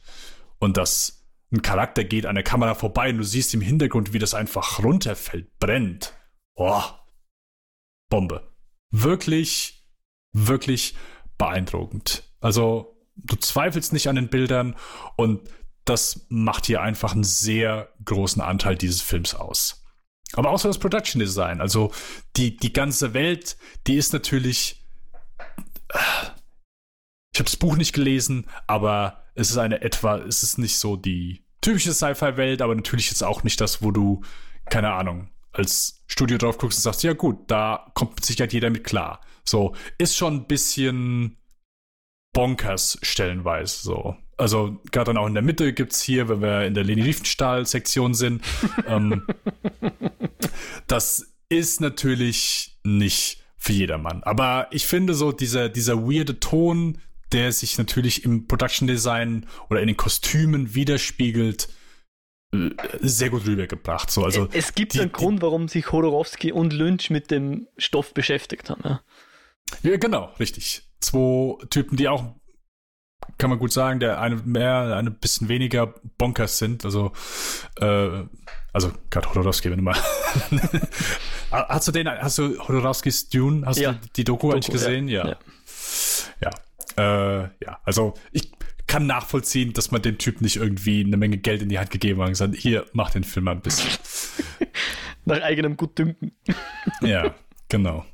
[0.58, 1.16] und das
[1.52, 4.82] ein Charakter geht an der Kamera vorbei und du siehst im Hintergrund, wie das einfach
[4.82, 6.12] runterfällt, brennt.
[6.54, 7.06] Boah.
[8.10, 8.52] Bombe.
[8.90, 9.75] Wirklich
[10.36, 10.94] wirklich
[11.38, 12.24] beeindruckend.
[12.40, 14.76] Also du zweifelst nicht an den Bildern
[15.16, 15.40] und
[15.84, 19.84] das macht hier einfach einen sehr großen Anteil dieses Films aus.
[20.34, 21.92] Aber auch so das Production Design, also
[22.36, 23.56] die, die ganze Welt,
[23.86, 24.84] die ist natürlich.
[27.32, 30.96] Ich habe das Buch nicht gelesen, aber es ist eine etwa, es ist nicht so
[30.96, 34.22] die typische Sci-Fi-Welt, aber natürlich ist auch nicht das, wo du,
[34.68, 38.70] keine Ahnung, als Studio drauf guckst und sagst, ja gut, da kommt mit Sicherheit jeder
[38.70, 39.20] mit klar.
[39.48, 41.36] So, ist schon ein bisschen
[42.32, 44.16] bonkers stellenweise so.
[44.36, 47.02] Also gerade dann auch in der Mitte gibt es hier, wenn wir in der Leni
[47.02, 48.44] Riefenstahl-Sektion sind,
[48.86, 49.26] ähm,
[50.86, 54.22] das ist natürlich nicht für jedermann.
[54.24, 56.98] Aber ich finde so dieser, dieser weirde Ton,
[57.32, 61.68] der sich natürlich im Production Design oder in den Kostümen widerspiegelt,
[62.52, 62.70] äh,
[63.00, 64.10] sehr gut rübergebracht.
[64.10, 68.14] So, also es gibt die, einen Grund, warum sich Hodorowski und Lynch mit dem Stoff
[68.14, 68.82] beschäftigt haben.
[68.84, 69.00] Ja,
[69.82, 70.82] ja genau, richtig.
[71.00, 72.24] Zwei Typen, die auch,
[73.38, 76.84] kann man gut sagen, der eine mehr, eine bisschen weniger Bonkers sind.
[76.84, 77.12] Also,
[77.80, 78.24] äh,
[78.72, 79.96] also gerade Hodorowski, wenn du mal.
[81.50, 83.92] hast du den, hast du Hodorowskis Dune, hast ja.
[83.92, 85.08] du die Doku, Doku eigentlich gesehen?
[85.08, 85.28] Ja.
[85.28, 85.38] Ja.
[86.40, 86.50] ja.
[86.96, 88.52] Äh, ja, also ich
[88.86, 92.20] kann nachvollziehen, dass man dem Typ nicht irgendwie eine Menge Geld in die Hand gegeben
[92.20, 93.90] hat und gesagt, hier, mach den Film mal ein bisschen.
[95.24, 96.32] Nach eigenem Gutdünken.
[97.02, 97.34] ja,
[97.68, 98.04] genau.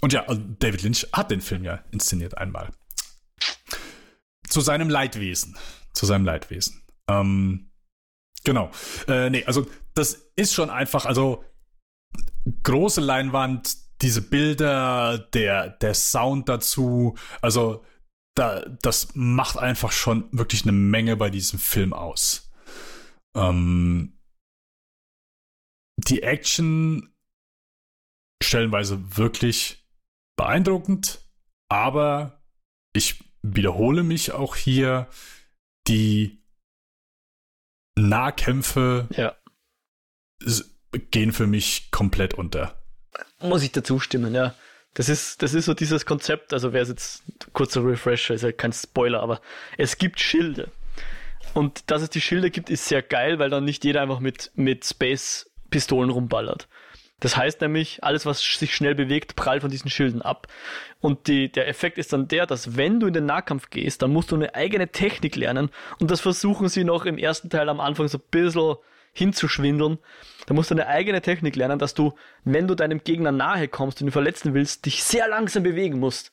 [0.00, 2.70] Und ja, also David Lynch hat den Film ja inszeniert einmal.
[4.48, 5.56] Zu seinem Leidwesen.
[5.92, 6.82] Zu seinem Leidwesen.
[7.08, 7.70] Ähm,
[8.44, 8.70] genau.
[9.08, 11.44] Äh, nee, also das ist schon einfach, also
[12.62, 17.84] große Leinwand, diese Bilder, der, der Sound dazu, also
[18.36, 22.52] da, das macht einfach schon wirklich eine Menge bei diesem Film aus.
[23.34, 24.18] Ähm,
[25.96, 27.14] die Action
[28.42, 29.85] stellenweise wirklich
[30.36, 31.20] beeindruckend,
[31.68, 32.42] aber
[32.92, 35.08] ich wiederhole mich auch hier,
[35.88, 36.42] die
[37.98, 39.34] Nahkämpfe ja.
[41.10, 42.82] gehen für mich komplett unter.
[43.40, 44.54] Muss ich dazu stimmen, ja.
[44.94, 47.22] Das ist, das ist so dieses Konzept, also wäre es jetzt
[47.52, 49.42] kurzer Refresher, ist ja kein Spoiler, aber
[49.76, 50.70] es gibt Schilde.
[51.52, 54.50] Und dass es die Schilde gibt, ist sehr geil, weil dann nicht jeder einfach mit,
[54.54, 56.68] mit Space-Pistolen rumballert.
[57.20, 60.48] Das heißt nämlich, alles, was sich schnell bewegt, prallt von diesen Schilden ab.
[61.00, 64.12] Und die, der Effekt ist dann der, dass wenn du in den Nahkampf gehst, dann
[64.12, 65.70] musst du eine eigene Technik lernen.
[65.98, 68.76] Und das versuchen sie noch im ersten Teil am Anfang so ein bisschen
[69.14, 69.98] hinzuschwindeln.
[70.46, 72.14] Da musst du eine eigene Technik lernen, dass du,
[72.44, 76.32] wenn du deinem Gegner nahe kommst und ihn verletzen willst, dich sehr langsam bewegen musst,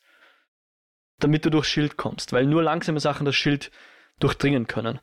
[1.20, 3.72] damit du durchs Schild kommst, weil nur langsame Sachen das Schild
[4.20, 5.00] durchdringen können.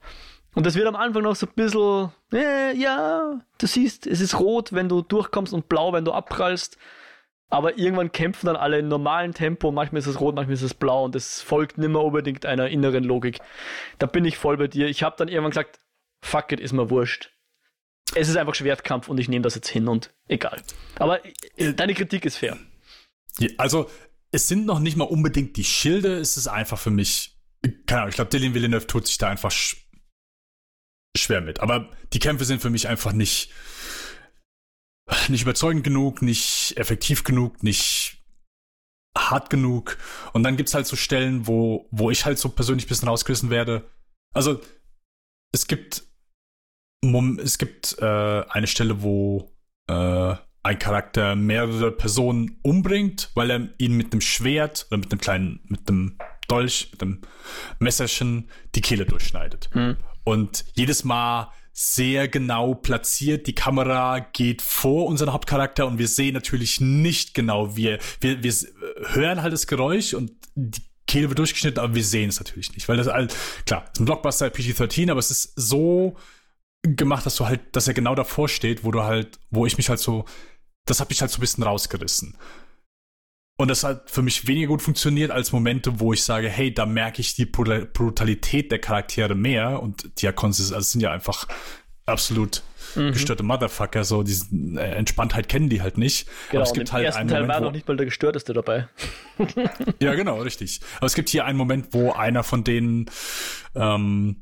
[0.55, 4.39] Und das wird am Anfang noch so ein bisschen, äh, ja, du siehst, es ist
[4.39, 6.77] rot, wenn du durchkommst und blau, wenn du abprallst.
[7.49, 9.73] Aber irgendwann kämpfen dann alle in normalem Tempo.
[9.73, 13.05] Manchmal ist es rot, manchmal ist es blau und es folgt nimmer unbedingt einer inneren
[13.05, 13.41] Logik.
[13.99, 14.87] Da bin ich voll bei dir.
[14.89, 15.81] Ich habe dann irgendwann gesagt,
[16.23, 17.31] fuck it, ist mir wurscht
[18.15, 20.61] es ist einfach Schwertkampf und ich nehme das jetzt hin und egal.
[20.97, 21.21] Aber
[21.57, 22.59] äh, deine Kritik ist fair.
[23.59, 23.91] Also,
[24.33, 27.37] es sind noch nicht mal unbedingt die Schilde, es ist einfach für mich,
[27.87, 29.51] keine Ahnung, ich glaube, Dylan Villeneuve tut sich da einfach
[31.17, 31.61] schwer mit.
[31.61, 33.53] Aber die Kämpfe sind für mich einfach nicht,
[35.29, 38.19] nicht überzeugend genug, nicht effektiv genug, nicht
[39.17, 39.97] hart genug.
[40.33, 43.09] Und dann gibt es halt so Stellen, wo, wo ich halt so persönlich ein bisschen
[43.09, 43.91] rausgerissen werde.
[44.35, 44.61] Also,
[45.53, 46.05] es gibt
[47.43, 49.51] es gibt äh, eine Stelle, wo
[49.89, 55.21] äh, ein Charakter mehrere Personen umbringt, weil er ihnen mit einem Schwert oder mit einem
[55.21, 56.19] kleinen, mit einem
[56.51, 57.21] Dolch, mit einem
[57.79, 59.71] Messerchen die Kehle durchschneidet.
[59.75, 59.97] Mhm.
[60.25, 63.47] Und jedes Mal sehr genau platziert.
[63.47, 68.43] Die Kamera geht vor unseren Hauptcharakter und wir sehen natürlich nicht genau, wie er, wir,
[68.43, 68.53] wir
[69.13, 72.89] hören halt das Geräusch und die Kehle wird durchgeschnitten, aber wir sehen es natürlich nicht,
[72.89, 73.29] weil das all,
[73.67, 76.17] klar, es ist ein Blockbuster PG-13, aber es ist so
[76.83, 79.89] gemacht, dass du halt, dass er genau davor steht, wo du halt, wo ich mich
[79.89, 80.25] halt so,
[80.87, 82.37] das hat mich halt so ein bisschen rausgerissen.
[83.61, 86.87] Und das hat für mich weniger gut funktioniert als Momente, wo ich sage, hey, da
[86.87, 91.47] merke ich die Brutalität der Charaktere mehr und Diakons also sind ja einfach
[92.07, 92.63] absolut
[92.95, 93.13] mhm.
[93.13, 94.47] gestörte Motherfucker, so diese
[94.79, 96.27] äh, Entspanntheit kennen die halt nicht.
[96.49, 98.55] Genau, Aber es gibt halt ersten einen Teil Moment, war noch nicht mal der gestörteste
[98.55, 98.89] dabei.
[100.01, 100.81] ja, genau, richtig.
[100.97, 103.11] Aber es gibt hier einen Moment, wo einer von denen
[103.75, 104.41] ähm,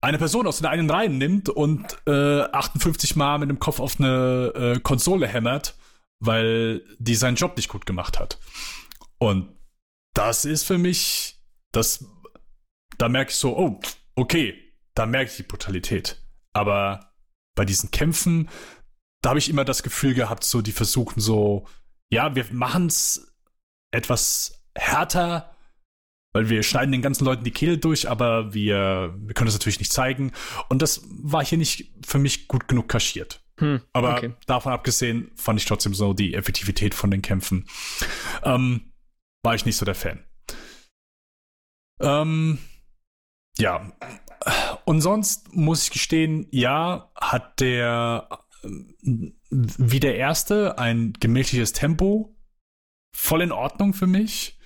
[0.00, 3.98] eine Person aus den einen Reihen nimmt und äh, 58 Mal mit dem Kopf auf
[3.98, 5.74] eine äh, Konsole hämmert,
[6.20, 8.38] weil die seinen Job nicht gut gemacht hat.
[9.18, 9.56] Und
[10.14, 12.04] das ist für mich, das,
[12.98, 13.80] da merke ich so, oh,
[14.14, 16.22] okay, da merke ich die Brutalität.
[16.52, 17.12] Aber
[17.54, 18.48] bei diesen Kämpfen,
[19.22, 21.66] da habe ich immer das Gefühl gehabt, so, die versuchen so,
[22.10, 23.34] ja, wir machen es
[23.90, 25.54] etwas härter,
[26.32, 29.78] weil wir schneiden den ganzen Leuten die Kehle durch, aber wir, wir können das natürlich
[29.78, 30.32] nicht zeigen.
[30.68, 33.42] Und das war hier nicht für mich gut genug kaschiert.
[33.58, 34.34] Hm, aber okay.
[34.46, 37.66] davon abgesehen fand ich trotzdem so die Effektivität von den Kämpfen.
[38.42, 38.92] Ähm,
[39.42, 40.24] war ich nicht so der Fan.
[42.00, 42.58] Ähm,
[43.58, 43.92] ja.
[44.84, 48.28] Und sonst muss ich gestehen, ja, hat der
[49.50, 52.36] wie der erste, ein gemächliches Tempo,
[53.14, 54.58] voll in Ordnung für mich.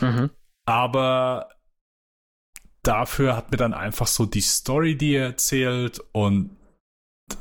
[0.00, 0.30] Mhm.
[0.66, 1.48] Aber
[2.82, 6.56] dafür hat mir dann einfach so die Story, die er erzählt und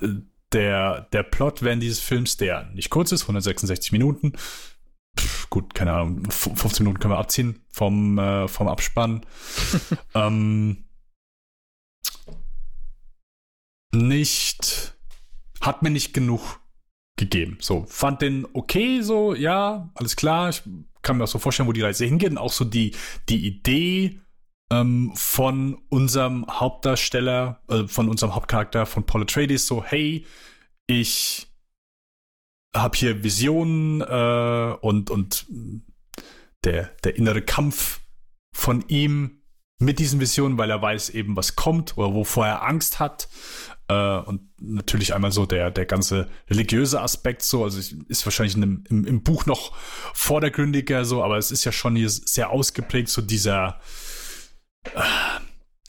[0.02, 0.22] äh,
[0.54, 4.34] der, der Plot während dieses Films, der nicht kurz ist, 166 Minuten,
[5.18, 9.26] Pff, gut, keine Ahnung, 15 Minuten können wir abziehen vom, äh, vom Abspann.
[10.14, 10.86] ähm,
[13.94, 14.96] nicht,
[15.62, 16.60] hat mir nicht genug
[17.16, 17.58] gegeben.
[17.60, 20.50] So, fand den okay, so, ja, alles klar.
[20.50, 20.62] Ich
[21.02, 22.32] kann mir auch so vorstellen, wo die Reise hingeht.
[22.32, 22.96] Und auch so die,
[23.28, 24.20] die Idee
[24.72, 30.26] ähm, von unserem Hauptdarsteller, äh, von unserem Hauptcharakter, von Paul Atreides, so, hey,
[30.88, 31.48] ich
[32.76, 35.46] habe hier Visionen äh, und, und
[36.64, 38.02] der, der innere Kampf
[38.54, 39.42] von ihm
[39.80, 43.30] mit diesen Visionen, weil er weiß eben, was kommt oder wovor er Angst hat.
[43.88, 48.84] Äh, und natürlich einmal so der, der ganze religiöse Aspekt so, also ist wahrscheinlich in
[48.90, 49.76] im, im Buch noch
[50.14, 53.80] vordergründiger so, aber es ist ja schon hier sehr ausgeprägt, so dieser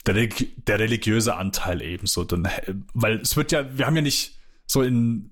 [0.05, 2.23] der, der religiöse Anteil ebenso.
[2.23, 2.47] Dann,
[2.93, 5.31] weil es wird ja, wir haben ja nicht so in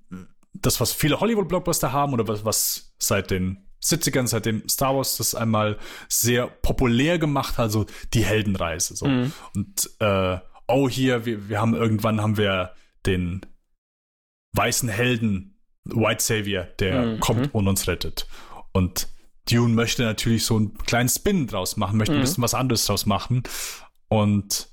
[0.54, 5.36] das, was viele Hollywood-Blockbuster haben oder was, was seit den 70ern, seitdem Star Wars das
[5.36, 5.78] einmal
[6.10, 8.96] sehr populär gemacht hat, also die Heldenreise.
[8.96, 9.08] So.
[9.08, 9.32] Mhm.
[9.56, 12.74] Und äh, oh, hier, wir, wir haben irgendwann haben wir
[13.06, 13.42] den
[14.54, 17.20] weißen Helden, White Savior, der mhm.
[17.20, 18.28] kommt und uns rettet.
[18.74, 19.08] Und
[19.50, 22.20] Dune möchte natürlich so einen kleinen Spin draus machen, möchte mhm.
[22.20, 23.44] ein bisschen was anderes draus machen.
[24.10, 24.70] Und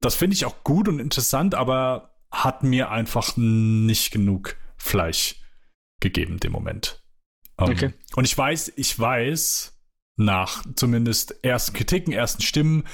[0.00, 5.36] das finde ich auch gut und interessant, aber hat mir einfach nicht genug Fleisch
[6.00, 7.02] gegeben dem Moment.
[7.56, 7.94] Um, ähm, okay.
[8.16, 9.80] Und ich weiß, ich weiß,
[10.16, 12.84] nach zumindest ersten Kritiken, ersten Stimmen,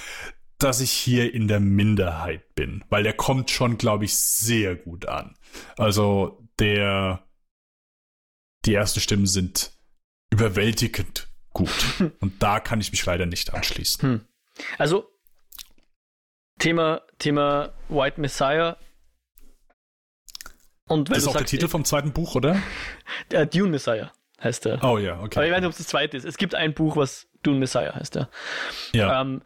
[0.59, 5.07] dass ich hier in der Minderheit bin, weil der kommt schon, glaube ich, sehr gut
[5.07, 5.37] an.
[5.77, 7.25] Also der,
[8.67, 9.78] die ersten Stimmen sind
[10.31, 11.71] überwältigend gut.
[12.21, 14.03] Und da kann ich mich leider nicht anschließen.
[14.03, 14.21] Hm.
[14.77, 15.09] Also
[16.59, 18.77] Thema, Thema White Messiah
[20.89, 22.61] und das ist auch sagst, der Titel vom zweiten Buch, oder?
[23.31, 24.11] Der Dune Messiah
[24.43, 24.83] heißt der.
[24.83, 25.39] Oh ja, okay.
[25.39, 26.25] Aber ich weiß nicht, ob es das zweite ist.
[26.25, 28.31] Es gibt ein Buch, was Dune Messiah heißt der.
[28.93, 29.21] Ja.
[29.21, 29.43] Ähm,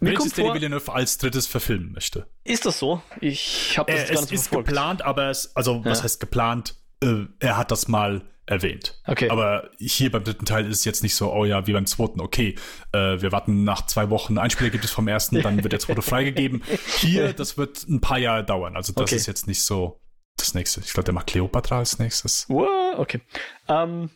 [0.00, 2.28] Welches Danny Villeneuve als drittes verfilmen möchte.
[2.44, 3.02] Ist das so?
[3.20, 4.68] Ich habe das äh, Es ist verfolgt.
[4.68, 5.84] geplant, aber es, also ja.
[5.86, 6.76] was heißt geplant?
[7.02, 9.00] Äh, er hat das mal erwähnt.
[9.06, 9.28] Okay.
[9.28, 12.20] Aber hier beim dritten Teil ist es jetzt nicht so, oh ja, wie beim zweiten,
[12.20, 12.54] okay,
[12.92, 15.80] äh, wir warten nach zwei Wochen, ein Spieler gibt es vom ersten, dann wird der
[15.80, 16.62] zweite freigegeben.
[16.98, 18.74] Hier, das wird ein paar Jahre dauern.
[18.74, 19.16] Also das okay.
[19.16, 20.00] ist jetzt nicht so
[20.36, 20.80] das nächste.
[20.80, 22.46] Ich glaube, der macht Cleopatra als nächstes.
[22.48, 23.20] Wow, okay.
[23.68, 24.10] Ähm,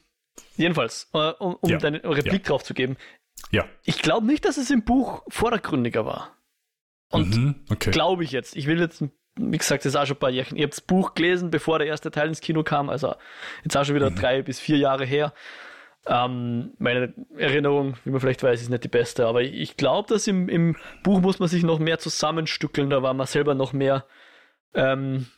[0.56, 1.78] jedenfalls, äh, um, um ja.
[1.78, 2.48] deine Replik ja.
[2.48, 2.96] drauf zu geben.
[3.50, 3.66] Ja.
[3.84, 6.36] Ich glaube nicht, dass es im Buch vordergründiger war.
[7.10, 7.90] Und mhm, okay.
[7.90, 8.56] glaube ich jetzt.
[8.56, 9.04] Ich will jetzt,
[9.36, 10.54] wie gesagt, das ist auch schon ein paar Jahre.
[10.54, 12.90] Ihr habt das Buch gelesen, bevor der erste Teil ins Kino kam.
[12.90, 13.14] Also
[13.64, 14.16] jetzt auch schon wieder mhm.
[14.16, 15.32] drei bis vier Jahre her.
[16.06, 20.26] Ähm, meine Erinnerung, wie man vielleicht weiß, ist nicht die beste, aber ich glaube, dass
[20.26, 24.04] im, im Buch muss man sich noch mehr zusammenstückeln, da war man selber noch mehr
[24.74, 25.28] ähm,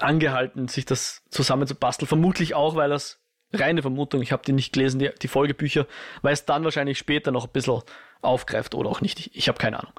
[0.00, 2.08] angehalten, sich das zusammenzubasteln.
[2.08, 3.20] Vermutlich auch, weil das
[3.52, 5.86] reine Vermutung, ich habe die nicht gelesen, die, die Folgebücher,
[6.22, 7.82] weil es dann wahrscheinlich später noch ein bisschen
[8.22, 9.20] aufgreift oder auch nicht.
[9.20, 9.92] Ich, ich habe keine Ahnung.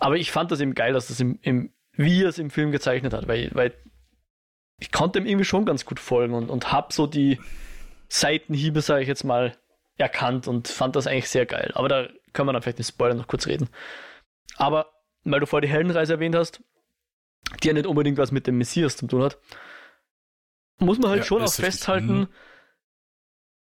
[0.00, 2.72] Aber ich fand das eben geil, dass das im, im wie er es im Film
[2.72, 3.74] gezeichnet hat, weil, weil
[4.78, 7.38] ich konnte ihm irgendwie schon ganz gut folgen und, und habe so die
[8.08, 9.56] Seitenhiebe, sage ich jetzt mal,
[9.98, 11.70] erkannt und fand das eigentlich sehr geil.
[11.74, 13.68] Aber da können wir dann vielleicht in Spoiler noch kurz reden.
[14.56, 14.86] Aber
[15.24, 16.62] weil du vorher die Heldenreise erwähnt hast,
[17.62, 19.38] die ja nicht unbedingt was mit dem Messias zu tun hat,
[20.78, 22.28] muss man halt ja, schon auch festhalten, mhm.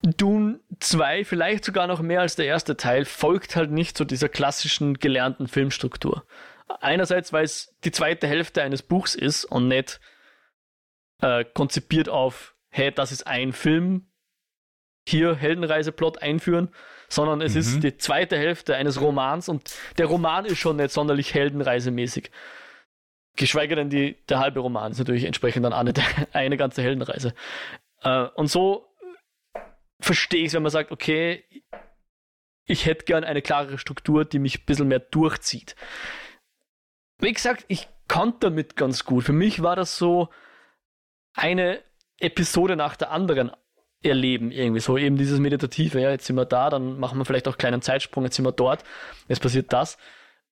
[0.03, 4.29] Dune 2, vielleicht sogar noch mehr als der erste Teil, folgt halt nicht zu dieser
[4.29, 6.25] klassischen gelernten Filmstruktur.
[6.81, 10.01] Einerseits, weil es die zweite Hälfte eines Buchs ist und nicht
[11.23, 14.07] äh, konzipiert auf, hey, das ist ein Film,
[15.09, 16.69] hier Heldenreiseplot einführen,
[17.09, 17.61] sondern es mhm.
[17.61, 22.31] ist die zweite Hälfte eines Romans und der Roman ist schon nicht sonderlich heldenreisemäßig.
[23.37, 25.93] Geschweige denn die, der halbe Roman ist natürlich entsprechend dann eine,
[26.33, 27.35] eine ganze Heldenreise.
[28.03, 28.87] Äh, und so
[30.01, 31.45] verstehe ich es, wenn man sagt, okay,
[32.65, 35.77] ich hätte gern eine klarere Struktur, die mich ein bisschen mehr durchzieht.
[37.19, 39.25] Wie gesagt, ich konnte damit ganz gut.
[39.25, 40.29] Für mich war das so
[41.35, 41.83] eine
[42.19, 43.53] Episode nach der anderen
[44.03, 46.01] erleben, irgendwie so eben dieses Meditative.
[46.01, 48.45] Ja, jetzt sind wir da, dann machen wir vielleicht auch einen kleinen Zeitsprung, jetzt sind
[48.45, 48.85] wir dort,
[49.29, 49.99] jetzt passiert das.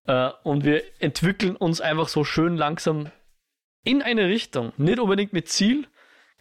[0.07, 3.11] Äh, und wir entwickeln uns einfach so schön langsam
[3.85, 4.73] in eine Richtung.
[4.77, 5.87] Nicht unbedingt mit Ziel.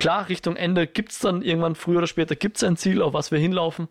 [0.03, 3.31] Klar, Richtung Ende gibt es dann irgendwann früher oder später gibt's ein Ziel, auf was
[3.31, 3.87] wir hinlaufen.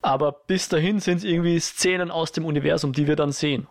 [0.00, 3.66] Aber bis dahin sind es irgendwie Szenen aus dem Universum, die wir dann sehen.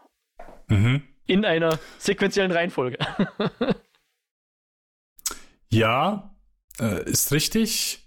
[0.68, 1.02] Mhm.
[1.28, 2.98] In einer sequenziellen Reihenfolge.
[5.74, 6.36] Ja,
[6.82, 8.06] äh, ist richtig.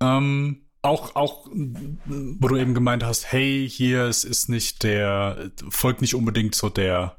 [0.00, 6.00] Ähm, auch, auch, wo du eben gemeint hast, hey, hier, es ist nicht der, folgt
[6.00, 7.18] nicht unbedingt so der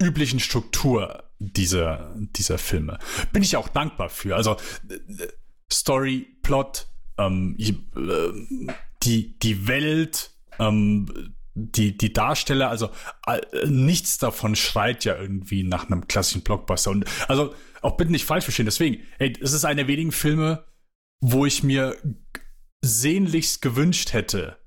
[0.00, 2.98] üblichen Struktur dieser, dieser Filme.
[3.32, 4.36] Bin ich auch dankbar für.
[4.36, 4.56] Also,
[5.72, 6.86] Story, Plot,
[7.18, 7.56] ähm,
[9.02, 12.90] die, die Welt, ähm, die, die Darsteller, also
[13.26, 16.90] äh, nichts davon schreit ja irgendwie nach einem klassischen Blockbuster.
[16.90, 18.66] Und also auch bitte nicht falsch verstehen.
[18.66, 20.64] Deswegen, ey, es ist einer der wenigen Filme,
[21.20, 21.96] wo ich mir
[22.82, 24.58] sehnlichst gewünscht hätte,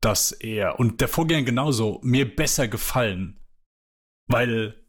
[0.00, 3.40] dass er und der Vorgänger genauso mir besser gefallen.
[4.26, 4.81] Weil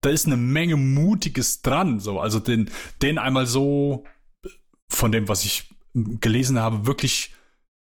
[0.00, 2.00] da ist eine Menge Mutiges dran.
[2.00, 2.70] So, also den,
[3.02, 4.04] den einmal so
[4.88, 7.34] von dem, was ich gelesen habe, wirklich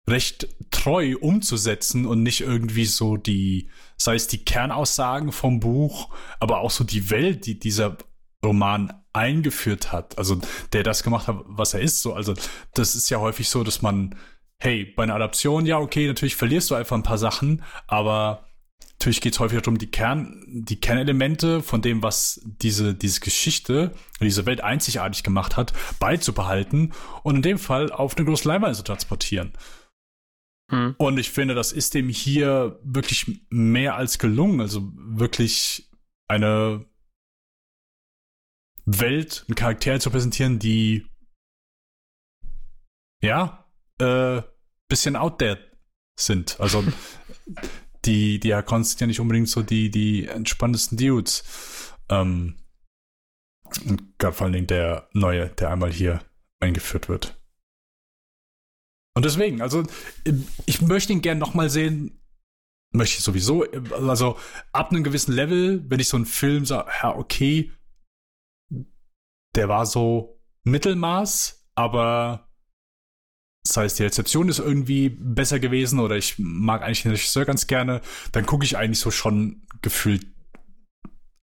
[0.07, 6.59] recht treu umzusetzen und nicht irgendwie so die, sei es die Kernaussagen vom Buch, aber
[6.59, 7.97] auch so die Welt, die dieser
[8.43, 10.39] Roman eingeführt hat, also
[10.73, 12.01] der das gemacht hat, was er ist.
[12.01, 12.35] So, also
[12.73, 14.15] das ist ja häufig so, dass man,
[14.59, 18.45] hey, bei einer Adaption, ja, okay, natürlich verlierst du einfach ein paar Sachen, aber
[19.05, 23.93] natürlich geht es häufig darum, die Kern, die Kernelemente von dem, was diese, diese Geschichte,
[24.19, 26.91] diese Welt einzigartig gemacht hat, beizubehalten
[27.21, 29.53] und in dem Fall auf eine große Leinwand zu transportieren.
[30.71, 30.95] Hm.
[30.97, 34.59] Und ich finde, das ist dem hier wirklich mehr als gelungen.
[34.59, 35.87] Also wirklich
[36.27, 36.85] eine
[38.85, 41.05] Welt, einen Charakter zu präsentieren, die
[43.21, 43.67] ja,
[43.99, 44.41] äh,
[44.89, 45.59] bisschen out there
[46.19, 46.59] sind.
[46.59, 46.83] Also
[48.05, 51.43] die, die Hakons sind ja nicht unbedingt so die, die entspanntesten Dudes.
[52.09, 52.55] Ähm,
[54.17, 56.21] gerade vor allen Dingen der neue, der einmal hier
[56.59, 57.39] eingeführt wird.
[59.15, 59.83] Und deswegen, also
[60.65, 62.21] ich möchte ihn gern nochmal sehen.
[62.93, 63.63] Möchte ich sowieso.
[63.91, 64.37] Also
[64.71, 67.71] ab einem gewissen Level, wenn ich so einen Film sage, ja, okay,
[69.55, 72.44] der war so Mittelmaß, aber
[73.65, 77.65] das heißt, die Rezeption ist irgendwie besser gewesen oder ich mag eigentlich den Regisseur ganz
[77.65, 78.01] gerne,
[78.31, 80.27] dann gucke ich eigentlich so schon gefühlt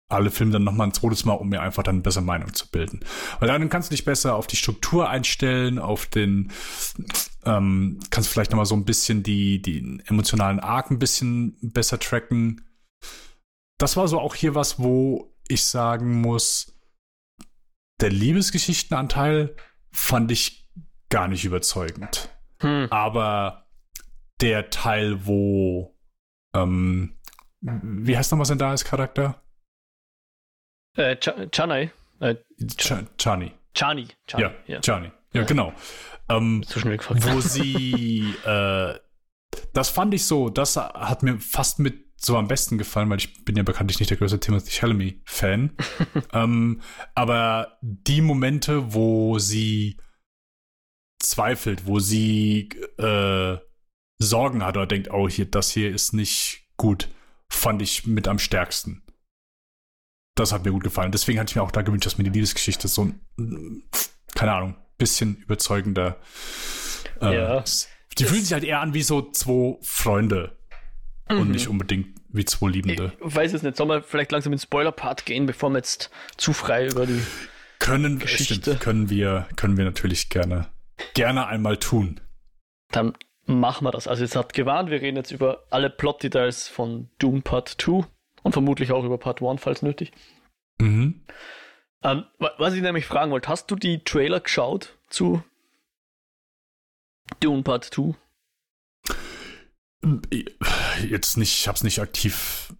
[0.08, 2.70] alle Filme dann nochmal ein zweites Mal, um mir einfach dann eine bessere Meinung zu
[2.70, 3.00] bilden.
[3.40, 6.52] Weil dann kannst du dich besser auf die Struktur einstellen, auf den,
[7.44, 12.60] ähm, kannst vielleicht nochmal so ein bisschen die, die emotionalen Arc ein bisschen besser tracken.
[13.78, 16.78] Das war so auch hier was, wo ich sagen muss,
[18.00, 19.56] der Liebesgeschichtenanteil
[19.90, 20.61] fand ich
[21.12, 22.30] gar nicht überzeugend.
[22.60, 22.88] Hm.
[22.90, 23.66] Aber
[24.40, 25.94] der Teil, wo,
[26.56, 27.18] ähm,
[27.60, 29.42] wie heißt nochmal sein da als Charakter?
[30.96, 31.92] Äh, Ch Chanai.
[32.20, 32.36] Äh,
[32.76, 33.52] Ch Chani.
[33.74, 34.08] Chani.
[34.26, 34.42] Chani.
[34.42, 34.80] Ja, ja.
[34.80, 35.12] Chani.
[35.32, 35.72] Ja, genau.
[36.28, 36.64] Ähm.
[36.66, 38.94] Wo sie, äh,
[39.74, 43.44] das fand ich so, das hat mir fast mit so am besten gefallen, weil ich
[43.44, 45.76] bin ja bekanntlich nicht der größte Timothy Chalamet-Fan.
[46.32, 46.80] ähm,
[47.14, 49.98] aber die Momente, wo sie
[51.22, 52.68] zweifelt, wo sie
[52.98, 53.56] äh,
[54.18, 57.08] Sorgen hat oder denkt, oh, hier, das hier ist nicht gut,
[57.48, 59.02] fand ich mit am stärksten
[60.34, 61.12] das hat mir gut gefallen.
[61.12, 63.04] Deswegen hatte ich mir auch da gewünscht, dass mir die Liebesgeschichte so
[63.36, 63.82] ein,
[64.34, 66.18] keine Ahnung, bisschen überzeugender.
[67.20, 67.64] Äh, ja.
[68.18, 70.56] Die fühlen sich halt eher an wie so zwei Freunde
[71.28, 71.38] mhm.
[71.38, 73.12] und nicht unbedingt wie zwei Liebende.
[73.24, 73.76] Ich weiß es nicht.
[73.76, 77.20] Sollen wir vielleicht langsam in den Spoiler-Part gehen, bevor wir jetzt zu frei über die
[77.78, 78.54] können, Geschichte...
[78.54, 80.68] Stimmt, können wir, können wir natürlich gerne,
[81.14, 82.20] gerne einmal tun.
[82.90, 83.16] Dann
[83.46, 84.06] machen wir das.
[84.06, 88.04] Also jetzt hat gewarnt, wir reden jetzt über alle Plot-Details von Doom Part 2
[88.42, 90.12] und vermutlich auch über Part 1, falls nötig.
[90.80, 91.24] Mhm.
[92.02, 95.42] Ähm, was ich nämlich fragen wollte, hast du die Trailer geschaut zu
[97.40, 98.14] Dune Part 2?
[101.08, 102.74] Jetzt nicht, ich hab's nicht aktiv.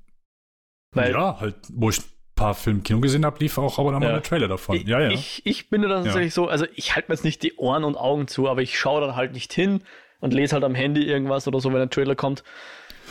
[0.91, 2.03] Weil, ja, halt, wo ich
[2.43, 4.09] paar Filme im Kino gesehen habe, lief auch aber dann ja.
[4.09, 4.77] mal der Trailer davon.
[4.77, 5.11] Ich, ja, ja.
[5.11, 7.97] Ich, ich bin da tatsächlich so, also ich halte mir jetzt nicht die Ohren und
[7.97, 9.83] Augen zu, aber ich schaue dann halt nicht hin
[10.21, 12.43] und lese halt am Handy irgendwas oder so, wenn ein Trailer kommt.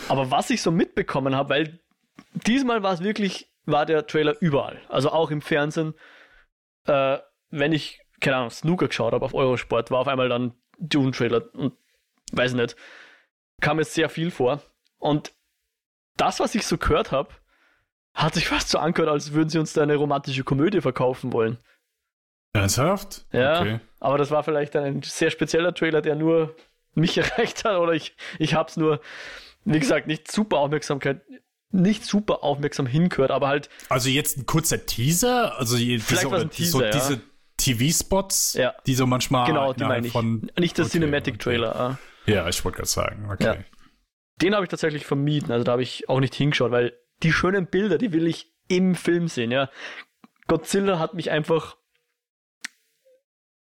[0.09, 1.79] Aber was ich so mitbekommen habe, weil
[2.45, 4.81] diesmal war es wirklich, war der Trailer überall.
[4.89, 5.93] Also auch im Fernsehen.
[6.85, 7.19] Äh,
[7.51, 11.73] wenn ich, keine Ahnung, Snooker geschaut habe auf Eurosport, war auf einmal dann Dune-Trailer und
[12.31, 12.75] weiß nicht,
[13.61, 14.61] kam jetzt sehr viel vor.
[14.97, 15.33] Und
[16.17, 17.29] das, was ich so gehört habe,
[18.13, 21.57] hat sich fast so angehört, als würden sie uns da eine romantische Komödie verkaufen wollen.
[22.53, 23.25] Ernsthaft?
[23.31, 23.79] Ja, okay.
[23.99, 26.55] aber das war vielleicht ein sehr spezieller Trailer, der nur
[26.93, 28.99] mich erreicht hat oder ich, ich habe es nur,
[29.63, 31.21] wie gesagt, nicht super Aufmerksamkeit
[31.71, 33.69] nicht super aufmerksam hingehört, aber halt.
[33.89, 36.91] Also jetzt ein kurzer Teaser, also vielleicht diese, ein Teaser, so ja.
[36.91, 37.21] diese
[37.57, 38.73] TV-Spots, ja.
[38.85, 40.13] die so manchmal genau, die meine ich.
[40.13, 41.69] Von, nicht der okay, Cinematic-Trailer.
[41.69, 41.79] Okay.
[41.79, 41.97] Ah.
[42.25, 43.43] Ja, ich wollte gerade sagen, okay.
[43.43, 43.55] Ja.
[44.41, 46.93] Den habe ich tatsächlich vermieden, also da habe ich auch nicht hingeschaut, weil
[47.23, 49.69] die schönen Bilder, die will ich im Film sehen, ja.
[50.47, 51.77] Godzilla hat mich einfach.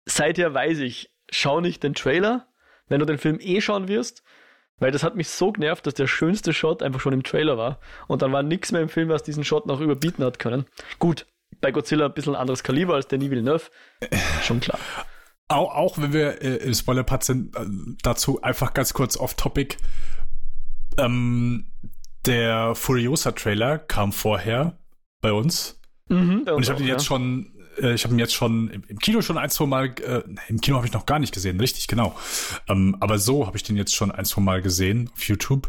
[0.07, 2.49] Seither weiß ich, schau nicht den Trailer,
[2.89, 4.25] wenn du den Film eh schauen wirst,
[4.79, 7.81] weil das hat mich so genervt, dass der schönste Shot einfach schon im Trailer war.
[8.09, 10.67] Und dann war nichts mehr im Film, was diesen Shot noch überbieten hat können.
[10.99, 11.27] Gut,
[11.61, 13.71] bei Godzilla ein bisschen anderes Kaliber als der Denis Villeneuve.
[14.43, 14.79] Schon klar.
[15.49, 17.67] Auch, auch wenn wir äh, im Spoiler-Part sind, äh,
[18.03, 19.77] dazu einfach ganz kurz off-topic.
[20.97, 21.67] Ähm,
[22.27, 24.79] der Furiosa-Trailer kam vorher
[25.21, 25.81] bei uns.
[26.09, 27.07] Mhm, bei Und ich habe ihn jetzt ja.
[27.07, 30.23] schon, äh, ich habe ihn jetzt schon im, im Kino schon ein, zwei Mal, äh,
[30.49, 32.17] im Kino habe ich noch gar nicht gesehen, richtig, genau.
[32.69, 35.69] Ähm, aber so habe ich den jetzt schon ein, zwei Mal gesehen auf YouTube.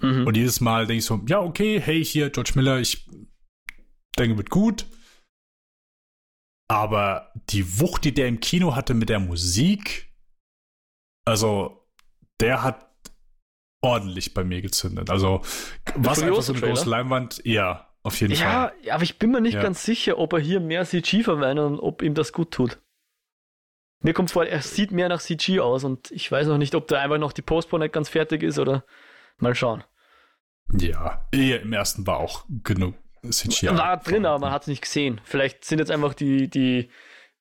[0.00, 0.26] Mhm.
[0.26, 3.08] Und jedes Mal denke ich so, ja, okay, hey, hier, George Miller, ich
[4.18, 4.86] denke, wird gut.
[6.68, 10.12] Aber die Wucht, die der im Kino hatte mit der Musik,
[11.24, 11.86] also,
[12.40, 12.91] der hat
[13.82, 15.10] ordentlich bei mir gezündet.
[15.10, 15.42] Also,
[15.94, 16.74] was einfach so eine Furiosa-Trailer?
[16.74, 18.72] große Leinwand, ja, auf jeden Fall.
[18.82, 19.62] Ja, aber ich bin mir nicht Ja.
[19.62, 22.78] ganz sicher, ob er hier mehr CG verwendet und ob ihm das gut tut.
[24.00, 26.88] Mir kommt vor, er sieht mehr nach CG aus und ich weiß noch nicht, ob
[26.88, 28.84] da einfach noch die Postpro nicht ganz fertig ist oder
[29.38, 29.84] mal schauen.
[30.72, 32.94] Ja, eher im ersten war auch genug
[33.28, 33.68] CGI.
[33.76, 35.20] War drin, aber man hat es nicht gesehen.
[35.22, 36.88] Vielleicht sind jetzt einfach die, die,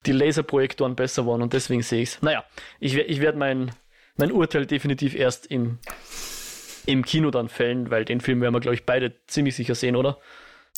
[0.05, 2.21] die Laserprojektoren besser geworden und deswegen sehe ich es.
[2.21, 2.43] Naja,
[2.79, 3.71] ich, ich werde mein,
[4.17, 5.79] mein Urteil definitiv erst im,
[6.85, 9.95] im Kino dann fällen, weil den Film werden wir, glaube ich, beide ziemlich sicher sehen,
[9.95, 10.17] oder?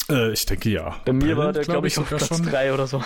[0.09, 0.99] Äh, ich denke ja.
[1.05, 3.03] Bei mir war der, glaub glaube ich, auf Platz 3 oder so.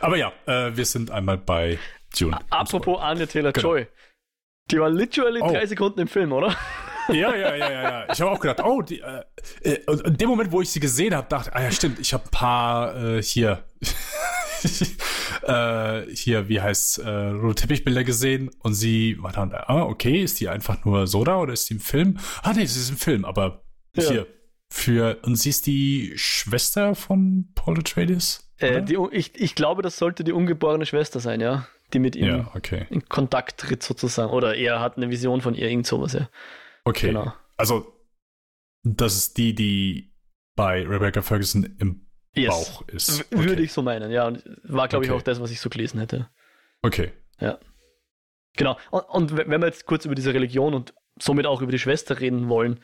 [0.00, 1.78] Aber ja, äh, wir sind einmal bei
[2.18, 2.38] Dune.
[2.50, 3.50] Apropos Anya Genau.
[3.52, 3.86] Taylor-Joy.
[4.70, 5.50] Die war literally Oh.
[5.50, 6.54] drei Sekunden im Film, oder?
[7.08, 8.06] Ja, ja, ja, ja, ja.
[8.12, 9.22] Ich habe auch gedacht, oh, die, äh,
[9.62, 12.12] äh, in dem Moment, wo ich sie gesehen habe, dachte ich, ah ja, stimmt, ich
[12.12, 13.64] habe ein paar äh, hier,
[15.48, 20.40] äh, hier, wie heißt äh, rote Teppichbilder gesehen und sie war dann, ah, okay, ist
[20.40, 22.18] die einfach nur Soda oder ist die im Film?
[22.42, 23.64] Ah, nee, sie ist im Film, aber
[23.94, 24.02] Ja.
[24.10, 24.26] hier,
[24.70, 28.50] für, und sie ist die Schwester von Paul Atreides?
[28.58, 31.66] Äh, die, ich, ich glaube, das sollte die ungeborene Schwester sein, ja.
[31.92, 32.86] Die mit ihm ja, okay.
[32.90, 34.32] in Kontakt tritt sozusagen.
[34.32, 36.28] Oder er hat eine Vision von ihr, irgend sowas, ja.
[36.84, 37.08] Okay.
[37.08, 37.32] Genau.
[37.56, 37.92] Also,
[38.82, 40.12] das ist die, die
[40.56, 42.05] bei Rebecca Ferguson im
[42.36, 42.48] Yes.
[42.50, 43.30] Bauch ist.
[43.30, 44.26] W- Würde ich so meinen, ja.
[44.26, 45.18] Und war, glaube ich, Okay.
[45.20, 46.28] auch das, was ich so gelesen hätte.
[46.82, 47.12] Okay.
[48.58, 48.78] Genau.
[48.90, 52.20] Und, und wenn wir jetzt kurz über diese Religion und somit auch über die Schwester
[52.20, 52.80] reden wollen,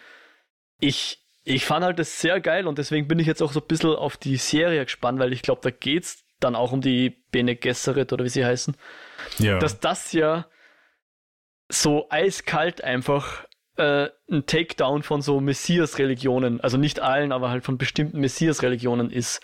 [0.81, 3.67] ich, ich fand halt das sehr geil und deswegen bin ich jetzt auch so ein
[3.67, 7.57] bisschen auf die Serie gespannt, weil ich glaube, da geht's dann auch um die Bene
[7.57, 8.77] Gesserit oder wie sie heißen.
[9.39, 9.59] Ja.
[9.61, 10.47] dass das ja
[11.71, 13.47] so eiskalt einfach
[13.83, 19.41] äh, ein Takedown von so Messias-Religionen, also nicht allen, aber halt von bestimmten Messias-Religionen ist,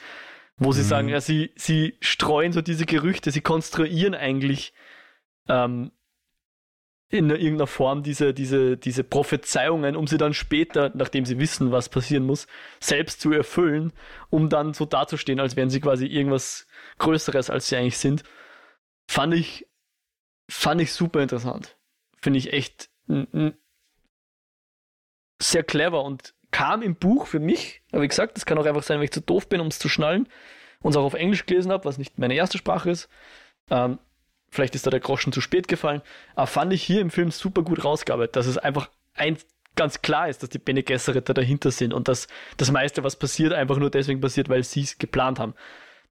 [0.56, 0.86] wo sie Mhm.
[0.86, 4.72] sagen, ja, sie, sie streuen so diese Gerüchte, sie konstruieren eigentlich
[5.48, 5.90] ähm,
[7.10, 11.88] in irgendeiner Form diese, diese, diese Prophezeiungen, um sie dann später, nachdem sie wissen, was
[11.88, 12.46] passieren muss,
[12.80, 13.92] selbst zu erfüllen,
[14.28, 16.66] um dann so dazustehen, als wären sie quasi irgendwas
[16.98, 18.24] Größeres, als sie eigentlich sind.
[19.10, 19.66] Fand ich,
[20.50, 21.78] fand ich super interessant.
[22.20, 23.56] Finde ich echt n- n-
[25.38, 28.82] sehr clever und kam im Buch für mich, aber wie gesagt, das kann auch einfach
[28.82, 30.28] sein, weil ich zu doof bin, um es zu schnallen
[30.80, 33.08] und es auch auf Englisch gelesen habe, was nicht meine erste Sprache ist.
[33.70, 33.98] Ähm,
[34.50, 36.02] vielleicht ist da der Groschen zu spät gefallen,
[36.34, 39.36] aber fand ich hier im Film super gut rausgearbeitet, dass es einfach ein,
[39.78, 43.16] ganz klar ist, dass die Bene Gesserit da dahinter sind und dass das meiste, was
[43.16, 45.54] passiert, einfach nur deswegen passiert, weil sie es geplant haben.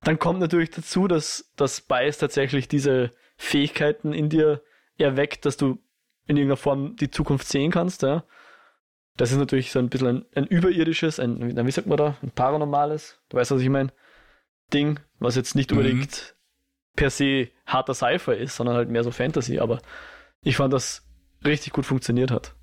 [0.04, 4.62] Dann kommt natürlich dazu, dass das Bias tatsächlich diese Fähigkeiten in dir
[4.98, 5.80] erweckt, dass du
[6.28, 8.04] in irgendeiner Form die Zukunft sehen kannst.
[8.04, 8.24] Ja.
[9.18, 12.32] Das ist natürlich so ein bisschen ein, ein überirdisches, ein, wie sagt man da, ein
[12.32, 13.92] paranormales, du weißt, was ich meine,
[14.74, 15.78] Ding, was jetzt nicht Mhm.
[15.78, 16.36] unbedingt
[16.96, 19.82] per se harter Cypher ist, sondern halt mehr so Fantasy, aber
[20.42, 21.06] ich fand, dass
[21.46, 22.56] richtig gut funktioniert hat.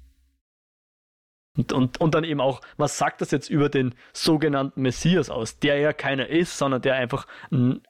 [1.57, 5.59] Und, und, und dann eben auch, was sagt das jetzt über den sogenannten Messias aus,
[5.61, 7.83] der ja keiner ist, sondern der einfach ein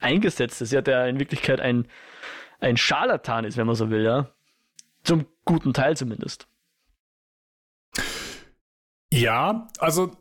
[0.00, 1.86] eingesetzt ist, ja, der in Wirklichkeit ein,
[2.58, 4.30] ein Scharlatan ist, wenn man so will, ja.
[5.04, 6.48] Zum guten Teil zumindest.
[9.12, 10.16] Ja, also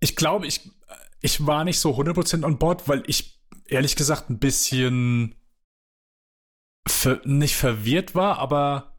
[0.00, 0.70] ich glaube, ich,
[1.22, 5.34] ich war nicht so 100% on board, weil ich ehrlich gesagt ein bisschen
[6.86, 8.98] ver nicht verwirrt war, aber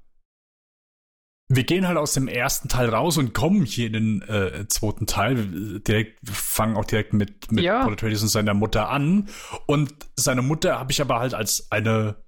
[1.48, 5.06] wir gehen halt aus dem ersten Teil raus und kommen hier in den äh, zweiten
[5.06, 5.80] Teil.
[5.80, 7.86] Direkt, wir fangen auch direkt mit, mit Ja.
[7.86, 9.30] Und seiner Mutter an.
[9.68, 12.22] Und seine Mutter habe ich aber halt als eine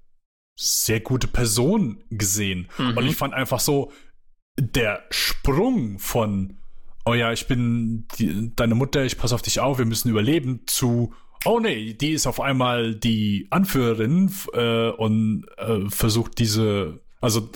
[0.57, 2.69] sehr gute Person gesehen.
[2.77, 2.95] Mhm.
[2.95, 3.91] Und ich fand einfach so,
[4.59, 6.58] der Sprung von,
[7.09, 10.61] oh ja, ich bin die, deine Mutter, ich passe auf dich auf, wir müssen überleben,
[10.67, 11.13] zu,
[11.43, 17.49] oh nee, die ist auf einmal die Anführerin äh, und äh, versucht diese, also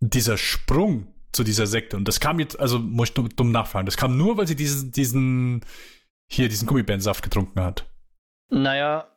[0.00, 1.96] dieser Sprung zu dieser Sekte.
[1.96, 4.56] Und das kam jetzt, also muss ich dumm, dumm nachfragen, das kam nur, weil sie
[4.56, 5.64] diesen, diesen
[6.30, 7.86] hier diesen Gummibärensaft getrunken hat.
[8.50, 9.08] Naja,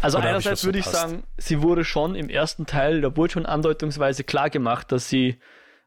[0.00, 3.16] also Oder ich einerseits was würde ich sagen, sie wurde schon im ersten Teil, da
[3.16, 5.38] wurde schon andeutungsweise klar gemacht, dass sie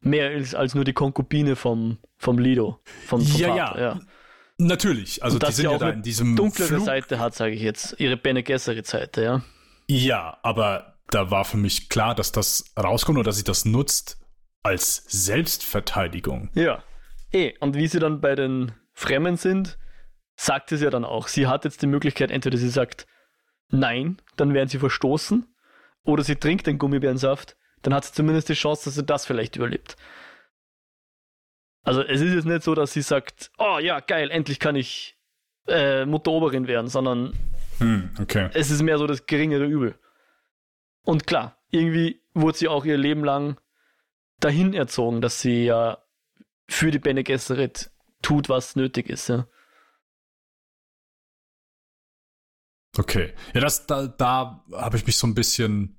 [0.01, 2.79] mehr ist als nur die Konkubine vom, vom Lido.
[3.05, 3.99] Vom, vom Ja, Vater, ja.
[4.59, 6.85] Natürlich, also Und die sind sie ja auch da in diesem Dunklere Flug.
[6.85, 7.95] Seite hat, sage ich jetzt.
[7.99, 9.41] Ihre Bene Gesserit Seite, ja.
[9.87, 14.19] Ja, aber da war für mich klar, dass das rauskommt oder dass sie das nutzt
[14.63, 16.49] als Selbstverteidigung.
[16.53, 16.83] Ja.
[17.31, 19.77] Eh, und wie sie dann bei den Fremden sind,
[20.35, 21.27] sagt es ja dann auch.
[21.27, 23.05] Sie hat jetzt die Möglichkeit, entweder sie sagt
[23.69, 25.45] nein, dann werden sie verstoßen,
[26.03, 27.57] oder sie trinkt den Gummibärensaft,
[27.87, 29.95] dann hat sie zumindest die Chance, dass sie das vielleicht überlebt.
[31.83, 35.17] Also es ist jetzt nicht so, dass sie sagt, oh ja, geil, endlich kann ich
[35.69, 37.31] äh, Mutter Oberin werden, sondern
[37.77, 38.49] Hm, okay.
[38.53, 39.97] es ist mehr so das geringere Übel.
[41.03, 43.57] Und klar, irgendwie wurde sie auch ihr Leben lang
[44.41, 46.03] dahin erzogen, dass sie ja
[46.67, 47.89] für die Bene Gesserit
[48.21, 49.29] tut, was nötig ist.
[49.29, 49.47] Ja.
[52.97, 53.33] Okay.
[53.53, 55.96] Ja, das, da, da habe ich mich so ein bisschen.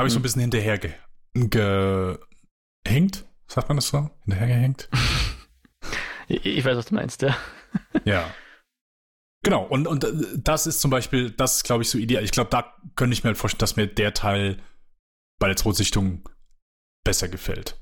[0.00, 0.22] Habe ich so ein Hm.
[0.22, 2.18] bisschen hinterher ge
[2.84, 3.26] gehängt.
[3.46, 4.10] Sagt man das so?
[4.24, 4.88] Hinterhergehängt?
[6.32, 7.36] Ich, weiß, was du meinst, ja.
[8.04, 8.32] ja.
[9.42, 12.22] Genau, und, und äh, das ist zum Beispiel, das ist, glaube ich, so ideal.
[12.22, 14.62] Ich glaube, da könnte ich mir halt vorstellen, dass mir der Teil
[15.40, 16.28] bei der Zweisichtung
[17.04, 17.80] besser gefällt.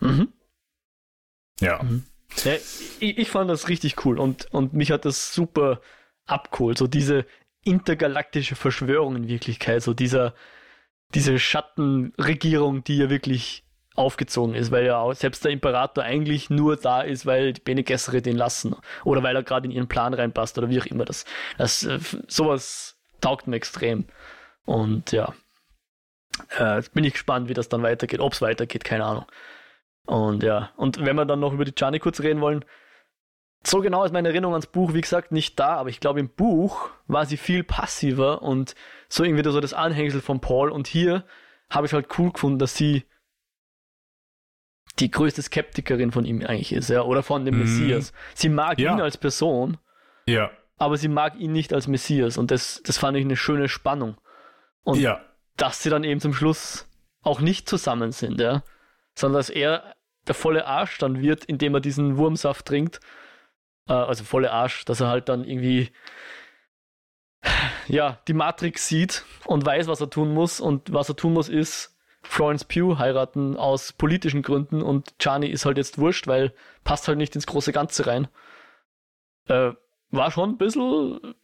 [0.00, 0.32] Mhm.
[1.60, 1.80] Ja.
[1.84, 2.04] Mhm.
[2.42, 5.80] ja ich, ich fand das richtig cool und, und mich hat das super
[6.26, 6.78] abgeholt.
[6.78, 7.26] So diese
[7.64, 10.34] intergalaktische Verschwörung in Wirklichkeit, so dieser,
[11.14, 13.64] diese Schattenregierung, die ja wirklich
[13.96, 17.82] aufgezogen ist, weil ja auch selbst der Imperator eigentlich nur da ist, weil die Bene
[17.82, 21.04] Gesserit den lassen oder weil er gerade in ihren Plan reinpasst oder wie auch immer.
[21.04, 21.24] Das,
[21.58, 24.06] das äh, sowas taugt mir extrem.
[24.64, 25.34] Und ja,
[26.56, 28.20] äh, bin ich gespannt, wie das dann weitergeht.
[28.20, 29.26] Ob es weitergeht, keine Ahnung.
[30.06, 32.64] Und ja, und wenn wir dann noch über die Gianni kurz reden wollen,
[33.64, 36.28] so genau ist meine Erinnerung ans Buch, wie gesagt, nicht da, aber ich glaube, im
[36.30, 38.74] Buch war sie viel passiver und
[39.08, 40.70] so irgendwie so das Anhängsel von Paul.
[40.70, 41.24] Und hier
[41.68, 43.04] habe ich halt cool gefunden, dass sie
[44.98, 47.60] die größte Skeptikerin von ihm eigentlich ist, ja, oder von dem Mhm.
[47.60, 48.12] Messias.
[48.34, 48.92] Sie mag Ja.
[48.94, 49.78] ihn als Person,
[50.26, 50.50] Ja.
[50.78, 54.16] aber sie mag ihn nicht als Messias und das, das fand ich eine schöne Spannung.
[54.82, 55.20] Und ja.
[55.56, 56.88] dass sie dann eben zum Schluss
[57.22, 58.62] auch nicht zusammen sind, ja.
[59.14, 59.94] Sondern dass er
[60.26, 63.00] der volle Arsch dann wird, indem er diesen Wurmsaft trinkt.
[63.90, 65.90] Äh, also volle Arsch, dass er halt dann irgendwie
[67.88, 70.60] ja, die Matrix sieht und weiß, was er tun muss.
[70.60, 75.64] Und was er tun muss, ist Florence Pugh heiraten aus politischen Gründen und Gianni ist
[75.64, 76.54] halt jetzt wurscht, weil
[76.84, 78.28] passt halt nicht ins große Ganze rein.
[79.48, 79.72] Äh,
[80.10, 81.34] war schon ein bisschen,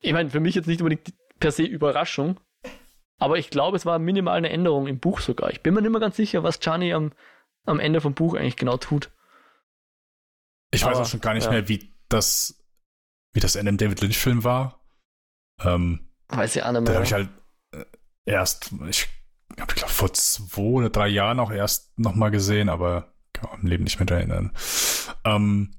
[0.00, 2.38] ich meine, für mich jetzt nicht unbedingt per se Überraschung,
[3.18, 5.50] aber ich glaube, es war minimal eine Änderung im Buch sogar.
[5.50, 7.12] Ich bin mir nicht mehr ganz sicher, was Gianni am,
[7.64, 9.10] am Ende vom Buch eigentlich genau tut.
[10.70, 11.52] Ich weiß Aber, auch schon gar nicht ja.
[11.52, 12.62] mehr, wie das,
[13.32, 14.84] wie das Ende im David Lynch-Film war.
[15.60, 16.94] Ähm, Weiß ich auch nicht da mehr.
[16.94, 17.28] habe ich halt
[17.74, 17.84] äh,
[18.24, 19.08] erst, ich
[19.58, 23.62] habe, ich glaube, vor zwei oder drei Jahren auch erst nochmal gesehen, aber kann mich
[23.62, 24.52] im Leben nicht mehr erinnern.
[25.24, 25.76] Ähm,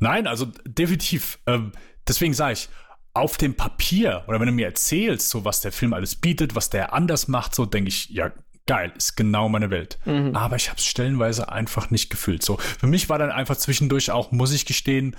[0.00, 1.38] nein, also definitiv.
[1.46, 1.72] Ähm,
[2.06, 2.68] deswegen sage ich,
[3.14, 6.70] auf dem Papier oder wenn du mir erzählst, so was der Film alles bietet, was
[6.70, 8.32] der anders macht, so denke ich, ja,
[8.68, 9.98] geil, ist genau meine Welt.
[10.04, 10.36] Mhm.
[10.36, 12.44] Aber ich habe es stellenweise einfach nicht gefühlt.
[12.44, 15.16] So, für mich war dann einfach zwischendurch auch, muss ich gestehen,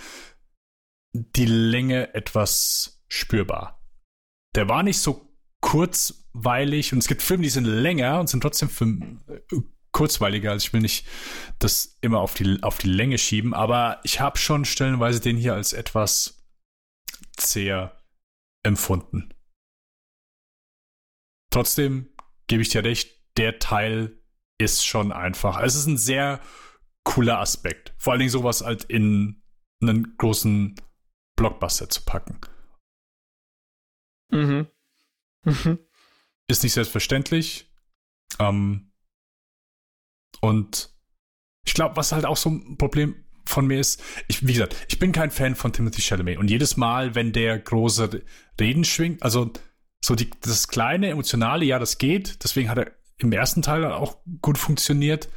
[1.13, 3.83] die Länge etwas spürbar.
[4.55, 8.69] Der war nicht so kurzweilig und es gibt Filme, die sind länger und sind trotzdem
[8.69, 9.39] Film, äh,
[9.91, 10.51] kurzweiliger.
[10.51, 11.05] Also ich will nicht
[11.57, 15.55] das immer auf die, auf die Länge schieben, aber ich habe schon stellenweise den hier
[15.55, 16.47] als etwas
[17.35, 17.97] zäher
[18.63, 19.33] empfunden.
[21.51, 22.09] Trotzdem
[22.45, 24.21] gebe ich dir recht, der Teil
[24.59, 25.61] ist schon einfach.
[25.61, 26.41] Es ist ein sehr
[27.03, 27.93] cooler Aspekt.
[27.97, 29.41] Vor allen Dingen sowas halt in
[29.81, 30.75] einen großen
[31.37, 32.39] Blockbuster zu packen.
[34.31, 34.67] Mhm.
[35.45, 35.79] Mhm.
[36.47, 37.73] Ist nicht selbstverständlich.
[38.39, 38.91] Ähm,
[40.41, 40.93] und
[41.65, 44.99] ich glaube, was halt auch so ein Problem von mir ist, ich, wie gesagt, ich
[44.99, 46.37] bin kein Fan von Timothy Chalamet.
[46.37, 48.23] Und jedes Mal, wenn der große
[48.59, 49.51] Reden schwingt, also
[50.03, 52.43] so die, das kleine Emotionale, ja, das geht.
[52.43, 55.29] Deswegen hat er im ersten Teil auch gut funktioniert.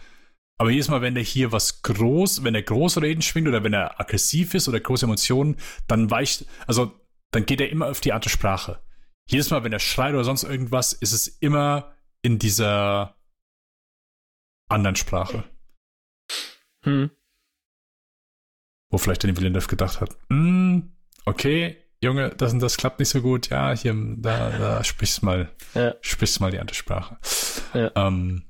[0.58, 3.72] Aber jedes Mal, wenn der hier was groß, wenn er große Reden schwingt oder wenn
[3.72, 5.56] er aggressiv ist oder große Emotionen,
[5.88, 6.92] dann weicht, also
[7.32, 8.80] dann geht er immer auf die Art der Sprache.
[9.28, 13.16] Jedes Mal, wenn er schreit oder sonst irgendwas, ist es immer in dieser
[14.68, 15.44] anderen Sprache,
[16.84, 17.10] Hm.
[18.90, 23.22] wo vielleicht Denis Villeneuve gedacht hat, "Hm, okay, Junge, das und das klappt nicht so
[23.22, 25.94] gut, ja, hier, da, da sprichst mal, Ja.
[26.00, 27.16] sprichst mal die andere Sprache.
[27.74, 27.92] Ja.
[27.94, 28.42] Ähm,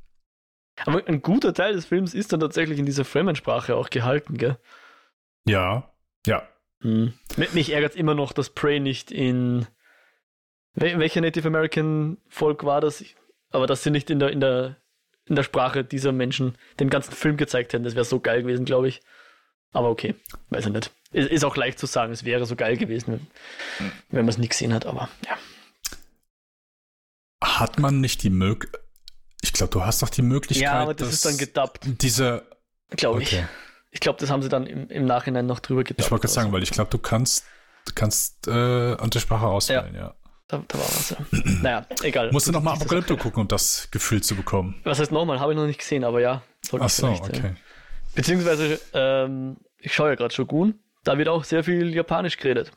[0.85, 4.57] Aber ein guter Teil des Films ist dann tatsächlich in dieser Fremensprache auch gehalten, gell?
[5.47, 5.91] Ja,
[6.27, 6.43] ja.
[6.81, 7.13] Hm.
[7.53, 9.67] Mich ärgert immer noch, dass Prey nicht in.
[10.75, 13.05] Welcher Native American Volk war das?
[13.51, 14.77] Aber dass sie nicht in der, in der,
[15.27, 18.65] in der Sprache dieser Menschen den ganzen Film gezeigt hätten, das wäre so geil gewesen,
[18.65, 19.03] glaube ich.
[19.73, 20.15] Aber okay,
[20.49, 20.91] weiß ich nicht.
[21.13, 23.29] Ist, ist auch leicht zu sagen, es wäre so geil gewesen,
[23.79, 25.37] wenn, wenn man es nicht gesehen hat, aber ja.
[27.43, 28.81] Hat man nicht die Möglichkeit.
[29.43, 30.63] Ich glaube, du hast doch die Möglichkeit.
[30.63, 31.81] Ja, aber das ist dann gedubbt.
[32.01, 32.47] Diese.
[32.91, 33.41] Glaube okay.
[33.41, 33.45] ich.
[33.91, 36.01] Ich glaube, das haben sie dann im, im Nachhinein noch drüber gedubbt.
[36.01, 37.45] Ich wollte gerade sagen, weil ich glaube, du kannst,
[37.87, 40.01] du kannst äh, Sprache auswählen, ja.
[40.01, 40.15] ja.
[40.49, 41.17] Da, da, war was, ja.
[41.63, 42.31] naja, egal.
[42.33, 44.81] Musst du nochmal Apokalypto gucken, um das Gefühl zu bekommen.
[44.85, 45.41] Was heißt nochmal?
[45.41, 46.43] Habe ich noch nicht gesehen, aber ja.
[46.79, 47.41] Ach so, okay.
[47.43, 47.55] Ja.
[48.15, 52.73] Beziehungsweise, ähm, ich schaue ja gerade Shogun, da wird auch sehr viel Japanisch geredet.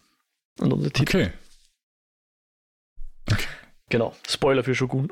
[0.60, 1.18] Und Untertitel.
[1.18, 1.31] Okay.
[3.31, 3.47] okay.
[3.89, 5.10] Genau, Spoiler für Shogun.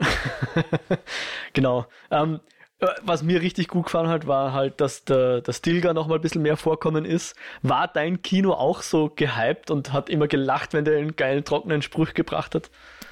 [1.53, 1.85] genau.
[2.10, 2.40] Ähm,
[2.80, 6.15] äh, was mir richtig gut gefallen hat, war halt, dass der, der Stilgar noch mal
[6.15, 7.35] ein bisschen mehr vorkommen ist.
[7.61, 11.81] War dein Kino auch so gehypt und hat immer gelacht, wenn der einen geilen, trockenen
[11.81, 12.72] Spruch gebracht hat?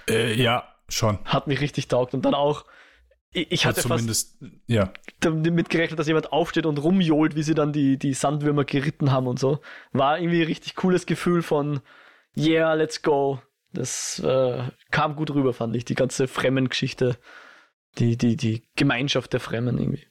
[0.10, 1.19] Äh, ja, schon.
[1.26, 2.14] Hat mich richtig taugt.
[2.14, 2.65] Und dann auch,
[3.34, 4.91] ich, hatte zumindest, fast ja.
[5.22, 9.28] damit gerechnet, dass jemand aufsteht und rumjohlt, wie sie dann die, die Sandwürmer geritten haben
[9.28, 9.62] und so.
[9.94, 11.80] War irgendwie ein richtig cooles Gefühl von,
[12.36, 13.41] yeah, let's go.
[13.72, 17.18] Das äh, kam gut rüber, fand ich, die ganze Fremden-Geschichte,
[17.98, 20.06] die, die, die Gemeinschaft der Fremden irgendwie.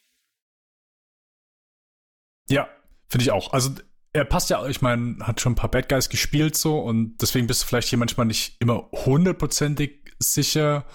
[2.48, 2.68] Ja,
[3.06, 3.52] finde ich auch.
[3.52, 3.70] Also
[4.14, 7.46] er passt ja, ich meine, hat schon ein paar Bad Guys gespielt so und deswegen
[7.46, 10.86] bist du vielleicht hier manchmal nicht immer hundertprozentig sicher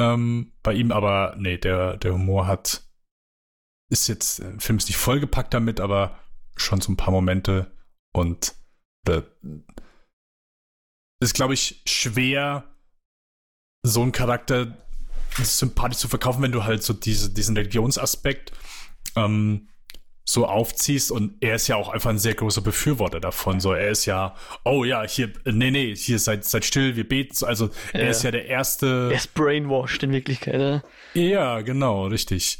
[0.00, 2.82] ähm, bei ihm, aber nee, der, der Humor hat,
[3.92, 6.18] ist jetzt, der Film ist nicht vollgepackt damit, aber
[6.56, 7.70] schon so ein paar Momente
[8.14, 8.54] und
[9.06, 9.22] äh,
[11.22, 12.64] ist, glaube ich, schwer,
[13.82, 14.76] so einen Charakter
[15.36, 18.52] sympathisch zu verkaufen, wenn du halt so diese, diesen Religionsaspekt
[19.16, 19.68] ähm,
[20.24, 23.60] so aufziehst und er ist ja auch einfach ein sehr großer Befürworter davon.
[23.60, 24.34] So, er ist ja,
[24.64, 27.44] oh ja, hier, nee, nee, hier seid, seid still, wir beten.
[27.44, 28.00] Also ja.
[28.00, 29.08] er ist ja der erste.
[29.10, 30.84] Er ist brainwashed in Wirklichkeit, oder?
[31.14, 32.58] Ja, genau, richtig.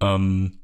[0.00, 0.60] Ähm,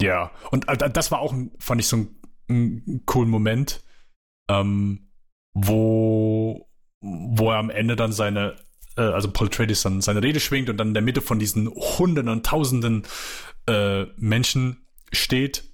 [0.00, 3.82] ja, und das war auch, fand ich so ein, ein coolen Moment.
[4.50, 5.10] Ähm,
[5.54, 6.68] wo,
[7.00, 8.56] wo er am Ende dann seine,
[8.98, 11.68] äh, also Paul Atreides dann seine Rede schwingt und dann in der Mitte von diesen
[11.68, 13.04] Hunderten und Tausenden
[13.66, 15.64] äh, Menschen steht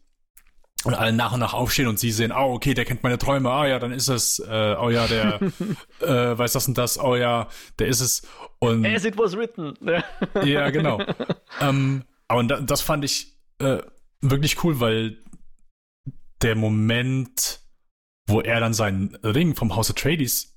[0.85, 3.51] und alle nach und nach aufstehen und sie sehen, oh, okay, der kennt meine Träume,
[3.51, 5.41] ah ja, dann ist es, äh, oh ja, der
[6.01, 7.49] äh, weiß das und das, oh ja,
[7.79, 8.23] der ist es.
[8.59, 9.75] Und, As it was written.
[10.45, 11.01] ja, genau.
[11.61, 13.79] ähm, aber das fand ich äh,
[14.21, 15.19] wirklich cool, weil
[16.43, 17.61] der Moment,
[18.27, 20.55] wo er dann seinen Ring vom House Atreides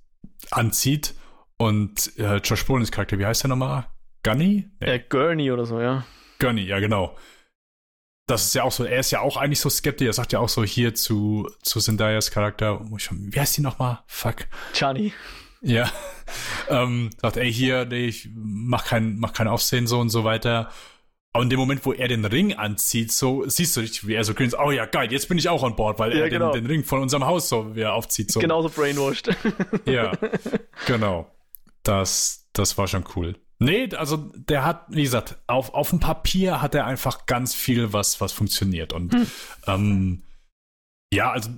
[0.51, 1.15] anzieht
[1.57, 3.87] und äh, Josh Brolin's Charakter, wie heißt der nochmal?
[4.23, 4.69] Gunny?
[4.79, 4.87] Nee.
[4.87, 6.05] Äh, Gurney oder so, ja.
[6.39, 7.15] Gunny, ja, genau.
[8.27, 10.39] Das ist ja auch so, er ist ja auch eigentlich so skeptisch, er sagt ja
[10.39, 13.99] auch so hier zu, zu Zendayas Charakter, wie heißt die nochmal?
[14.05, 14.47] Fuck.
[14.73, 15.13] Chani.
[15.61, 15.89] Ja.
[16.69, 20.69] ähm, sagt, ey, hier, nee, ich mach kein, mach kein Aufsehen so und so weiter.
[21.33, 24.23] Aber in dem Moment, wo er den Ring anzieht, so siehst du richtig, wie er
[24.23, 26.51] so grinst, oh ja, geil, jetzt bin ich auch an Bord, weil ja, er genau.
[26.51, 28.31] den, den, Ring von unserem Haus so wie er aufzieht.
[28.31, 28.39] So.
[28.39, 29.29] Genauso brainwashed.
[29.85, 30.11] ja,
[30.85, 31.31] genau.
[31.87, 33.35] Das, das war schon cool.
[33.59, 37.91] Nee, also der hat, wie gesagt, auf, auf dem Papier hat er einfach ganz viel,
[37.91, 38.93] was, was funktioniert.
[38.93, 39.27] Und hm.
[39.65, 40.23] ähm,
[41.11, 41.49] ja, also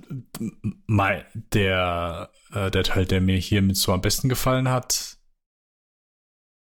[0.86, 5.18] mein, der, äh, der Teil, der mir hier mit so am besten gefallen hat,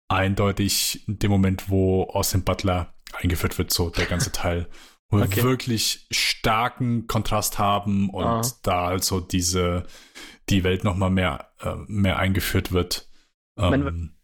[0.08, 4.68] eindeutig in dem Moment, wo Austin Butler eingeführt wird, so der ganze Teil.
[5.10, 5.38] Wo okay.
[5.38, 8.42] wir wirklich starken Kontrast haben und ah.
[8.64, 9.86] da also diese,
[10.50, 13.11] die Welt nochmal mehr, äh, mehr eingeführt wird.
[13.62, 14.16] Ähm,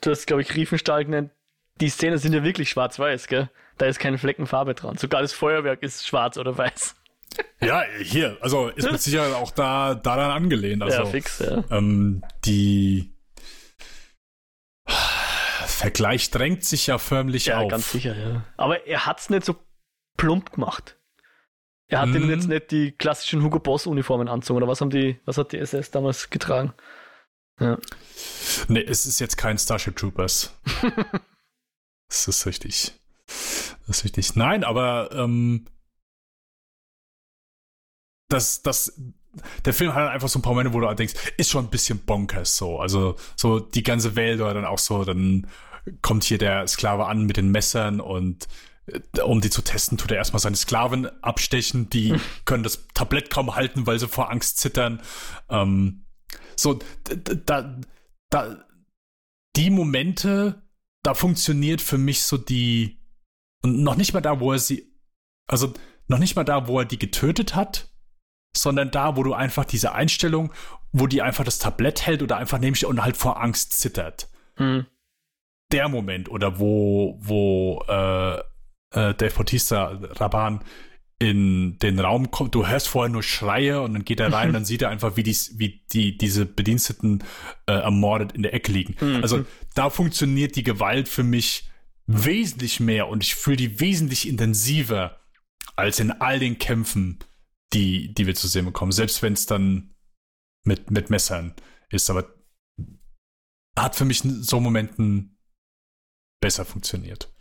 [0.00, 1.30] du hast, glaube ich, Riefenstahl genannt.
[1.80, 3.50] Die Szenen sind ja wirklich schwarz-weiß, gell?
[3.78, 4.96] Da ist keine Fleckenfarbe dran.
[4.98, 6.96] Sogar das Feuerwerk ist schwarz oder weiß.
[7.62, 10.82] Ja, hier, also ist mit Sicherheit auch da daran angelehnt.
[10.82, 11.64] Also, ja, fix, ja.
[11.70, 13.12] Ähm, die,
[15.82, 17.64] Vergleich drängt sich ja förmlich ja, auf.
[17.64, 18.44] Ja, ganz sicher, ja.
[18.56, 19.56] Aber er hat es nicht so
[20.16, 20.96] plump gemacht.
[21.88, 25.20] Er hat ihm jetzt nicht die klassischen Hugo Boss Uniformen anzogen, oder was haben die,
[25.24, 26.72] was hat die SS damals getragen?
[27.62, 27.78] Ja.
[28.68, 30.52] Nee, es ist jetzt kein Starship Troopers.
[32.08, 32.92] das ist richtig.
[33.86, 34.36] Das ist richtig.
[34.36, 35.66] Nein, aber ähm,
[38.28, 39.00] das, das,
[39.64, 41.98] der Film hat einfach so ein paar Momente, wo du denkst, ist schon ein bisschen
[41.98, 42.78] bonkers so.
[42.80, 45.46] Also so die ganze Welt oder dann auch so, dann
[46.00, 48.48] kommt hier der Sklave an mit den Messern und
[48.86, 51.90] äh, um die zu testen, tut er erstmal seine Sklaven abstechen.
[51.90, 52.14] Die
[52.44, 55.00] können das Tablett kaum halten, weil sie vor Angst zittern.
[55.48, 56.01] Ähm,
[56.62, 56.78] so,
[57.46, 57.76] da,
[58.30, 58.64] da,
[59.56, 60.62] die Momente,
[61.02, 63.00] da funktioniert für mich so die,
[63.62, 64.94] Und noch nicht mal da, wo er sie,
[65.48, 65.74] also
[66.08, 67.90] noch nicht mal da, wo er die getötet hat,
[68.56, 70.52] sondern da, wo du einfach diese Einstellung,
[70.92, 74.28] wo die einfach das Tablett hält oder einfach neben und halt vor Angst zittert.
[74.56, 74.86] Hm.
[75.72, 80.62] Der Moment oder wo, wo äh, äh, Dave Bautista, Raban,
[81.22, 84.54] in den Raum kommt, du hörst vorher nur Schreie und dann geht er rein und
[84.54, 87.22] dann sieht er einfach, wie, dies, wie die, diese Bediensteten
[87.66, 88.96] äh, ermordet in der Ecke liegen.
[89.00, 89.22] Mhm.
[89.22, 89.44] Also
[89.74, 91.70] da funktioniert die Gewalt für mich
[92.06, 95.20] wesentlich mehr und ich fühle die wesentlich intensiver
[95.76, 97.20] als in all den Kämpfen,
[97.72, 98.92] die, die wir zu sehen bekommen.
[98.92, 99.94] Selbst wenn es dann
[100.64, 101.54] mit, mit Messern
[101.88, 102.34] ist, aber
[103.78, 105.38] hat für mich in so Momenten
[106.40, 107.32] besser funktioniert.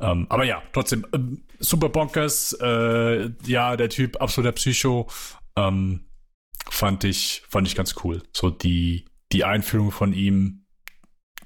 [0.00, 2.52] Ähm, aber ja, trotzdem, ähm, super bonkers.
[2.60, 5.08] Äh, ja, der Typ, absoluter Psycho.
[5.56, 6.06] Ähm,
[6.68, 8.22] fand ich, fand ich ganz cool.
[8.32, 10.64] So die, die Einführung von ihm,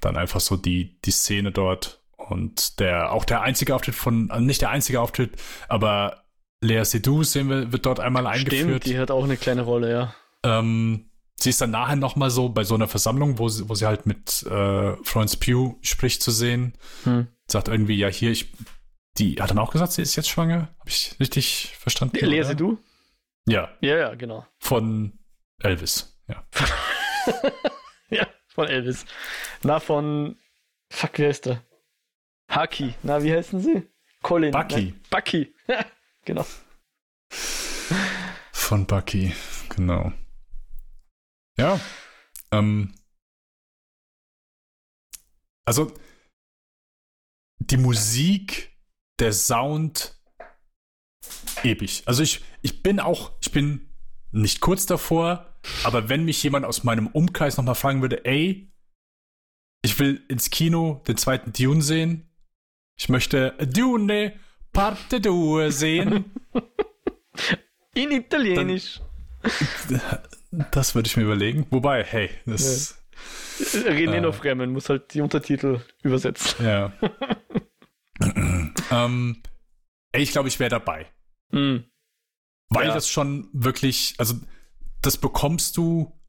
[0.01, 4.43] dann einfach so die, die Szene dort und der, auch der einzige Auftritt von, also
[4.43, 6.23] nicht der einzige Auftritt, aber
[6.61, 8.83] Lea Seydoux sehen wir, wird dort einmal eingeführt.
[8.83, 10.15] Stimmt, die hat auch eine kleine Rolle, ja.
[10.43, 13.85] Ähm, sie ist dann nachher nochmal so bei so einer Versammlung, wo sie, wo sie
[13.85, 16.73] halt mit äh, Florence Pugh spricht zu sehen.
[17.03, 17.27] Hm.
[17.47, 18.53] Sagt irgendwie, ja, hier, ich.
[19.17, 20.73] Die hat dann auch gesagt, sie ist jetzt schwanger.
[20.79, 22.17] Habe ich richtig verstanden?
[22.25, 22.55] Lese oder?
[22.55, 22.83] du?
[23.45, 24.47] Ja, Ja, ja, genau.
[24.59, 25.19] von
[25.59, 26.19] Elvis.
[26.27, 26.45] Ja.
[28.09, 29.05] Ja, von Elvis.
[29.63, 30.37] Na, von.
[30.91, 31.63] Fuck, wie heißt der?
[32.49, 32.93] Haki.
[33.01, 33.89] Na, wie heißen sie?
[34.21, 34.51] Colin.
[34.51, 34.75] Bucky.
[34.91, 35.55] Nein, Bucky.
[36.25, 36.45] genau.
[38.51, 39.33] Von Bucky,
[39.69, 40.11] genau.
[41.57, 41.79] Ja.
[42.51, 42.93] Ähm,
[45.65, 45.91] also
[47.59, 48.72] die Musik,
[49.23, 50.15] der Sound,
[51.63, 52.03] ewig.
[52.05, 53.89] Also ich, ich bin auch, ich bin
[54.31, 58.69] nicht kurz davor, aber wenn mich jemand aus meinem Umkreis nochmal fragen würde, ey,
[59.81, 62.29] ich will ins Kino den zweiten Dune sehen,
[62.97, 64.33] ich möchte Dune
[64.71, 66.25] Parte 2 sehen,
[67.95, 69.01] In Italienisch.
[70.71, 71.67] das würde ich mir überlegen.
[71.69, 72.97] Wobei, hey, das
[73.59, 74.21] René Äh.
[74.21, 76.65] noch Fremden muss halt die Untertitel übersetzen.
[76.65, 76.91] Ja.
[78.91, 79.41] ähm,
[80.11, 81.07] ey, ich glaube, ich wäre dabei.
[81.51, 81.85] Hm.
[82.69, 82.93] Weil Ja.
[82.93, 84.35] das schon wirklich, also
[85.01, 86.19] das bekommst du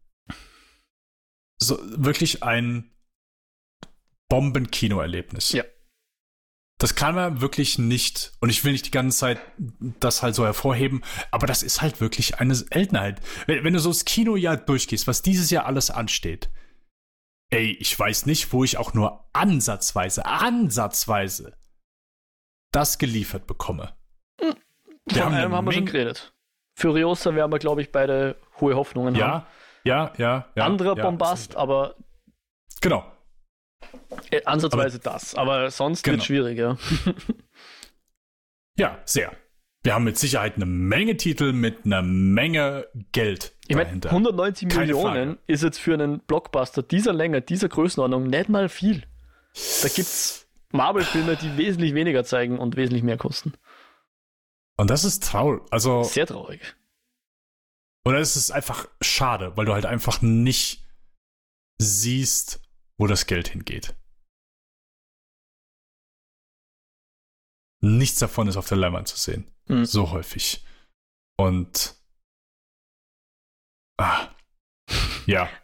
[1.59, 2.91] so wirklich ein
[4.29, 5.53] Bomben-Kino-Erlebnis.
[5.53, 5.65] Ja.
[6.79, 9.41] Das kann man wirklich nicht, und ich will nicht die ganze Zeit
[10.01, 13.21] das halt so hervorheben, aber das ist halt wirklich eine Seltenheit.
[13.47, 16.51] Wenn, wenn du so das Kinojahr durchgehst, was dieses Jahr alles ansteht,
[17.51, 21.57] ey, ich weiß nicht, wo ich auch nur ansatzweise, ansatzweise
[22.75, 23.95] das geliefert bekomme.
[24.41, 24.55] Haben
[25.35, 26.33] einem eine haben wir schon geredet.
[26.77, 29.21] Furiosa werden wir, glaube ich, beide hohe Hoffnungen haben.
[29.21, 29.47] Ja,
[29.85, 30.49] ja, ja.
[30.55, 31.95] ja Anderer ja, Bombast, aber
[32.81, 33.05] Genau.
[34.31, 35.35] äh, ansatzweise das.
[35.35, 36.17] Aber sonst Genau.
[36.17, 36.77] wird schwierig, ja.
[38.77, 39.31] Ja, sehr.
[39.85, 44.09] Wir haben mit Sicherheit eine Menge Titel mit einer Menge Geld Ich meine, dahinter.
[44.09, 49.05] 190 Keine Millionen ist jetzt für einen Blockbuster dieser Länge, dieser Größenordnung nicht mal viel.
[49.83, 50.44] Da gibt's
[50.75, 53.55] Marvel-Filme, die wesentlich weniger zeigen und wesentlich mehr kosten.
[54.77, 55.63] Und das ist traurig.
[55.71, 56.77] Also, Sehr traurig.
[58.05, 60.85] oder es ist einfach schade, weil du halt einfach nicht
[61.79, 62.61] siehst,
[62.99, 63.95] wo das Geld hingeht.
[67.81, 69.51] Nichts davon ist auf der Leinwand zu sehen.
[69.67, 69.85] Hm.
[69.85, 70.65] So häufig.
[71.37, 71.95] Und.
[73.99, 74.29] Ah.
[75.27, 75.49] Ja.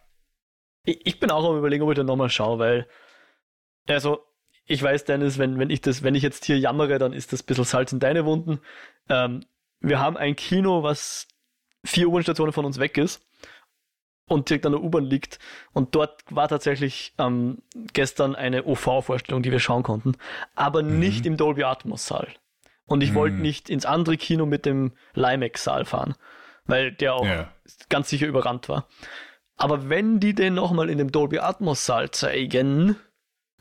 [0.83, 2.89] Ich, ich bin auch am überlegen, ob ich da nochmal schaue, weil,
[3.87, 4.25] also,
[4.71, 7.43] ich weiß, Dennis, wenn, wenn ich das, wenn ich jetzt hier jammere, dann ist das
[7.43, 8.59] ein bisschen Salz in deine Wunden.
[9.09, 9.41] Ähm,
[9.79, 11.27] wir haben ein Kino, was
[11.83, 13.25] vier U-Bahn-Stationen von uns weg ist
[14.27, 15.39] und direkt an der U-Bahn liegt.
[15.73, 17.61] Und dort war tatsächlich ähm,
[17.93, 20.13] gestern eine OV-Vorstellung, die wir schauen konnten,
[20.55, 20.99] aber Mhm.
[20.99, 22.27] nicht im Dolby Atmos-Saal.
[22.85, 23.41] Und ich wollte Mhm.
[23.41, 26.15] nicht ins andere Kino mit dem Limex-Saal fahren,
[26.65, 27.51] weil der auch Ja.
[27.89, 28.87] ganz sicher überrannt war.
[29.57, 32.95] Aber wenn die den nochmal in dem Dolby Atmos Saal zeigen,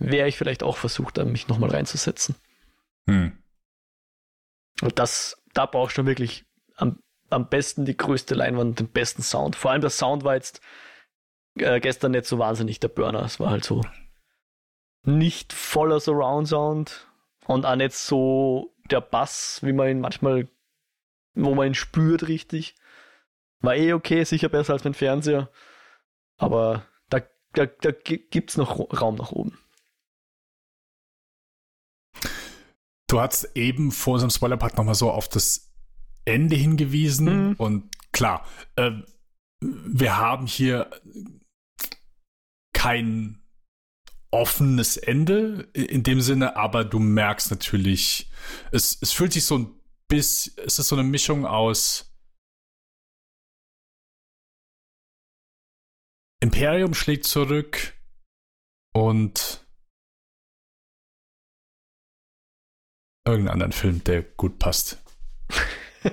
[0.01, 2.35] wäre ich vielleicht auch versucht, da mich nochmal reinzusetzen.
[3.07, 3.39] Hm.
[4.83, 6.47] Und das, da brauchst du wirklich
[6.77, 9.55] am, am besten die größte Leinwand, den besten Sound.
[9.55, 10.61] Vor allem der Sound war jetzt
[11.57, 13.23] äh, gestern nicht so wahnsinnig der Burner.
[13.23, 13.83] Es war halt so
[15.05, 17.09] nicht voller Surround Sound
[17.47, 20.49] und auch nicht so der Bass, wie man ihn manchmal,
[21.35, 22.75] wo man ihn spürt richtig.
[23.61, 25.51] War eh okay, sicher besser als mein Fernseher.
[26.39, 27.21] Aber da,
[27.53, 29.59] da, da gibt es noch Raum nach oben.
[33.11, 35.73] Du hast eben vor unserem Spoilerpart nochmal so auf das
[36.25, 37.49] Ende hingewiesen.
[37.49, 37.55] Mhm.
[37.57, 38.47] Und klar,
[38.77, 38.93] äh,
[39.61, 40.89] wir haben hier
[42.73, 43.43] kein
[44.31, 48.31] offenes Ende in dem Sinne, aber du merkst natürlich,
[48.71, 49.75] es, es fühlt sich so ein
[50.07, 52.15] bisschen, es ist so eine Mischung aus
[56.39, 57.93] Imperium schlägt zurück
[58.95, 59.60] und
[63.33, 64.99] irgendeinen anderen Film, der gut passt.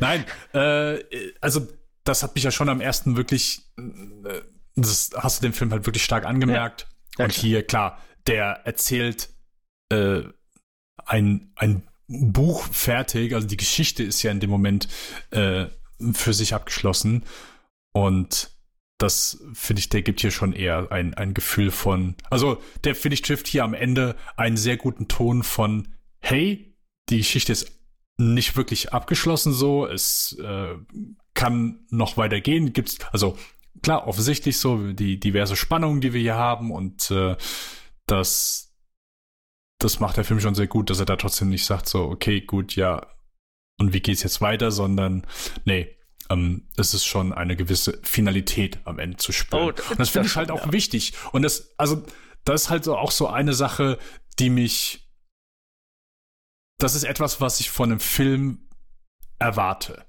[0.00, 0.98] Nein, äh,
[1.40, 1.66] also
[2.04, 4.40] das hat mich ja schon am ersten wirklich, äh,
[4.76, 6.86] das hast du den Film halt wirklich stark angemerkt.
[7.18, 7.24] Ja.
[7.24, 9.30] Und hier, klar, der erzählt
[9.90, 10.22] äh,
[11.04, 14.88] ein, ein Buch fertig, also die Geschichte ist ja in dem Moment
[15.30, 15.66] äh,
[16.12, 17.24] für sich abgeschlossen.
[17.92, 18.51] Und
[19.02, 23.14] das finde ich, der gibt hier schon eher ein, ein Gefühl von, also der finde
[23.14, 25.88] ich trifft hier am Ende einen sehr guten Ton von,
[26.20, 26.76] hey,
[27.08, 27.72] die Geschichte ist
[28.16, 30.76] nicht wirklich abgeschlossen so, es äh,
[31.34, 33.36] kann noch weitergehen, gibt's, also
[33.82, 37.36] klar, offensichtlich so, die diverse Spannungen, die wir hier haben und äh,
[38.06, 38.72] das,
[39.78, 42.40] das macht der Film schon sehr gut, dass er da trotzdem nicht sagt so, okay,
[42.40, 43.04] gut, ja,
[43.80, 45.26] und wie geht's jetzt weiter, sondern
[45.64, 45.96] nee,
[46.32, 49.68] ähm, es ist schon eine gewisse Finalität am Ende zu spüren.
[49.68, 50.72] Oh, das, und das finde ich halt auch ja.
[50.72, 51.14] wichtig.
[51.32, 52.04] Und das, also,
[52.44, 53.98] das ist halt so auch so eine Sache,
[54.38, 55.10] die mich,
[56.78, 58.68] das ist etwas, was ich von einem Film
[59.38, 60.06] erwarte.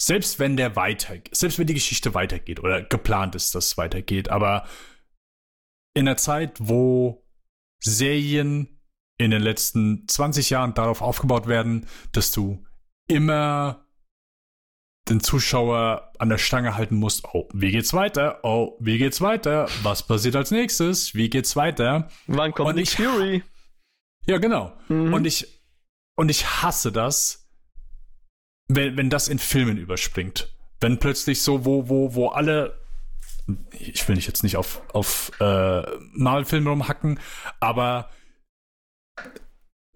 [0.00, 4.28] Selbst wenn der weiter, selbst wenn die Geschichte weitergeht oder geplant ist, dass es weitergeht,
[4.28, 4.66] aber
[5.94, 7.26] in einer Zeit, wo
[7.82, 8.80] Serien
[9.18, 12.64] in den letzten 20 Jahren darauf aufgebaut werden, dass du
[13.08, 13.87] immer
[15.08, 17.24] den Zuschauer an der Stange halten musst.
[17.32, 18.40] Oh, wie geht's weiter?
[18.42, 19.68] Oh, wie geht's weiter?
[19.82, 21.14] Was passiert als nächstes?
[21.14, 22.08] Wie geht's weiter?
[22.26, 23.42] Wann kommt und ich, Fury?
[24.26, 24.72] Ja, genau.
[24.88, 25.14] Mhm.
[25.14, 25.62] Und ich
[26.16, 27.48] und ich hasse das,
[28.68, 30.52] wenn, wenn das in Filmen überspringt.
[30.80, 32.78] Wenn plötzlich so, wo, wo, wo alle
[33.72, 35.82] ich will nicht jetzt nicht auf, auf äh,
[36.12, 37.18] Marvel-Filme rumhacken,
[37.60, 38.10] aber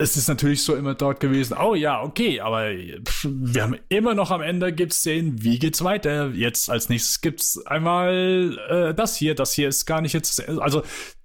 [0.03, 4.33] es ist natürlich so immer dort gewesen, oh ja, okay, aber wir haben immer noch
[4.33, 6.31] am Ende gibt es Szenen, wie geht's weiter?
[6.31, 10.83] Jetzt als nächstes gibt's einmal äh, das hier, das hier ist gar nicht jetzt, also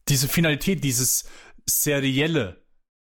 [0.08, 1.28] diese Finalität, dieses
[1.66, 2.64] serielle,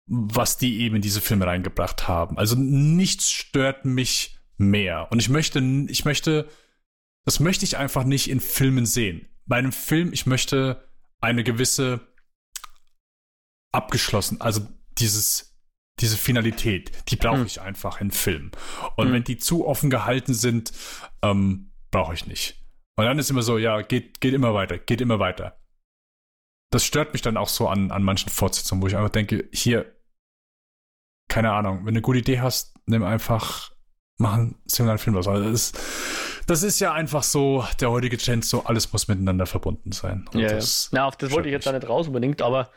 [0.08, 2.38] was die eben in diese Filme reingebracht haben.
[2.40, 5.08] Also nichts stört mich mehr.
[5.12, 6.50] Und ich möchte, ich möchte,
[7.26, 9.28] das möchte ich einfach nicht in Filmen sehen.
[9.46, 10.84] Bei einem Film, ich möchte
[11.22, 12.02] eine gewisse
[13.72, 14.68] abgeschlossen, also
[14.98, 15.49] dieses
[16.02, 17.46] diese Finalität, die brauche hm.
[17.46, 18.52] ich einfach in Film.
[18.96, 19.14] Und hm.
[19.14, 20.72] wenn die zu offen gehalten sind,
[21.22, 22.56] ähm, brauche ich nicht.
[22.96, 25.58] Und dann ist immer so, ja, geht, geht immer weiter, geht immer weiter.
[26.72, 29.96] Das stört mich dann auch so an, an manchen Fortsetzungen, wo ich einfach denke, hier,
[31.30, 33.72] keine Ahnung, wenn du eine gute Idee hast, nimm einfach,
[34.18, 35.16] mach einen similar Film.
[35.16, 39.46] Also das, ist, das ist ja einfach so der heutige Trend, so alles muss miteinander
[39.46, 40.28] verbunden sein.
[40.34, 41.00] Und ja, das ja.
[41.00, 42.70] Na, auf das wollte ich jetzt da nicht raus unbedingt, aber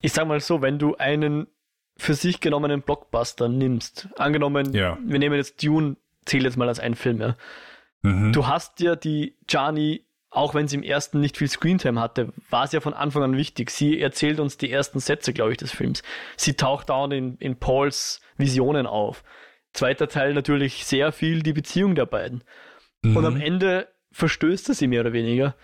[0.00, 1.46] ich sag mal so, wenn du einen
[1.98, 4.98] für sich genommenen Blockbuster nimmst, angenommen, ja.
[5.04, 7.36] wir nehmen jetzt Dune, zähle jetzt mal als einen Film, ja.
[8.02, 8.32] Mhm.
[8.32, 12.66] Du hast ja die Jani, auch wenn sie im ersten nicht viel Screentime hatte, war
[12.66, 13.70] sie ja von Anfang an wichtig.
[13.70, 16.02] Sie erzählt uns die ersten Sätze, glaube ich, des Films.
[16.36, 19.24] Sie taucht dauernd in, in Pauls Visionen auf.
[19.72, 22.44] Zweiter Teil natürlich sehr viel die Beziehung der beiden.
[23.02, 23.16] Mhm.
[23.16, 25.56] Und am Ende verstößt er sie mehr oder weniger.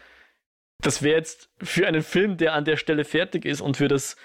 [0.81, 4.17] Das wäre jetzt für einen Film, der an der Stelle fertig ist und für das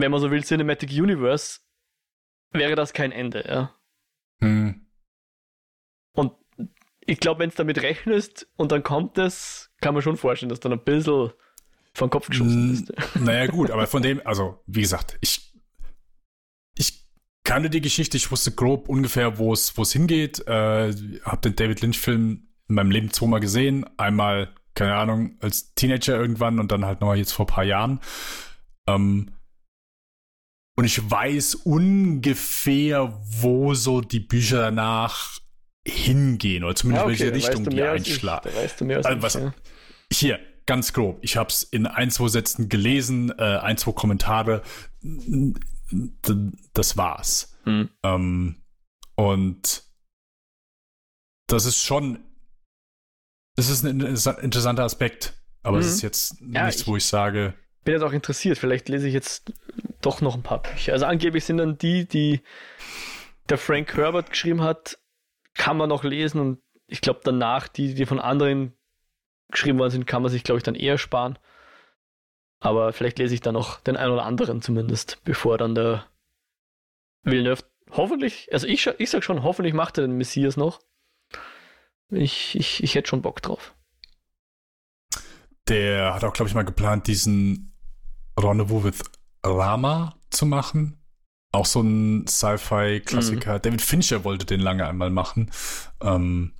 [0.00, 1.60] wenn man so will, Cinematic Universe,
[2.52, 3.74] wäre das kein Ende, ja.
[4.40, 4.86] Hm.
[6.12, 6.32] Und
[7.00, 10.60] ich glaube, wenn es damit rechnest und dann kommt es, kann man schon vorstellen, dass
[10.60, 11.30] dann ein bisschen
[11.94, 12.92] vom Kopf geschossen ist.
[13.20, 15.54] Naja, gut, aber von dem, also, wie gesagt, ich,
[16.76, 17.06] ich
[17.42, 20.46] kannte die Geschichte, ich wusste grob ungefähr, wo es hingeht.
[20.46, 20.94] Äh,
[21.24, 23.86] hab den David Lynch-Film in meinem Leben zweimal gesehen.
[23.96, 28.00] Einmal, keine Ahnung, als Teenager irgendwann und dann halt nochmal jetzt vor ein paar Jahren.
[28.86, 29.30] Ähm,
[30.76, 35.40] und ich weiß ungefähr, wo so die Bücher danach
[35.86, 38.50] hingehen oder zumindest ja, okay, welche Richtung die einschlagen.
[38.54, 39.54] Weißt du mehr als also, was, ja.
[40.12, 41.18] Hier, ganz grob.
[41.22, 44.62] Ich habe es in ein, zwei Sätzen gelesen, äh, ein, zwei Kommentare.
[46.74, 47.56] Das war's.
[47.64, 47.88] Hm.
[48.02, 48.62] Ähm,
[49.14, 49.84] und
[51.46, 52.18] das ist schon,
[53.54, 55.92] das ist ein interessanter Aspekt, aber es hm.
[55.94, 57.54] ist jetzt ja, nichts, ich, wo ich sage.
[57.86, 58.58] Bin jetzt auch interessiert.
[58.58, 59.52] Vielleicht lese ich jetzt
[60.02, 60.92] doch noch ein paar Bücher.
[60.92, 62.40] Also angeblich sind dann die, die
[63.48, 64.98] der Frank Herbert geschrieben hat,
[65.54, 66.58] kann man noch lesen und
[66.88, 68.76] ich glaube danach, die, die von anderen
[69.52, 71.38] geschrieben worden sind, kann man sich, glaube ich, dann eher sparen.
[72.58, 76.06] Aber vielleicht lese ich dann noch den einen oder anderen zumindest, bevor dann der
[77.22, 80.80] Villeneuve hoffentlich, also ich, ich sag schon, hoffentlich macht er den Messias noch.
[82.10, 83.76] Ich, ich, ich hätte schon Bock drauf.
[85.68, 87.75] der hat auch, glaube ich, mal geplant, diesen
[88.38, 89.02] Rendezvous with
[89.44, 90.98] Rama zu machen.
[91.52, 93.54] Auch so ein Sci-Fi-Klassiker.
[93.54, 93.62] Mhm.
[93.62, 95.50] David Fincher wollte den lange einmal machen.
[96.00, 96.52] Ähm,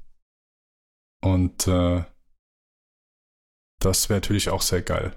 [1.22, 2.04] und äh,
[3.80, 5.14] das wäre natürlich auch sehr geil.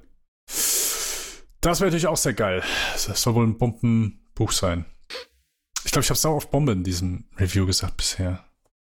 [1.61, 2.63] Das wäre natürlich auch sehr geil.
[2.93, 4.85] Das soll wohl ein Bombenbuch sein.
[5.85, 8.45] Ich glaube, ich habe es auch auf Bombe in diesem Review gesagt bisher.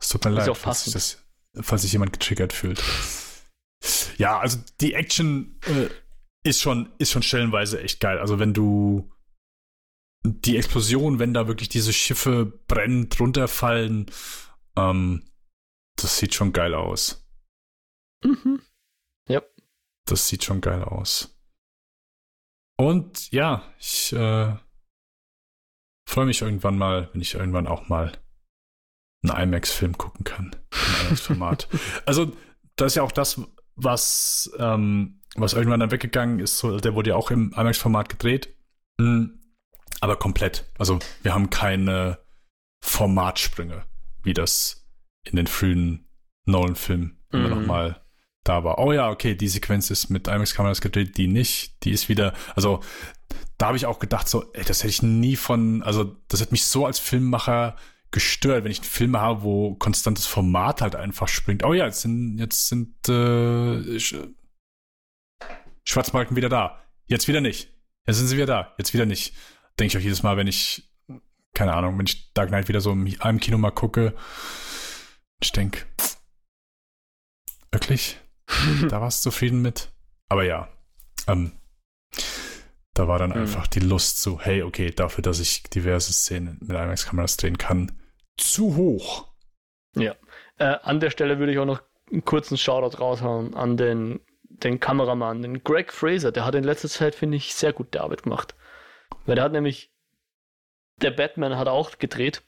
[0.01, 1.23] Es tut mir leid, falls sich, das,
[1.61, 2.81] falls sich jemand getriggert fühlt.
[4.17, 5.89] Ja, also die Action äh,
[6.43, 8.19] ist schon, ist schon stellenweise echt geil.
[8.19, 9.11] Also wenn du
[10.23, 14.11] die Explosion, wenn da wirklich diese Schiffe brennend runterfallen,
[14.75, 15.29] ähm,
[15.95, 17.27] das sieht schon geil aus.
[18.23, 18.61] Mhm.
[19.27, 19.41] Ja.
[20.05, 21.37] Das sieht schon geil aus.
[22.77, 24.55] Und ja, ich äh,
[26.07, 28.11] freue mich irgendwann mal, wenn ich irgendwann auch mal
[29.23, 30.55] einen IMAX-Film gucken kann.
[30.71, 31.67] Im IMAX-Format.
[32.05, 32.35] also,
[32.75, 33.39] das ist ja auch das,
[33.75, 36.57] was, ähm, was irgendwann dann weggegangen ist.
[36.57, 38.55] So, der wurde ja auch im IMAX-Format gedreht.
[38.97, 39.39] Mhm.
[39.99, 40.65] Aber komplett.
[40.77, 42.19] Also, wir haben keine
[42.81, 43.85] Formatsprünge,
[44.23, 44.87] wie das
[45.23, 46.07] in den frühen
[46.45, 47.39] Nolan-Filmen mhm.
[47.39, 48.01] immer noch mal
[48.43, 48.79] da war.
[48.79, 51.83] Oh ja, okay, die Sequenz ist mit IMAX-Kameras gedreht, die nicht.
[51.83, 52.81] Die ist wieder, also
[53.57, 56.51] da habe ich auch gedacht, so, ey, das hätte ich nie von, also das hat
[56.51, 57.75] mich so als Filmmacher
[58.11, 61.63] gestört, wenn ich einen Film habe, wo konstantes Format halt einfach springt.
[61.63, 64.15] Oh ja, jetzt sind, jetzt sind äh, Sch
[65.83, 66.83] Schwarzbalken wieder da.
[67.07, 67.73] Jetzt wieder nicht.
[68.05, 68.75] Jetzt sind sie wieder da.
[68.77, 69.33] Jetzt wieder nicht.
[69.79, 70.91] Denke ich auch jedes Mal, wenn ich,
[71.53, 74.13] keine Ahnung, wenn ich Dark Knight wieder so im, im Kino mal gucke.
[75.41, 75.85] Ich denke,
[77.71, 78.19] wirklich?
[78.89, 79.91] da warst du zufrieden mit?
[80.29, 80.69] Aber ja,
[81.27, 81.53] ähm,
[82.93, 83.37] da war dann mhm.
[83.37, 88.00] einfach die Lust so, hey, okay, dafür, dass ich diverse Szenen mit IMAX-Kameras drehen kann,
[88.41, 89.27] zu hoch.
[89.95, 90.15] Ja.
[90.57, 91.81] Äh, an der Stelle würde ich auch noch
[92.11, 96.31] einen kurzen Shoutout raushauen an den, den Kameramann, den Greg Fraser.
[96.31, 98.55] Der hat in letzter Zeit, finde ich, sehr gute Arbeit gemacht.
[99.25, 99.91] Weil der hat nämlich,
[100.97, 102.43] der Batman hat auch gedreht.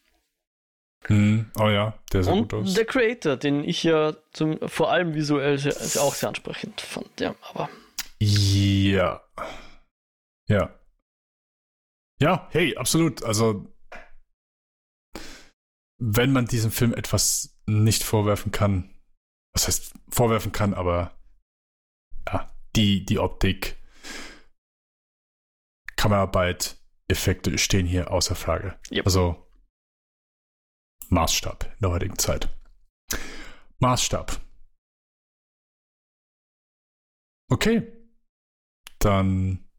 [1.05, 2.73] Hm, oh ja, der sah Und gut aus.
[2.75, 7.19] Der Creator, den ich ja zum, vor allem visuell sehr, auch sehr ansprechend fand.
[7.19, 7.69] Ja, aber.
[8.19, 9.21] Ja.
[10.47, 10.79] Ja.
[12.19, 13.21] Ja, hey, absolut.
[13.23, 13.72] Also,
[15.99, 18.93] wenn man diesem Film etwas nicht vorwerfen kann,
[19.53, 21.17] was heißt vorwerfen kann, aber
[22.27, 23.77] ja, die, die Optik,
[25.95, 28.79] Kameraarbeit, Effekte stehen hier außer Frage.
[28.91, 29.05] Yep.
[29.05, 29.47] Also
[31.09, 32.49] Maßstab in der heutigen Zeit.
[33.79, 34.39] Maßstab.
[37.49, 37.91] Okay.
[38.99, 39.69] Dann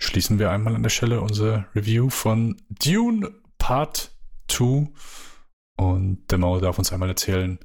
[0.00, 4.16] schließen wir einmal an der Stelle unser Review von Dune Part
[4.48, 4.88] 2.
[5.90, 7.58] Und der Mauer darf uns einmal erzählen,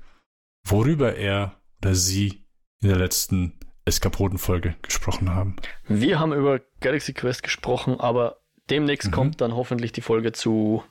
[0.65, 2.45] worüber er oder sie
[2.81, 5.55] in der letzten Eskapoden-Folge gesprochen haben.
[5.87, 9.13] Wir haben über Galaxy Quest gesprochen, aber demnächst mhm.
[9.13, 10.83] kommt dann hoffentlich die Folge zu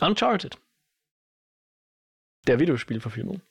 [0.00, 0.58] Uncharted.
[2.46, 3.42] Der Videospielverfilmung.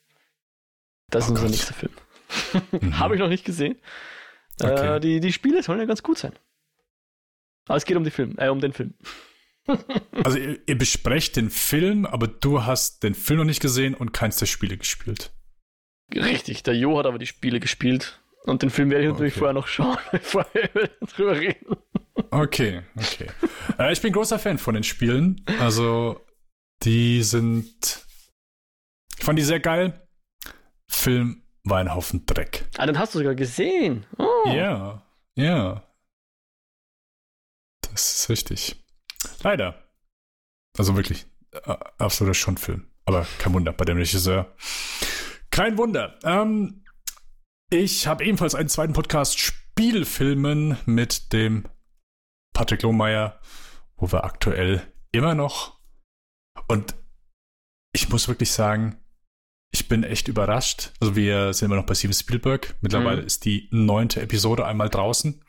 [1.09, 1.51] Das oh ist unser Gott.
[1.51, 1.93] nächster Film.
[2.71, 2.99] mhm.
[2.99, 3.77] Habe ich noch nicht gesehen.
[4.61, 4.95] Okay.
[4.95, 6.33] Äh, die, die Spiele sollen ja ganz gut sein.
[7.67, 8.93] Aber es geht um, die Film, äh, um den Film.
[10.23, 14.13] Also ihr, ihr, besprecht den Film, aber du hast den Film noch nicht gesehen und
[14.13, 15.31] keins der Spiele gespielt.
[16.13, 19.39] Richtig, der Jo hat aber die Spiele gespielt und den Film werde ich natürlich okay.
[19.39, 21.75] vorher noch schauen, bevor wir drüber reden.
[22.31, 23.27] Okay, okay.
[23.77, 25.43] äh, ich bin großer Fan von den Spielen.
[25.59, 26.21] Also
[26.83, 28.05] die sind,
[29.17, 30.07] ich fand die sehr geil.
[30.87, 32.65] Film war ein Haufen Dreck.
[32.77, 34.05] Ah, den hast du sogar gesehen.
[34.17, 34.49] Oh.
[34.49, 35.83] Ja, ja.
[37.81, 38.75] Das ist richtig.
[39.43, 39.75] Leider.
[40.77, 42.87] Also wirklich äh, absoluter Schundfilm.
[43.05, 44.55] Aber kein Wunder bei dem Regisseur.
[45.49, 46.19] Kein Wunder.
[46.23, 46.83] Ähm,
[47.69, 51.67] ich habe ebenfalls einen zweiten Podcast Spielfilmen mit dem
[52.53, 53.39] Patrick Lohmeier,
[53.95, 54.81] wo wir aktuell
[55.11, 55.77] immer noch
[56.67, 56.95] und
[57.93, 58.97] ich muss wirklich sagen,
[59.71, 60.91] ich bin echt überrascht.
[60.99, 62.75] Also wir sind immer noch bei Steven Spielberg.
[62.81, 63.27] Mittlerweile mhm.
[63.27, 65.43] ist die neunte Episode einmal draußen.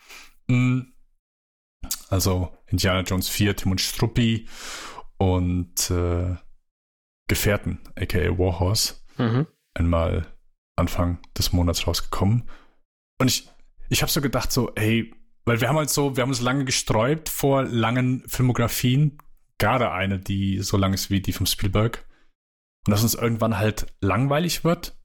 [0.49, 0.93] Mhm.
[2.09, 4.49] Also Indiana Jones 4, Tim und Struppi
[5.19, 6.37] und äh,
[7.29, 8.95] Gefährten, aka Warhorse.
[9.19, 9.47] Mhm.
[9.75, 10.27] Einmal
[10.77, 12.49] Anfang des Monats rausgekommen.
[13.21, 13.49] Und ich,
[13.89, 15.13] ich habe so gedacht, so, hey,
[15.45, 19.19] weil wir haben halt so, wir haben uns lange gesträubt vor langen Filmografien.
[19.59, 22.07] Gerade eine, die so lang ist wie die vom Spielberg.
[22.87, 24.97] Und dass uns irgendwann halt langweilig wird.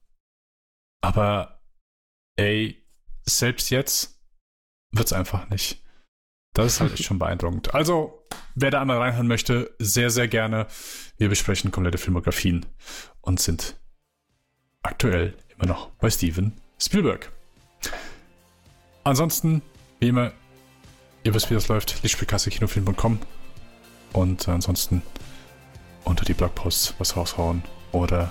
[1.02, 1.60] Aber
[2.36, 2.82] ey,
[3.24, 4.22] selbst jetzt
[4.92, 5.83] wird's einfach nicht.
[6.54, 7.74] Das ist halt echt schon beeindruckend.
[7.74, 8.24] Also,
[8.54, 10.66] wer da einmal reinhören möchte, sehr, sehr gerne.
[11.18, 12.64] Wir besprechen komplette Filmografien
[13.20, 13.76] und sind
[14.82, 17.30] aktuell immer noch bei Steven Spielberg.
[19.02, 19.62] ansonsten,
[19.98, 20.32] wie immer,
[21.24, 23.18] ihr wisst, wie das läuft, lichtspielkassekinofilm.com
[24.12, 25.02] und ansonsten
[26.04, 28.30] unter die Blogposts was raushauen oder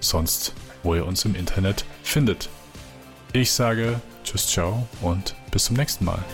[0.00, 2.48] sonst, wo ihr uns im Internet findet.
[3.32, 6.24] Ich sage Tschüss, ciao und bis zum nächsten Mal.